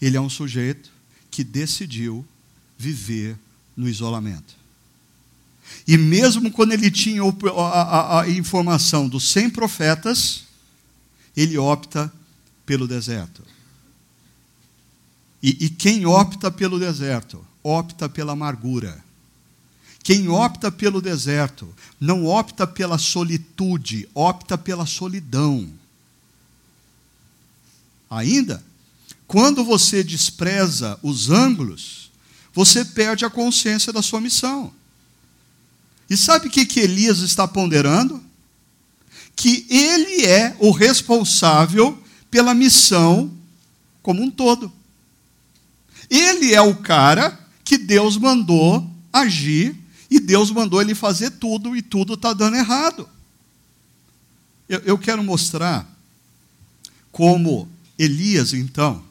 Ele 0.00 0.16
é 0.16 0.20
um 0.20 0.30
sujeito 0.30 0.90
que 1.30 1.44
decidiu 1.44 2.26
viver 2.78 3.38
no 3.76 3.86
isolamento. 3.86 4.56
E 5.86 5.98
mesmo 5.98 6.50
quando 6.50 6.72
ele 6.72 6.90
tinha 6.90 7.20
a, 7.22 7.60
a, 7.60 8.20
a 8.22 8.30
informação 8.30 9.06
dos 9.06 9.30
100 9.32 9.50
profetas, 9.50 10.44
ele 11.36 11.58
opta 11.58 12.10
pelo 12.64 12.88
deserto. 12.88 13.42
E, 15.42 15.66
e 15.66 15.68
quem 15.68 16.06
opta 16.06 16.50
pelo 16.50 16.78
deserto? 16.78 17.44
Opta 17.62 18.08
pela 18.08 18.32
amargura. 18.32 19.04
Quem 20.06 20.28
opta 20.28 20.70
pelo 20.70 21.02
deserto 21.02 21.68
não 21.98 22.26
opta 22.26 22.64
pela 22.64 22.96
solitude, 22.96 24.08
opta 24.14 24.56
pela 24.56 24.86
solidão. 24.86 25.68
Ainda, 28.08 28.62
quando 29.26 29.64
você 29.64 30.04
despreza 30.04 30.96
os 31.02 31.28
ângulos, 31.28 32.12
você 32.54 32.84
perde 32.84 33.24
a 33.24 33.30
consciência 33.30 33.92
da 33.92 34.00
sua 34.00 34.20
missão. 34.20 34.72
E 36.08 36.16
sabe 36.16 36.46
o 36.46 36.50
que, 36.52 36.64
que 36.64 36.78
Elias 36.78 37.18
está 37.18 37.48
ponderando? 37.48 38.22
Que 39.34 39.66
ele 39.68 40.24
é 40.24 40.54
o 40.60 40.70
responsável 40.70 42.00
pela 42.30 42.54
missão 42.54 43.28
como 44.04 44.22
um 44.22 44.30
todo. 44.30 44.72
Ele 46.08 46.54
é 46.54 46.60
o 46.60 46.76
cara 46.76 47.36
que 47.64 47.76
Deus 47.76 48.16
mandou 48.16 48.88
agir 49.12 49.84
e 50.10 50.20
Deus 50.20 50.50
mandou 50.50 50.80
ele 50.80 50.94
fazer 50.94 51.30
tudo 51.32 51.76
e 51.76 51.82
tudo 51.82 52.14
está 52.14 52.32
dando 52.32 52.56
errado. 52.56 53.08
Eu, 54.68 54.80
eu 54.80 54.98
quero 54.98 55.22
mostrar 55.22 55.88
como 57.10 57.68
Elias, 57.98 58.52
então, 58.52 59.02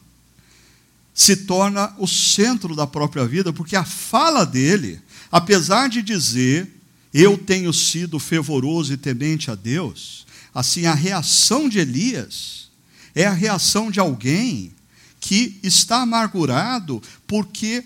se 1.14 1.36
torna 1.38 1.93
o 1.98 2.08
centro 2.08 2.76
da 2.76 2.86
própria 2.86 3.26
vida, 3.26 3.52
porque 3.52 3.76
a 3.76 3.86
fala 3.86 4.46
dele, 4.46 5.02
apesar 5.32 5.89
de 5.89 6.02
dizer 6.02 6.72
eu 7.14 7.38
tenho 7.38 7.72
sido 7.72 8.20
fervoroso 8.20 8.91
e 8.91 8.98
temente 8.98 9.50
a 9.50 9.56
Deus, 9.56 10.28
assim 10.54 10.86
a 10.86 10.93
reação 10.93 11.70
de 11.70 11.80
Elias 11.80 12.70
é 13.16 13.26
a 13.26 13.32
reação 13.32 13.89
de 13.89 14.02
alguém 14.02 14.74
que 15.22 15.58
está 15.64 16.02
amargurado 16.02 17.02
porque 17.26 17.86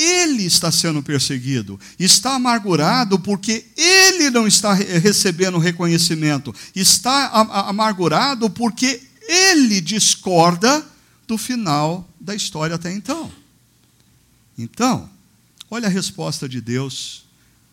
ele 0.00 0.44
está 0.44 0.72
sendo 0.72 1.02
perseguido, 1.02 1.78
está 1.98 2.34
amargurado 2.34 3.18
porque 3.18 3.66
ele 3.76 4.30
não 4.30 4.46
está 4.46 4.72
recebendo 4.72 5.58
reconhecimento, 5.58 6.54
está 6.74 7.26
amargurado 7.68 8.48
porque 8.48 9.02
ele 9.28 9.80
discorda 9.80 10.84
do 11.28 11.36
final 11.36 12.08
da 12.18 12.34
história 12.34 12.76
até 12.76 12.92
então. 12.92 13.30
Então, 14.56 15.08
olha 15.70 15.86
a 15.86 15.90
resposta 15.90 16.48
de 16.48 16.60
Deus 16.60 17.24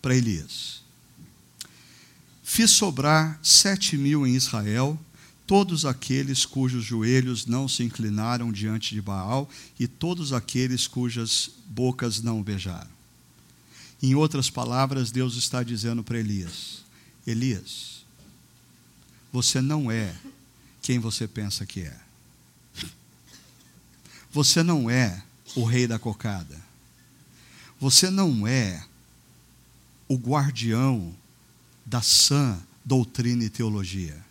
para 0.01 0.15
Elias. 0.15 0.81
Fiz 2.43 2.71
sobrar 2.71 3.39
sete 3.41 3.97
mil 3.97 4.27
em 4.27 4.35
Israel 4.35 4.99
todos 5.47 5.85
aqueles 5.85 6.45
cujos 6.45 6.83
joelhos 6.83 7.45
não 7.45 7.69
se 7.69 7.81
inclinaram 7.81 8.51
diante 8.51 8.93
de 8.93 9.01
Baal 9.01 9.49
e 9.79 9.87
todos 9.87 10.33
aqueles 10.33 10.85
cujas 10.85 11.49
bocas 11.65 12.21
não 12.21 12.43
beijaram. 12.43 12.89
Em 14.03 14.13
outras 14.13 14.49
palavras, 14.49 15.09
Deus 15.09 15.35
está 15.35 15.63
dizendo 15.63 16.03
para 16.03 16.19
Elias: 16.19 16.83
Elias, 17.25 18.05
você 19.31 19.61
não 19.61 19.89
é 19.89 20.13
quem 20.81 20.99
você 20.99 21.25
pensa 21.27 21.65
que 21.65 21.81
é. 21.81 21.97
Você 24.31 24.61
não 24.61 24.89
é 24.89 25.23
o 25.55 25.63
rei 25.63 25.87
da 25.87 25.97
cocada. 25.97 26.61
Você 27.79 28.09
não 28.09 28.45
é 28.45 28.85
o 30.07 30.15
guardião 30.15 31.15
da 31.85 32.01
sã 32.01 32.61
doutrina 32.83 33.45
e 33.45 33.49
teologia. 33.49 34.26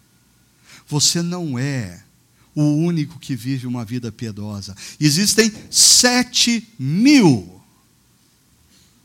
Você 0.89 1.23
não 1.23 1.59
é 1.59 2.03
o 2.55 2.63
único 2.63 3.19
que 3.19 3.37
vive 3.37 3.67
uma 3.67 3.85
vida 3.85 4.11
piedosa. 4.11 4.75
Existem 4.99 5.53
sete 5.71 6.67
mil 6.79 7.61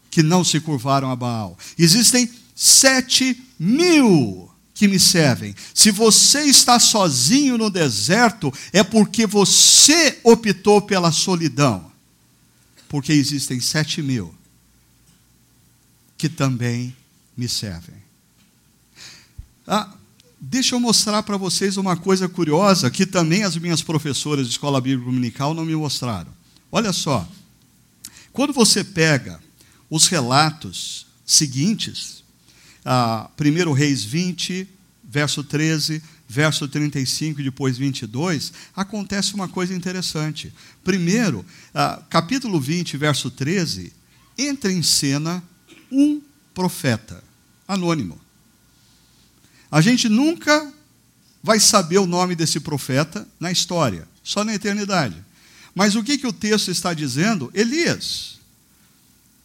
que 0.10 0.24
não 0.24 0.44
se 0.44 0.60
curvaram 0.60 1.10
a 1.10 1.16
Baal. 1.16 1.58
Existem 1.78 2.30
sete 2.56 3.42
mil 3.60 4.50
que 4.74 4.88
me 4.88 5.00
servem. 5.00 5.56
Se 5.74 5.92
você 5.92 6.42
está 6.42 6.80
sozinho 6.80 7.58
no 7.58 7.70
deserto, 7.70 8.54
é 8.74 8.84
porque 8.84 9.28
você 9.28 10.20
optou 10.24 10.82
pela 10.82 11.12
solidão. 11.12 11.92
Porque 12.88 13.14
existem 13.14 13.60
sete 13.60 14.02
mil 14.02 14.34
que 16.18 16.30
também 16.30 16.96
me 17.36 17.50
servem. 17.50 17.96
Ah, 19.66 19.94
Deixa 20.44 20.74
eu 20.74 20.80
mostrar 20.80 21.22
para 21.22 21.38
vocês 21.38 21.78
uma 21.78 21.96
coisa 21.96 22.28
curiosa 22.28 22.90
que 22.90 23.06
também 23.06 23.44
as 23.44 23.56
minhas 23.56 23.84
professoras 23.84 24.48
de 24.48 24.54
escola 24.54 24.82
bíblica 24.82 25.06
dominical 25.06 25.54
não 25.54 25.64
me 25.64 25.76
mostraram. 25.76 26.34
Olha 26.72 26.92
só. 26.92 27.30
Quando 28.34 28.52
você 28.52 28.84
pega 28.84 29.40
os 29.88 30.08
relatos 30.08 31.06
seguintes, 31.24 32.24
ah, 32.84 33.30
1 33.40 33.72
Reis 33.72 34.04
20, 34.04 34.68
verso 35.04 35.44
13, 35.44 36.02
verso 36.28 36.68
35 36.68 37.42
e 37.42 37.44
depois 37.44 37.78
22, 37.78 38.54
acontece 38.76 39.36
uma 39.36 39.48
coisa 39.48 39.76
interessante. 39.76 40.52
Primeiro, 40.84 41.46
ah, 41.72 42.02
capítulo 42.10 42.60
20, 42.60 42.98
verso 42.98 43.30
13, 43.30 43.94
entra 44.36 44.72
em 44.72 44.82
cena 44.82 45.44
um 45.92 46.22
profeta 46.54 47.24
anônimo. 47.68 48.21
A 49.72 49.80
gente 49.80 50.10
nunca 50.10 50.72
vai 51.42 51.60
saber 51.60 51.98
o 51.98 52.06
nome 52.06 52.36
desse 52.36 52.60
profeta 52.60 53.28
na 53.40 53.52
história, 53.52 54.08
só 54.22 54.44
na 54.44 54.54
eternidade. 54.54 55.16
Mas 55.74 55.96
o 55.96 56.04
que, 56.04 56.18
que 56.18 56.28
o 56.28 56.34
texto 56.34 56.70
está 56.70 56.94
dizendo? 56.94 57.50
Elias. 57.54 58.40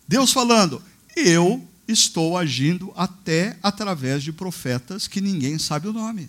Deus 0.09 0.33
falando, 0.33 0.83
eu 1.15 1.67
estou 1.87 2.37
agindo 2.37 2.93
até 2.97 3.57
através 3.63 4.23
de 4.23 4.33
profetas 4.33 5.07
que 5.07 5.21
ninguém 5.21 5.59
sabe 5.59 5.89
o 5.89 5.93
nome. 5.93 6.29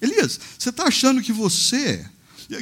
Elias, 0.00 0.38
você 0.58 0.70
está 0.70 0.84
achando 0.84 1.22
que 1.22 1.32
você, 1.32 2.04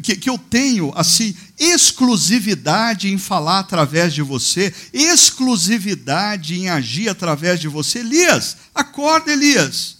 que, 0.02 0.16
que 0.16 0.28
eu 0.28 0.36
tenho, 0.36 0.92
assim, 0.96 1.34
exclusividade 1.58 3.08
em 3.08 3.18
falar 3.18 3.60
através 3.60 4.12
de 4.12 4.20
você, 4.20 4.74
exclusividade 4.92 6.56
em 6.56 6.68
agir 6.68 7.08
através 7.08 7.60
de 7.60 7.68
você? 7.68 8.00
Elias, 8.00 8.56
acorda, 8.74 9.32
Elias. 9.32 9.98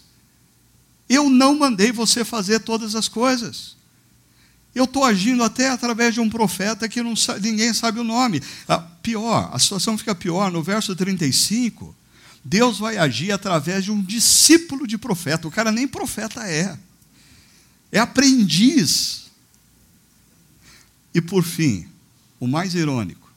Eu 1.08 1.30
não 1.30 1.56
mandei 1.56 1.92
você 1.92 2.24
fazer 2.24 2.60
todas 2.60 2.96
as 2.96 3.06
coisas. 3.06 3.76
Eu 4.74 4.84
estou 4.84 5.04
agindo 5.04 5.42
até 5.42 5.70
através 5.70 6.12
de 6.12 6.20
um 6.20 6.28
profeta 6.28 6.88
que 6.88 7.00
não, 7.02 7.14
ninguém 7.40 7.72
sabe 7.72 8.00
o 8.00 8.04
nome. 8.04 8.42
Ah, 8.68 8.80
pior, 8.80 9.48
a 9.52 9.58
situação 9.58 9.96
fica 9.96 10.14
pior. 10.14 10.50
No 10.50 10.62
verso 10.62 10.94
35, 10.96 11.94
Deus 12.44 12.78
vai 12.78 12.98
agir 12.98 13.30
através 13.30 13.84
de 13.84 13.92
um 13.92 14.02
discípulo 14.02 14.86
de 14.86 14.98
profeta. 14.98 15.46
O 15.46 15.50
cara 15.50 15.70
nem 15.70 15.86
profeta 15.86 16.42
é. 16.42 16.76
É 17.90 18.00
aprendiz. 18.00 19.25
E 21.16 21.20
por 21.22 21.42
fim, 21.42 21.88
o 22.38 22.46
mais 22.46 22.74
irônico, 22.74 23.32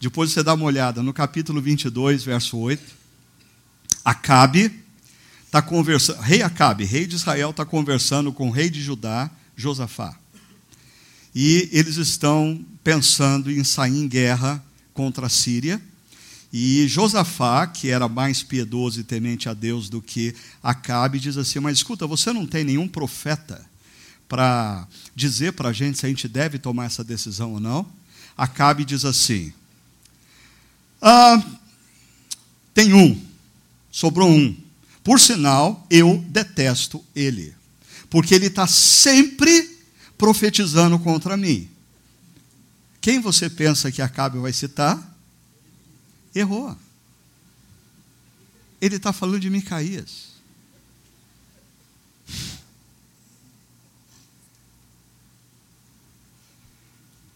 depois 0.00 0.30
você 0.30 0.44
dá 0.44 0.54
uma 0.54 0.64
olhada 0.64 1.02
no 1.02 1.12
capítulo 1.12 1.60
22, 1.60 2.22
verso 2.22 2.56
8, 2.56 2.80
Acabe 4.04 4.72
está 5.44 5.60
conversando, 5.60 6.20
rei 6.20 6.40
Acabe, 6.40 6.84
rei 6.84 7.08
de 7.08 7.16
Israel, 7.16 7.50
está 7.50 7.64
conversando 7.64 8.32
com 8.32 8.46
o 8.46 8.52
rei 8.52 8.70
de 8.70 8.80
Judá, 8.80 9.28
Josafá. 9.56 10.16
E 11.34 11.68
eles 11.72 11.96
estão 11.96 12.64
pensando 12.84 13.50
em 13.50 13.64
sair 13.64 13.98
em 13.98 14.06
guerra 14.06 14.64
contra 14.94 15.26
a 15.26 15.28
Síria. 15.28 15.82
E 16.52 16.86
Josafá, 16.86 17.66
que 17.66 17.90
era 17.90 18.08
mais 18.08 18.44
piedoso 18.44 19.00
e 19.00 19.02
temente 19.02 19.48
a 19.48 19.52
Deus 19.52 19.88
do 19.88 20.00
que 20.00 20.32
Acabe, 20.62 21.18
diz 21.18 21.36
assim: 21.36 21.58
Mas 21.58 21.78
escuta, 21.78 22.06
você 22.06 22.32
não 22.32 22.46
tem 22.46 22.62
nenhum 22.62 22.86
profeta 22.86 23.68
para 24.30 24.86
dizer 25.12 25.54
para 25.54 25.70
a 25.70 25.72
gente 25.72 25.98
se 25.98 26.06
a 26.06 26.08
gente 26.08 26.28
deve 26.28 26.56
tomar 26.56 26.84
essa 26.84 27.02
decisão 27.02 27.54
ou 27.54 27.60
não? 27.60 27.84
Acabe 28.36 28.84
diz 28.84 29.04
assim: 29.04 29.52
ah, 31.02 31.44
tem 32.72 32.94
um, 32.94 33.20
sobrou 33.90 34.30
um. 34.30 34.56
Por 35.02 35.18
sinal, 35.18 35.84
eu 35.90 36.24
detesto 36.28 37.04
ele, 37.12 37.52
porque 38.08 38.32
ele 38.32 38.46
está 38.46 38.68
sempre 38.68 39.78
profetizando 40.16 40.96
contra 41.00 41.36
mim. 41.36 41.68
Quem 43.00 43.18
você 43.18 43.50
pensa 43.50 43.90
que 43.90 44.00
Acabe 44.00 44.38
vai 44.38 44.52
citar? 44.52 45.18
Errou. 46.32 46.76
Ele 48.80 48.94
está 48.94 49.12
falando 49.12 49.40
de 49.40 49.50
Micaías. 49.50 50.30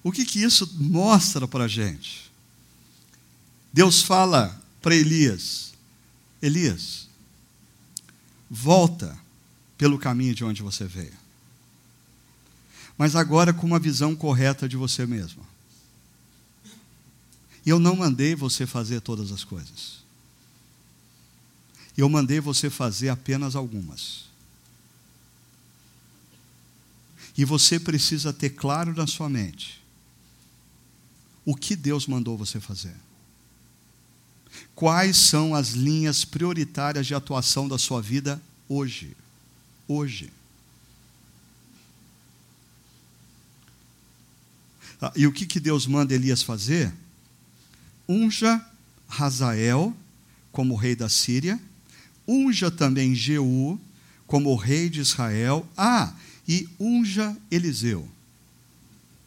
O 0.05 0.13
que, 0.13 0.27
que 0.27 0.43
isso 0.43 0.71
mostra 0.75 1.49
para 1.49 1.65
a 1.65 1.69
gente? 1.69 2.31
Deus 3.73 4.03
fala 4.03 4.63
para 4.83 4.95
Elias: 4.95 5.73
Elias, 6.43 7.09
volta 8.51 9.19
pelo 9.79 9.99
caminho 9.99 10.35
de 10.35 10.45
onde 10.45 10.63
você 10.63 10.85
veio. 10.85 11.25
Mas 12.99 13.17
agora 13.17 13.53
com 13.53 13.67
uma 13.67 13.79
visão 13.79 14.15
correta 14.15 14.69
de 14.69 14.77
você 14.77 15.07
mesmo. 15.07 15.45
Eu 17.65 17.79
não 17.79 17.97
mandei 17.97 18.35
você 18.35 18.67
fazer 18.67 19.01
todas 19.01 19.33
as 19.33 19.43
coisas. 19.43 20.05
Eu 21.97 22.11
mandei 22.11 22.41
você 22.41 22.69
fazer 22.69 23.09
apenas 23.09 23.57
algumas. 23.57 24.27
E 27.39 27.45
você 27.45 27.81
precisa 27.81 28.35
ter 28.35 28.51
claro 28.51 28.95
na 28.95 29.07
sua 29.07 29.31
mente 29.31 29.84
o 31.45 31.55
que 31.55 31.77
Deus 31.77 32.07
mandou 32.07 32.37
você 32.37 32.61
fazer. 32.61 32.95
Quais 34.75 35.17
são 35.17 35.55
as 35.55 35.71
linhas 35.71 36.25
prioritárias 36.25 37.07
de 37.07 37.15
atuação 37.15 37.69
da 37.69 37.79
sua 37.79 38.01
vida 38.01 38.41
hoje? 38.69 39.17
Hoje. 39.87 40.33
Ah, 45.01 45.13
e 45.15 45.27
o 45.27 45.33
que, 45.33 45.45
que 45.45 45.61
Deus 45.61 45.87
manda 45.87 46.15
Elias 46.15 46.43
fazer? 46.43 46.93
Unja 48.09 48.65
Hazael 49.09 49.95
como 50.51 50.77
rei 50.77 50.95
da 50.95 51.09
Síria, 51.09 51.61
unja 52.27 52.71
também 52.71 53.15
Jeú 53.15 53.79
como 54.27 54.55
rei 54.55 54.89
de 54.89 55.01
Israel, 55.01 55.67
ah, 55.77 56.15
e 56.47 56.69
unja 56.79 57.37
Eliseu 57.51 58.09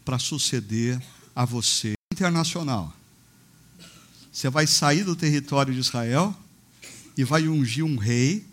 para 0.06 0.18
suceder 0.18 1.02
a 1.36 1.44
você 1.44 1.97
internacional. 2.18 2.92
Você 4.34 4.50
vai 4.50 4.66
sair 4.66 5.04
do 5.04 5.16
território 5.16 5.72
de 5.74 5.80
Israel 5.80 6.36
e 7.16 7.24
vai 7.24 7.48
ungir 7.48 7.86
um 7.86 7.96
rei 7.96 8.44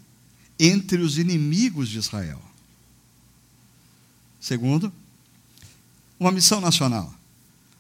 entre 0.59 1.01
os 1.01 1.19
inimigos 1.19 1.89
de 1.89 1.99
Israel. 1.99 2.41
Segundo, 4.39 4.93
uma 6.21 6.31
missão 6.31 6.61
nacional. 6.61 7.13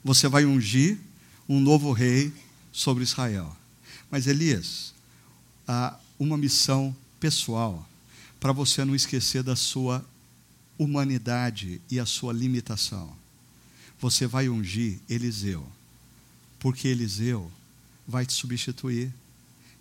Você 0.03 0.26
vai 0.26 0.47
ungir 0.47 0.99
um 1.47 1.61
novo 1.61 1.93
rei 1.93 2.32
sobre 2.72 3.05
Israel. 3.05 3.55
Mas 4.11 4.26
Elias, 4.26 4.95
há 5.68 5.99
uma 6.18 6.39
missão 6.39 6.97
pessoal 7.20 7.87
para 8.41 8.53
você 8.53 8.85
não 8.85 8.95
esquecer 8.95 9.43
da 9.43 9.57
sua 9.57 10.05
humanidade 10.78 11.80
e 11.91 12.01
a 12.01 12.07
sua 12.07 12.32
limitação. 12.32 13.24
Você 14.05 14.27
vai 14.27 14.51
ungir 14.51 14.99
Eliseu, 15.09 15.67
porque 16.59 16.89
Eliseu 16.89 17.51
vai 18.07 18.27
te 18.27 18.35
substituir. 18.35 19.11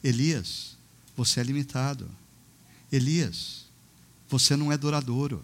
Elias, 0.01 0.77
você 1.13 1.41
é 1.41 1.43
limitado. 1.43 2.09
Elias, 2.89 3.65
você 4.29 4.55
não 4.55 4.71
é 4.71 4.77
duradouro. 4.77 5.43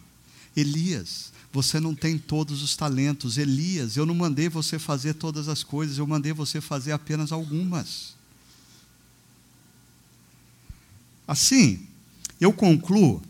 Elias, 0.55 1.33
você 1.51 1.77
não 1.77 1.93
tem 1.93 2.17
todos 2.17 2.63
os 2.63 2.77
talentos. 2.77 3.37
Elias, 3.37 3.97
eu 3.97 4.05
não 4.05 4.15
mandei 4.15 4.47
você 4.47 4.79
fazer 4.79 5.15
todas 5.15 5.49
as 5.49 5.61
coisas, 5.61 5.97
eu 5.97 6.07
mandei 6.07 6.31
você 6.31 6.61
fazer 6.61 6.93
apenas 6.93 7.33
algumas. 7.33 8.15
Assim, 11.27 11.85
eu 12.39 12.53
concluo 12.53 13.21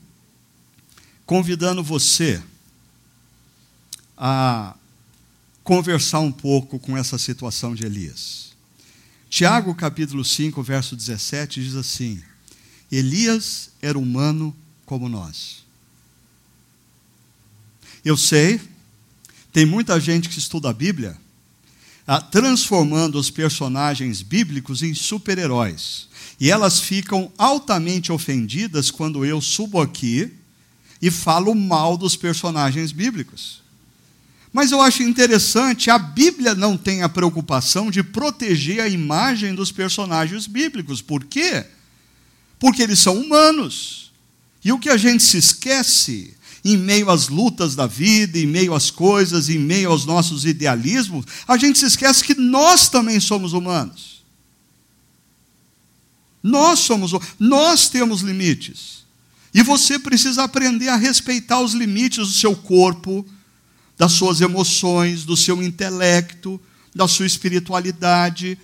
convidando 1.26 1.84
você 1.84 2.40
a 4.16 4.76
conversar 5.70 6.22
um 6.22 6.32
pouco 6.32 6.80
com 6.80 6.98
essa 6.98 7.20
situação 7.20 7.76
de 7.76 7.86
Elias. 7.86 8.54
Tiago, 9.30 9.76
capítulo 9.76 10.26
5, 10.26 10.64
verso 10.64 10.96
17, 10.96 11.64
diz 11.64 11.76
assim: 11.76 12.20
Elias 12.92 13.70
era 13.80 14.00
humano 14.00 14.56
como 14.84 15.08
nós. 15.08 15.64
Eu 18.04 18.18
sei, 18.18 18.60
tem 19.54 19.64
muita 19.64 20.00
gente 20.00 20.28
que 20.28 20.40
estuda 20.40 20.72
a 20.72 20.74
Bíblia 20.74 21.16
ah, 22.08 22.20
transformando 22.20 23.20
os 23.20 23.30
personagens 23.30 24.24
bíblicos 24.24 24.82
em 24.82 24.96
super-heróis. 24.96 26.08
E 26.40 26.50
elas 26.50 26.80
ficam 26.80 27.32
altamente 27.38 28.12
ofendidas 28.12 28.90
quando 28.90 29.24
eu 29.24 29.40
subo 29.40 29.80
aqui 29.80 30.34
e 31.00 31.12
falo 31.12 31.54
mal 31.54 31.96
dos 31.96 32.16
personagens 32.16 32.92
bíblicos. 32.92 33.69
Mas 34.52 34.72
eu 34.72 34.82
acho 34.82 35.04
interessante, 35.04 35.92
a 35.92 36.00
Bíblia 36.00 36.56
não 36.56 36.76
tem 36.76 37.04
a 37.04 37.10
preocupação 37.10 37.92
de 37.92 38.02
proteger 38.02 38.82
a 38.82 38.88
imagem 38.88 39.54
dos 39.54 39.72
personagens 39.72 40.48
bíblicos. 40.48 41.02
Por 41.02 41.24
quê? 41.24 41.66
Porque 42.58 42.82
eles 42.82 43.00
são 43.00 43.20
humanos. 43.20 44.12
E 44.64 44.72
o 44.72 44.80
que 44.80 44.90
a 44.90 44.98
gente 44.98 45.24
se 45.24 45.38
esquece 45.38 46.34
em 46.66 46.76
meio 46.76 47.10
às 47.10 47.30
lutas 47.30 47.76
da 47.76 47.88
vida, 47.88 48.38
em 48.38 48.46
meio 48.46 48.74
às 48.74 48.92
coisas, 48.92 49.50
em 49.50 49.60
meio 49.60 49.92
aos 49.92 50.06
nossos 50.06 50.46
idealismos, 50.46 51.26
a 51.48 51.56
gente 51.58 51.80
se 51.80 51.86
esquece 51.86 52.24
que 52.24 52.36
nós 52.36 52.90
também 52.90 53.20
somos 53.20 53.54
humanos. 53.54 54.24
Nós 56.42 56.80
somos, 56.80 57.12
nós 57.38 57.88
temos 57.90 58.22
limites. 58.22 59.06
E 59.54 59.62
você 59.62 59.98
precisa 59.98 60.44
aprender 60.44 60.90
a 60.90 60.96
respeitar 60.96 61.60
os 61.60 61.74
limites 61.74 62.28
do 62.28 62.34
seu 62.34 62.56
corpo, 62.56 63.26
das 64.00 64.14
suas 64.14 64.42
emoções, 64.42 65.26
do 65.26 65.38
seu 65.38 65.62
intelecto, 65.62 66.60
da 66.96 67.08
sua 67.08 67.28
espiritualidade, 67.28 68.58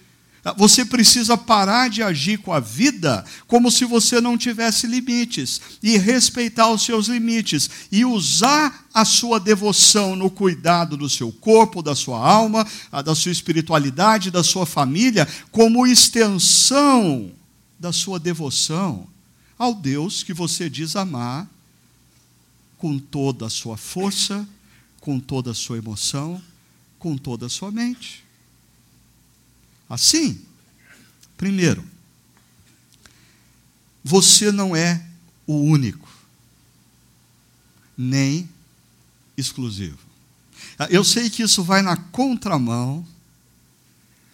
você 0.58 0.86
precisa 0.86 1.36
parar 1.36 1.90
de 1.90 2.04
agir 2.04 2.38
com 2.38 2.54
a 2.54 2.60
vida 2.60 3.26
como 3.48 3.72
se 3.72 3.84
você 3.84 4.22
não 4.22 4.38
tivesse 4.38 4.86
limites 4.86 5.60
e 5.82 5.98
respeitar 5.98 6.70
os 6.72 6.84
seus 6.84 7.08
limites 7.08 7.70
e 7.92 8.06
usar 8.06 8.86
a 8.94 9.04
sua 9.04 9.40
devoção 9.40 10.16
no 10.16 10.30
cuidado 10.30 10.96
do 10.96 11.10
seu 11.10 11.32
corpo, 11.32 11.82
da 11.82 11.96
sua 11.96 12.20
alma, 12.20 12.66
da 13.04 13.16
sua 13.16 13.32
espiritualidade, 13.32 14.30
da 14.32 14.44
sua 14.44 14.66
família, 14.66 15.28
como 15.52 15.88
extensão 15.88 17.32
da 17.80 17.92
sua 17.92 18.20
devoção 18.20 19.08
ao 19.58 19.74
Deus 19.74 20.22
que 20.22 20.34
você 20.34 20.70
diz 20.70 20.96
amar 20.96 21.48
com 22.78 23.00
toda 23.00 23.48
a 23.48 23.50
sua 23.50 23.78
força, 23.78 24.48
com 25.06 25.20
toda 25.20 25.52
a 25.52 25.54
sua 25.54 25.78
emoção, 25.78 26.42
com 26.98 27.16
toda 27.16 27.46
a 27.46 27.50
sua 27.50 27.70
mente. 27.70 28.26
Assim, 29.88 30.44
primeiro, 31.38 31.86
você 34.04 34.52
não 34.52 34.76
é 34.76 35.06
o 35.46 35.58
único, 35.58 36.10
nem 37.96 38.50
exclusivo. 39.38 40.00
Eu 40.90 41.04
sei 41.04 41.30
que 41.30 41.44
isso 41.44 41.64
vai 41.64 41.84
na 41.84 41.96
contramão 41.96 43.06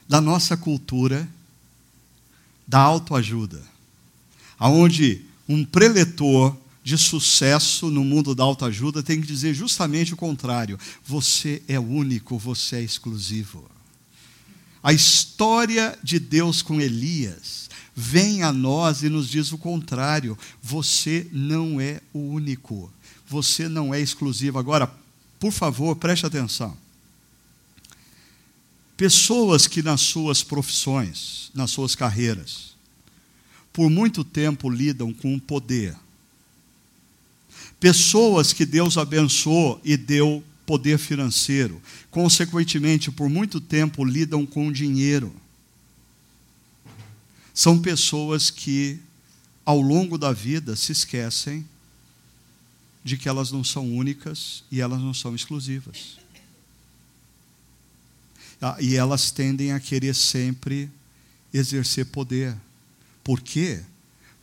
da 0.07 0.21
nossa 0.21 0.55
cultura 0.55 1.27
da 2.65 2.79
autoajuda, 2.79 3.61
aonde 4.57 5.25
um 5.49 5.65
preletor 5.65 6.55
de 6.83 6.97
sucesso 6.97 7.89
no 7.89 8.03
mundo 8.03 8.33
da 8.33 8.43
autoajuda 8.43 9.03
tem 9.03 9.21
que 9.21 9.27
dizer 9.27 9.53
justamente 9.53 10.13
o 10.13 10.17
contrário: 10.17 10.79
você 11.03 11.61
é 11.67 11.79
único, 11.79 12.37
você 12.37 12.77
é 12.77 12.81
exclusivo. 12.81 13.69
A 14.83 14.91
história 14.91 15.97
de 16.03 16.19
Deus 16.19 16.61
com 16.61 16.81
Elias 16.81 17.69
vem 17.95 18.41
a 18.41 18.51
nós 18.51 19.03
e 19.03 19.09
nos 19.09 19.29
diz 19.29 19.51
o 19.51 19.57
contrário. 19.57 20.37
Você 20.61 21.27
não 21.31 21.79
é 21.79 22.01
o 22.11 22.19
único. 22.19 22.91
Você 23.27 23.69
não 23.69 23.93
é 23.93 24.01
exclusivo. 24.01 24.57
Agora, 24.57 24.91
por 25.39 25.51
favor, 25.51 25.95
preste 25.95 26.25
atenção. 26.25 26.75
Pessoas 28.97 29.67
que 29.67 29.81
nas 29.81 30.01
suas 30.01 30.43
profissões, 30.43 31.51
nas 31.53 31.71
suas 31.71 31.95
carreiras, 31.95 32.75
por 33.71 33.89
muito 33.89 34.23
tempo 34.23 34.69
lidam 34.69 35.13
com 35.13 35.35
o 35.35 35.41
poder. 35.41 35.95
Pessoas 37.81 38.53
que 38.53 38.65
Deus 38.65 38.97
abençoou 38.97 39.81
e 39.83 39.97
deu 39.97 40.41
poder 40.65 40.97
financeiro. 40.97 41.81
Consequentemente, 42.09 43.11
por 43.11 43.27
muito 43.27 43.59
tempo 43.59 44.05
lidam 44.05 44.45
com 44.45 44.71
dinheiro. 44.71 45.35
São 47.53 47.81
pessoas 47.81 48.49
que 48.49 48.97
ao 49.65 49.79
longo 49.79 50.17
da 50.17 50.31
vida, 50.33 50.75
se 50.75 50.91
esquecem 50.91 51.67
de 53.03 53.17
que 53.17 53.29
elas 53.29 53.51
não 53.51 53.63
são 53.63 53.95
únicas 53.95 54.63
e 54.71 54.81
elas 54.81 54.99
não 54.99 55.13
são 55.13 55.35
exclusivas. 55.35 56.19
Ah, 58.61 58.77
e 58.79 58.95
elas 58.95 59.31
tendem 59.31 59.71
a 59.71 59.79
querer 59.79 60.13
sempre 60.13 60.89
exercer 61.53 62.05
poder. 62.05 62.55
Por 63.23 63.41
quê? 63.41 63.81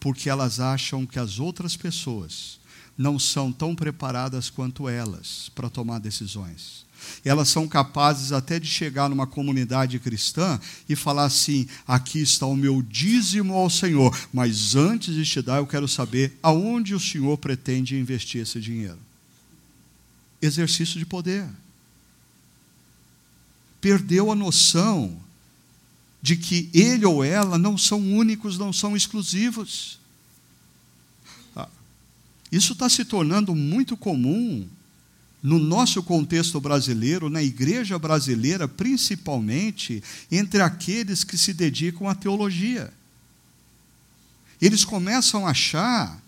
Porque 0.00 0.28
elas 0.28 0.60
acham 0.60 1.06
que 1.06 1.18
as 1.18 1.38
outras 1.38 1.76
pessoas 1.76 2.58
não 2.98 3.16
são 3.18 3.52
tão 3.52 3.76
preparadas 3.76 4.50
quanto 4.50 4.88
elas 4.88 5.50
para 5.54 5.70
tomar 5.70 6.00
decisões. 6.00 6.84
Elas 7.24 7.48
são 7.48 7.68
capazes 7.68 8.32
até 8.32 8.58
de 8.58 8.66
chegar 8.66 9.08
numa 9.08 9.26
comunidade 9.26 10.00
cristã 10.00 10.60
e 10.88 10.96
falar 10.96 11.24
assim: 11.26 11.68
aqui 11.86 12.20
está 12.20 12.44
o 12.44 12.56
meu 12.56 12.82
dízimo 12.82 13.54
ao 13.54 13.70
Senhor, 13.70 14.14
mas 14.32 14.74
antes 14.74 15.14
de 15.14 15.24
te 15.24 15.40
dar, 15.40 15.58
eu 15.58 15.66
quero 15.66 15.86
saber 15.86 16.36
aonde 16.42 16.96
o 16.96 17.00
Senhor 17.00 17.38
pretende 17.38 17.96
investir 17.96 18.42
esse 18.42 18.60
dinheiro. 18.60 18.98
Exercício 20.42 20.98
de 20.98 21.06
poder 21.06 21.48
perdeu 23.80 24.30
a 24.32 24.34
noção 24.34 25.18
de 26.20 26.36
que 26.36 26.68
ele 26.74 27.06
ou 27.06 27.22
ela 27.22 27.56
não 27.56 27.78
são 27.78 28.00
únicos, 28.00 28.58
não 28.58 28.72
são 28.72 28.96
exclusivos. 28.96 29.98
Isso 32.50 32.72
está 32.72 32.88
se 32.88 33.04
tornando 33.04 33.54
muito 33.54 33.96
comum 33.96 34.66
no 35.42 35.58
nosso 35.58 36.02
contexto 36.02 36.60
brasileiro, 36.60 37.30
na 37.30 37.42
igreja 37.42 37.98
brasileira, 37.98 38.66
principalmente 38.66 40.02
entre 40.30 40.60
aqueles 40.60 41.22
que 41.22 41.38
se 41.38 41.52
dedicam 41.52 42.08
à 42.08 42.14
teologia. 42.14 42.92
Eles 44.60 44.84
começam 44.84 45.46
a 45.46 45.50
achar 45.50 46.20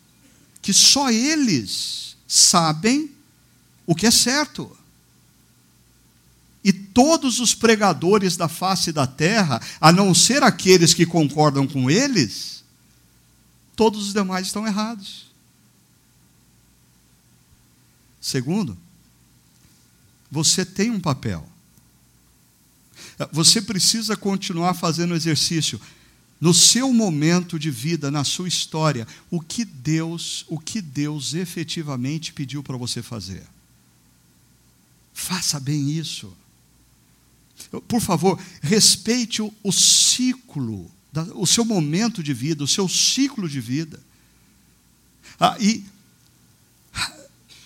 que 0.62 0.73
só 0.73 1.11
eles 1.11 2.16
sabem 2.29 3.11
o 3.87 3.95
que 3.95 4.07
é 4.07 4.11
certo. 4.11 4.77
E 6.62 6.73
todos 6.73 7.41
os 7.41 7.55
pregadores 7.55 8.37
da 8.37 8.47
face 8.47 8.93
da 8.93 9.07
terra, 9.07 9.61
a 9.81 9.91
não 9.91 10.14
ser 10.14 10.43
aqueles 10.43 10.95
que 10.95 11.07
concordam 11.07 11.66
com 11.66 11.91
eles, 11.91 12.62
todos 13.75 14.07
os 14.09 14.12
demais 14.12 14.47
estão 14.47 14.66
errados. 14.66 15.30
Segundo, 18.21 18.77
você 20.31 20.64
tem 20.64 20.91
um 20.91 21.01
papel. 21.01 21.49
Você 23.33 23.61
precisa 23.61 24.16
continuar 24.16 24.75
fazendo 24.75 25.14
exercício 25.14 25.81
no 26.41 26.55
seu 26.55 26.93
momento 26.93 27.59
de 27.59 27.71
vida, 27.71 28.11
na 28.11 28.25
sua 28.25 28.49
história, 28.49 29.07
o 29.31 29.41
que 29.41 29.64
Deus, 29.64 30.45
o 30.49 30.59
que 30.59 30.81
Deus 30.81 31.35
efetivamente 31.35 32.33
pediu 32.33 32.62
para 32.62 32.79
você 32.79 33.03
fazer. 33.03 33.47
Faça 35.12 35.61
bem 35.61 35.91
isso. 35.91 36.35
Por 37.87 38.01
favor, 38.01 38.41
respeite 38.62 39.43
o, 39.43 39.53
o 39.62 39.71
ciclo, 39.71 40.91
da, 41.12 41.25
o 41.35 41.47
seu 41.47 41.64
momento 41.64 42.23
de 42.23 42.33
vida, 42.33 42.64
o 42.64 42.68
seu 42.68 42.89
ciclo 42.89 43.47
de 43.47 43.61
vida. 43.61 44.01
Ah, 45.39 45.57
e 45.61 45.85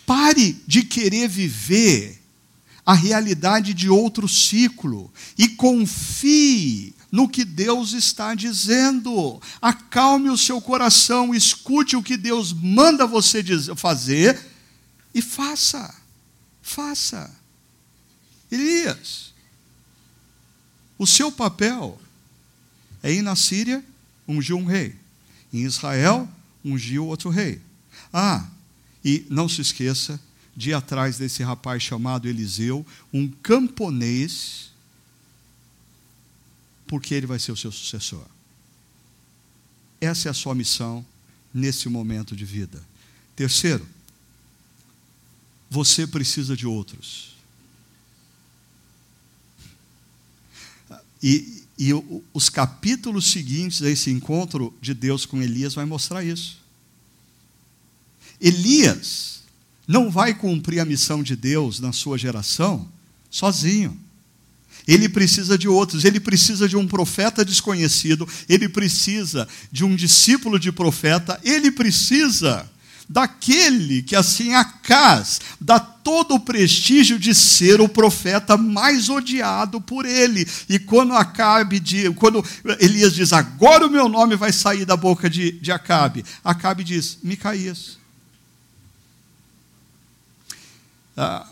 pare 0.07 0.61
de 0.67 0.83
querer 0.83 1.29
viver 1.29 2.21
a 2.87 2.93
realidade 2.93 3.73
de 3.73 3.89
outro 3.89 4.29
ciclo 4.29 5.11
e 5.39 5.49
confie 5.49 6.95
no 7.11 7.29
que 7.29 7.45
Deus 7.45 7.93
está 7.93 8.35
dizendo. 8.35 9.41
Acalme 9.63 10.29
o 10.29 10.37
seu 10.37 10.61
coração, 10.61 11.35
escute 11.35 11.97
o 11.97 12.03
que 12.03 12.17
Deus 12.17 12.53
manda 12.53 13.07
você 13.07 13.43
fazer 13.77 14.39
e 15.15 15.23
faça. 15.23 15.95
Faça. 16.61 17.31
Elias, 18.51 19.33
o 20.99 21.07
seu 21.07 21.31
papel 21.31 21.99
é 23.03 23.13
ir 23.13 23.23
na 23.23 23.37
Síria, 23.37 23.85
ungir 24.27 24.57
um 24.57 24.65
rei. 24.65 24.97
Em 25.53 25.63
Israel, 25.63 26.29
ungiu 26.65 27.07
outro 27.07 27.31
rei. 27.31 27.61
Ah, 28.13 28.47
e 29.05 29.27
não 29.29 29.49
se 29.49 29.61
esqueça 29.61 30.19
de 30.57 30.71
ir 30.71 30.75
atrás 30.75 31.19
desse 31.19 31.43
rapaz 31.43 31.83
chamado 31.83 32.29
Eliseu, 32.29 32.87
um 33.13 33.29
camponês, 33.29 34.71
porque 36.87 37.15
ele 37.15 37.27
vai 37.27 37.39
ser 37.39 37.53
o 37.53 37.57
seu 37.57 37.73
sucessor. 37.73 38.25
Essa 40.01 40.29
é 40.29 40.31
a 40.31 40.35
sua 40.35 40.55
missão 40.55 41.05
nesse 41.53 41.89
momento 41.89 42.37
de 42.37 42.45
vida. 42.45 42.83
Terceiro, 43.35 43.87
você 45.69 46.07
precisa 46.07 46.57
de 46.57 46.67
outros. 46.67 47.35
E, 51.23 51.65
e 51.79 51.91
os 52.33 52.49
capítulos 52.49 53.33
seguintes 53.33 53.83
a 53.83 53.91
esse 53.91 54.11
encontro 54.11 54.77
de 54.81 54.95
Deus 54.95 55.27
com 55.27 55.43
Elias 55.43 55.75
vai 55.75 55.85
mostrar 55.85 56.23
isso. 56.23 56.64
Elias 58.41 59.43
não 59.87 60.11
vai 60.11 60.35
cumprir 60.35 60.80
a 60.80 60.85
missão 60.85 61.22
de 61.22 61.37
Deus 61.37 61.80
na 61.80 61.93
sua 61.93 62.16
geração 62.16 62.89
sozinho. 63.30 63.99
Ele 64.87 65.09
precisa 65.09 65.57
de 65.57 65.66
outros, 65.66 66.05
ele 66.05 66.20
precisa 66.20 66.68
de 66.68 66.76
um 66.76 66.87
profeta 66.87 67.45
desconhecido, 67.45 68.28
ele 68.49 68.68
precisa 68.68 69.49
de 69.72 69.85
um 69.85 69.97
discípulo 69.97 70.59
de 70.59 70.70
profeta, 70.70 71.41
ele 71.43 71.70
precisa 71.70 72.68
daquele 73.09 74.03
que 74.03 74.16
assim 74.16 74.55
Acas 74.55 75.41
dá 75.61 75.78
todo 75.78 76.35
o 76.35 76.41
prestígio 76.41 77.18
de 77.18 77.35
ser 77.35 77.80
o 77.80 77.89
profeta 77.89 78.57
mais 78.57 79.09
odiado 79.09 79.80
por 79.80 80.05
ele. 80.05 80.47
E 80.68 80.78
quando 80.78 81.14
Acabe 81.14 81.80
de, 81.80 82.11
quando 82.12 82.45
Elias 82.78 83.14
diz: 83.14 83.32
"Agora 83.32 83.87
o 83.87 83.91
meu 83.91 84.09
nome 84.09 84.37
vai 84.37 84.53
sair 84.53 84.85
da 84.85 84.97
boca 84.97 85.28
de, 85.30 85.53
de 85.53 85.72
Acabe", 85.72 86.24
Acabe 86.43 86.85
diz: 86.85 87.18
"Micaías". 87.22 88.04
A, 91.17 91.47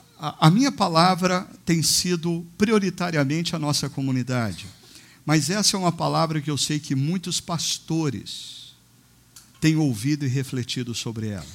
a, 0.46 0.50
minha 0.50 0.70
palavra 0.70 1.48
tem 1.64 1.82
sido 1.82 2.46
prioritariamente 2.56 3.54
a 3.56 3.58
nossa 3.58 3.88
comunidade. 3.88 4.66
Mas 5.24 5.50
essa 5.50 5.76
é 5.76 5.78
uma 5.78 5.92
palavra 5.92 6.40
que 6.40 6.50
eu 6.50 6.58
sei 6.58 6.78
que 6.78 6.94
muitos 6.94 7.40
pastores 7.40 8.74
tem 9.60 9.76
ouvido 9.76 10.24
e 10.24 10.28
refletido 10.28 10.94
sobre 10.94 11.28
ela. 11.28 11.46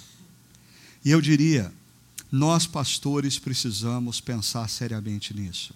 E 1.03 1.11
eu 1.11 1.21
diria, 1.21 1.73
nós 2.31 2.65
pastores 2.65 3.37
precisamos 3.39 4.19
pensar 4.21 4.69
seriamente 4.69 5.33
nisso. 5.33 5.73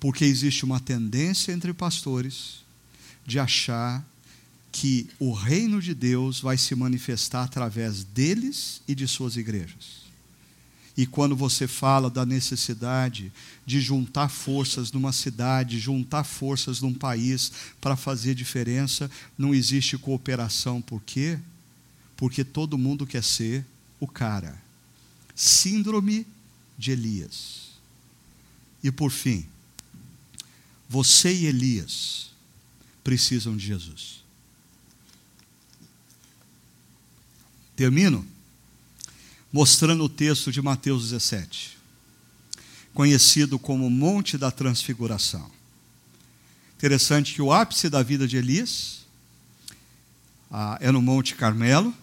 Porque 0.00 0.24
existe 0.24 0.64
uma 0.64 0.80
tendência 0.80 1.52
entre 1.52 1.72
pastores 1.72 2.64
de 3.26 3.38
achar 3.38 4.04
que 4.70 5.08
o 5.20 5.32
reino 5.32 5.80
de 5.80 5.94
Deus 5.94 6.40
vai 6.40 6.58
se 6.58 6.74
manifestar 6.74 7.44
através 7.44 8.02
deles 8.02 8.82
e 8.88 8.94
de 8.94 9.06
suas 9.06 9.36
igrejas. 9.36 10.03
E 10.96 11.06
quando 11.06 11.34
você 11.34 11.66
fala 11.66 12.08
da 12.08 12.24
necessidade 12.24 13.32
de 13.66 13.80
juntar 13.80 14.28
forças 14.28 14.92
numa 14.92 15.12
cidade, 15.12 15.80
juntar 15.80 16.22
forças 16.22 16.80
num 16.80 16.94
país 16.94 17.50
para 17.80 17.96
fazer 17.96 18.34
diferença, 18.34 19.10
não 19.36 19.52
existe 19.52 19.98
cooperação. 19.98 20.80
Por 20.80 21.02
quê? 21.02 21.38
Porque 22.16 22.44
todo 22.44 22.78
mundo 22.78 23.06
quer 23.06 23.24
ser 23.24 23.66
o 23.98 24.06
cara. 24.06 24.62
Síndrome 25.34 26.24
de 26.78 26.92
Elias. 26.92 27.70
E 28.82 28.92
por 28.92 29.10
fim, 29.10 29.46
você 30.88 31.34
e 31.34 31.46
Elias 31.46 32.30
precisam 33.02 33.56
de 33.56 33.66
Jesus. 33.66 34.22
Termino 37.74 38.24
mostrando 39.54 40.02
o 40.02 40.08
texto 40.08 40.50
de 40.50 40.60
Mateus 40.60 41.10
17, 41.10 41.78
conhecido 42.92 43.56
como 43.56 43.88
Monte 43.88 44.36
da 44.36 44.50
Transfiguração. 44.50 45.48
Interessante 46.76 47.32
que 47.32 47.40
o 47.40 47.52
ápice 47.52 47.88
da 47.88 48.02
vida 48.02 48.26
de 48.26 48.36
Elias 48.36 49.06
ah, 50.50 50.76
é 50.80 50.90
no 50.90 51.00
Monte 51.00 51.36
Carmelo, 51.36 51.94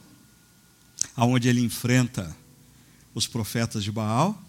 aonde 1.14 1.50
ele 1.50 1.60
enfrenta 1.60 2.34
os 3.14 3.28
profetas 3.28 3.84
de 3.84 3.92
Baal. 3.92 4.42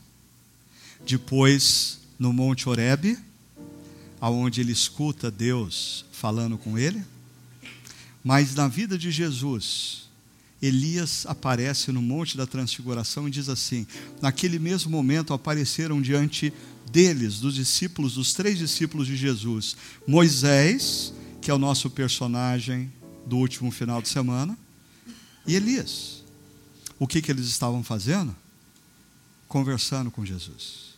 Depois, 1.05 1.99
no 2.17 2.33
Monte 2.33 2.69
Horebe, 2.69 3.19
aonde 4.21 4.61
ele 4.61 4.71
escuta 4.71 5.29
Deus 5.29 6.05
falando 6.13 6.57
com 6.57 6.79
ele. 6.79 7.05
Mas 8.23 8.55
na 8.55 8.69
vida 8.69 8.97
de 8.97 9.11
Jesus, 9.11 10.09
Elias 10.63 11.27
aparece 11.27 11.91
no 11.91 12.01
Monte 12.01 12.37
da 12.37 12.47
Transfiguração 12.47 13.27
e 13.27 13.33
diz 13.33 13.49
assim: 13.49 13.85
Naquele 14.21 14.61
mesmo 14.61 14.93
momento 14.93 15.35
apareceram 15.35 16.01
diante 16.01 16.53
deles, 16.93 17.41
dos 17.41 17.57
discípulos, 17.57 18.15
dos 18.15 18.33
três 18.33 18.59
discípulos 18.59 19.09
de 19.09 19.17
Jesus, 19.17 19.77
Moisés, 20.07 21.13
que 21.41 21.51
é 21.51 21.55
o 21.55 21.59
nosso 21.59 21.91
personagem 21.91 22.93
do 23.27 23.39
último 23.39 23.73
final 23.73 24.01
de 24.01 24.09
semana, 24.09 24.57
e 25.45 25.57
Elias. 25.57 26.23
O 26.99 27.09
que, 27.09 27.21
que 27.21 27.33
eles 27.33 27.47
estavam 27.47 27.83
fazendo? 27.83 28.35
Conversando 29.49 30.09
com 30.09 30.25
Jesus. 30.25 30.93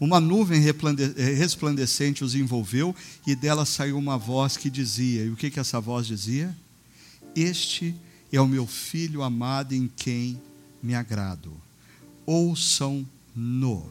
Uma 0.00 0.18
nuvem 0.18 0.60
resplandecente 0.60 2.24
os 2.24 2.34
envolveu 2.34 2.94
e 3.24 3.36
dela 3.36 3.64
saiu 3.64 3.96
uma 3.96 4.18
voz 4.18 4.56
que 4.56 4.68
dizia: 4.68 5.24
e 5.24 5.30
o 5.30 5.36
que, 5.36 5.48
que 5.48 5.60
essa 5.60 5.80
voz 5.80 6.08
dizia? 6.08 6.56
Este 7.36 7.94
é 7.94 8.07
o 8.36 8.46
meu 8.46 8.66
filho 8.66 9.22
amado 9.22 9.74
em 9.74 9.88
quem 9.88 10.40
me 10.82 10.94
agrado. 10.94 11.52
Ouçam-no. 12.26 13.90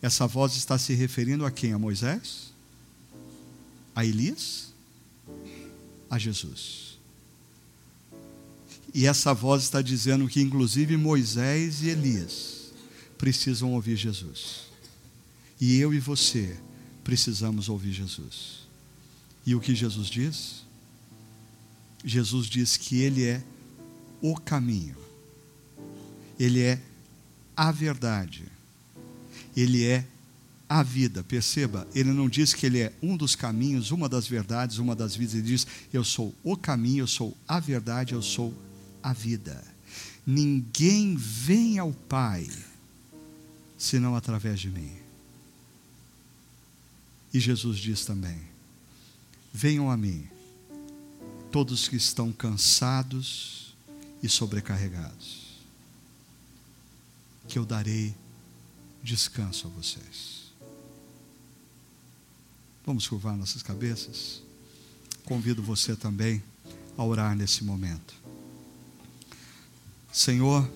Essa 0.00 0.26
voz 0.26 0.54
está 0.54 0.78
se 0.78 0.94
referindo 0.94 1.44
a 1.44 1.50
quem? 1.50 1.72
A 1.72 1.78
Moisés? 1.78 2.52
A 3.94 4.04
Elias? 4.04 4.72
A 6.08 6.18
Jesus. 6.18 6.98
E 8.94 9.06
essa 9.06 9.34
voz 9.34 9.64
está 9.64 9.82
dizendo 9.82 10.28
que, 10.28 10.40
inclusive, 10.40 10.96
Moisés 10.96 11.82
e 11.82 11.88
Elias 11.88 12.72
precisam 13.18 13.72
ouvir 13.74 13.96
Jesus. 13.96 14.68
E 15.60 15.78
eu 15.78 15.92
e 15.92 15.98
você 15.98 16.56
precisamos 17.02 17.68
ouvir 17.68 17.92
Jesus. 17.92 18.66
E 19.44 19.54
o 19.54 19.60
que 19.60 19.74
Jesus 19.74 20.08
diz? 20.08 20.62
Jesus 22.04 22.46
diz 22.46 22.76
que 22.76 23.00
Ele 23.00 23.24
é 23.24 23.42
o 24.20 24.36
caminho, 24.36 24.96
Ele 26.38 26.62
é 26.62 26.80
a 27.56 27.72
verdade 27.72 28.58
ele 29.60 29.84
é 29.84 30.06
a 30.68 30.82
vida. 30.82 31.24
Perceba, 31.24 31.86
ele 31.94 32.12
não 32.12 32.28
diz 32.28 32.54
que 32.54 32.66
ele 32.66 32.80
é 32.80 32.92
um 33.02 33.16
dos 33.16 33.34
caminhos, 33.34 33.90
uma 33.90 34.08
das 34.08 34.26
verdades, 34.26 34.78
uma 34.78 34.94
das 34.94 35.16
vidas. 35.16 35.34
Ele 35.34 35.42
diz: 35.42 35.66
Eu 35.92 36.04
sou 36.04 36.34
o 36.44 36.56
caminho, 36.56 37.02
eu 37.02 37.06
sou 37.06 37.36
a 37.46 37.58
verdade, 37.58 38.14
eu 38.14 38.22
sou 38.22 38.54
a 39.02 39.12
vida. 39.12 39.62
Ninguém 40.26 41.16
vem 41.16 41.78
ao 41.78 41.92
Pai 41.92 42.48
senão 43.76 44.14
através 44.14 44.60
de 44.60 44.70
mim. 44.70 44.92
E 47.32 47.40
Jesus 47.40 47.78
diz 47.78 48.04
também: 48.04 48.38
Venham 49.52 49.90
a 49.90 49.96
mim, 49.96 50.28
todos 51.50 51.88
que 51.88 51.96
estão 51.96 52.32
cansados 52.32 53.74
e 54.22 54.28
sobrecarregados, 54.28 55.46
que 57.48 57.58
eu 57.58 57.64
darei 57.64 58.14
descanso 59.02 59.66
a 59.66 59.70
vocês. 59.70 60.52
Vamos 62.84 63.06
curvar 63.06 63.36
nossas 63.36 63.62
cabeças? 63.62 64.42
Convido 65.24 65.62
você 65.62 65.94
também 65.94 66.42
a 66.96 67.04
orar 67.04 67.36
nesse 67.36 67.62
momento. 67.62 68.14
Senhor, 70.12 70.68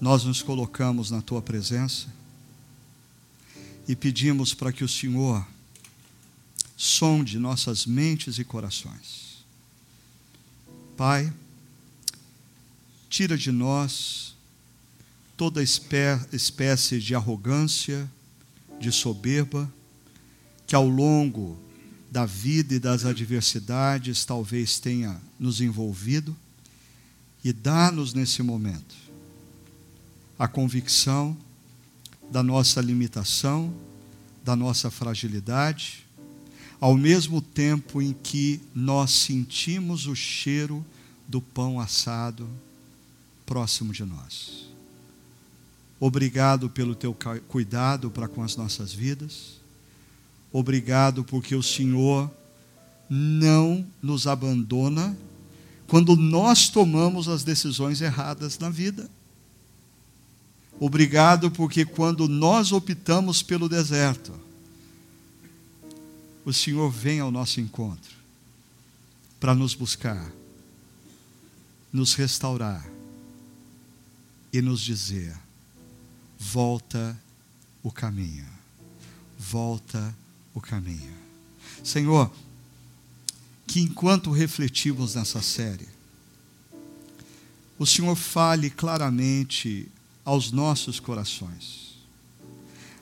nós 0.00 0.24
nos 0.24 0.42
colocamos 0.42 1.10
na 1.10 1.22
tua 1.22 1.40
presença 1.40 2.06
e 3.88 3.96
pedimos 3.96 4.52
para 4.52 4.72
que 4.72 4.84
o 4.84 4.88
Senhor 4.88 5.46
sonde 6.76 7.38
nossas 7.38 7.86
mentes 7.86 8.38
e 8.38 8.44
corações. 8.44 9.44
Pai, 10.96 11.32
tira 13.08 13.36
de 13.36 13.50
nós 13.50 14.36
toda 15.36 15.62
espécie 15.62 17.00
de 17.00 17.14
arrogância, 17.14 18.10
de 18.78 18.92
soberba, 18.92 19.70
que 20.66 20.74
ao 20.74 20.88
longo 20.88 21.58
da 22.10 22.24
vida 22.24 22.74
e 22.74 22.78
das 22.78 23.04
adversidades 23.04 24.24
talvez 24.24 24.78
tenha 24.78 25.20
nos 25.38 25.60
envolvido, 25.60 26.36
e 27.44 27.52
dá-nos 27.52 28.12
nesse 28.12 28.42
momento 28.42 28.94
a 30.38 30.48
convicção 30.48 31.36
da 32.30 32.42
nossa 32.42 32.80
limitação, 32.80 33.72
da 34.42 34.56
nossa 34.56 34.90
fragilidade, 34.90 36.05
ao 36.80 36.96
mesmo 36.96 37.40
tempo 37.40 38.02
em 38.02 38.12
que 38.12 38.60
nós 38.74 39.10
sentimos 39.10 40.06
o 40.06 40.14
cheiro 40.14 40.84
do 41.26 41.40
pão 41.40 41.80
assado 41.80 42.48
próximo 43.44 43.92
de 43.92 44.04
nós. 44.04 44.66
Obrigado 45.98 46.68
pelo 46.68 46.94
teu 46.94 47.16
cuidado 47.48 48.10
para 48.10 48.28
com 48.28 48.42
as 48.42 48.56
nossas 48.56 48.92
vidas. 48.92 49.60
Obrigado 50.52 51.24
porque 51.24 51.54
o 51.54 51.62
Senhor 51.62 52.30
não 53.08 53.86
nos 54.02 54.26
abandona 54.26 55.16
quando 55.86 56.16
nós 56.16 56.68
tomamos 56.68 57.28
as 57.28 57.44
decisões 57.44 58.00
erradas 58.00 58.58
na 58.58 58.68
vida. 58.68 59.08
Obrigado 60.78 61.50
porque 61.50 61.84
quando 61.86 62.28
nós 62.28 62.72
optamos 62.72 63.42
pelo 63.42 63.68
deserto, 63.68 64.32
o 66.46 66.52
Senhor 66.52 66.88
vem 66.90 67.18
ao 67.18 67.32
nosso 67.32 67.60
encontro 67.60 68.14
para 69.40 69.52
nos 69.52 69.74
buscar, 69.74 70.30
nos 71.92 72.14
restaurar 72.14 72.88
e 74.52 74.62
nos 74.62 74.80
dizer: 74.80 75.36
volta 76.38 77.20
o 77.82 77.90
caminho. 77.90 78.46
Volta 79.36 80.16
o 80.54 80.60
caminho. 80.60 81.12
Senhor, 81.82 82.32
que 83.66 83.80
enquanto 83.80 84.30
refletimos 84.30 85.16
nessa 85.16 85.42
série, 85.42 85.88
o 87.76 87.84
Senhor 87.84 88.14
fale 88.14 88.70
claramente 88.70 89.88
aos 90.24 90.52
nossos 90.52 91.00
corações 91.00 91.96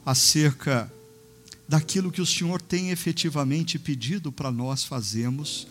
acerca 0.04 0.92
daquilo 1.68 2.10
que 2.10 2.20
o 2.20 2.26
Senhor 2.26 2.60
tem 2.60 2.90
efetivamente 2.90 3.78
pedido 3.78 4.30
para 4.30 4.50
nós 4.50 4.84
fazermos 4.84 5.66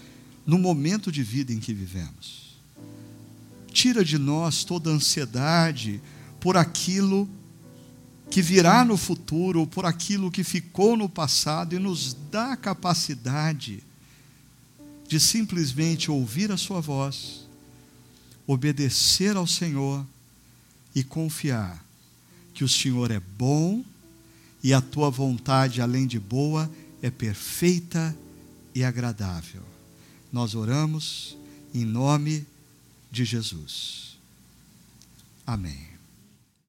no 0.45 0.57
momento 0.57 1.11
de 1.11 1.24
vida 1.24 1.53
em 1.53 1.60
que 1.60 1.74
vivemos. 1.74 2.57
Tira 3.72 4.03
de 4.03 4.18
nós 4.18 4.64
toda 4.64 4.90
ansiedade 4.90 6.02
por 6.40 6.57
aquilo 6.57 7.30
que 8.30 8.41
virá 8.41 8.84
no 8.84 8.98
futuro, 8.98 9.68
por 9.68 9.86
aquilo 9.86 10.32
que 10.32 10.44
ficou 10.44 10.98
no 10.98 11.07
passado 11.07 11.76
e 11.76 11.80
nos 11.80 12.15
dá 12.32 12.53
a 12.53 12.57
capacidade 12.57 13.84
de 15.07 15.20
simplesmente 15.20 16.10
ouvir 16.10 16.52
a 16.52 16.57
Sua 16.57 16.82
voz, 16.82 17.48
obedecer 18.48 19.36
ao 19.36 19.45
Senhor 19.45 20.06
e 20.95 21.03
confiar 21.03 21.84
que 22.53 22.64
o 22.64 22.70
Senhor 22.70 23.11
é 23.11 23.20
bom 23.20 23.84
e 24.64 24.73
a 24.73 24.80
tua 24.80 25.10
vontade, 25.10 25.81
além 25.81 26.07
de 26.07 26.19
boa, 26.19 26.72
é 27.02 27.11
perfeita 27.11 28.15
e 28.73 28.84
agradável. 28.84 29.61
Nós 30.31 30.56
oramos 30.56 31.38
em 31.73 31.84
nome 31.84 32.48
de 33.11 33.26
Jesus. 33.26 34.18
Amém. 35.45 35.93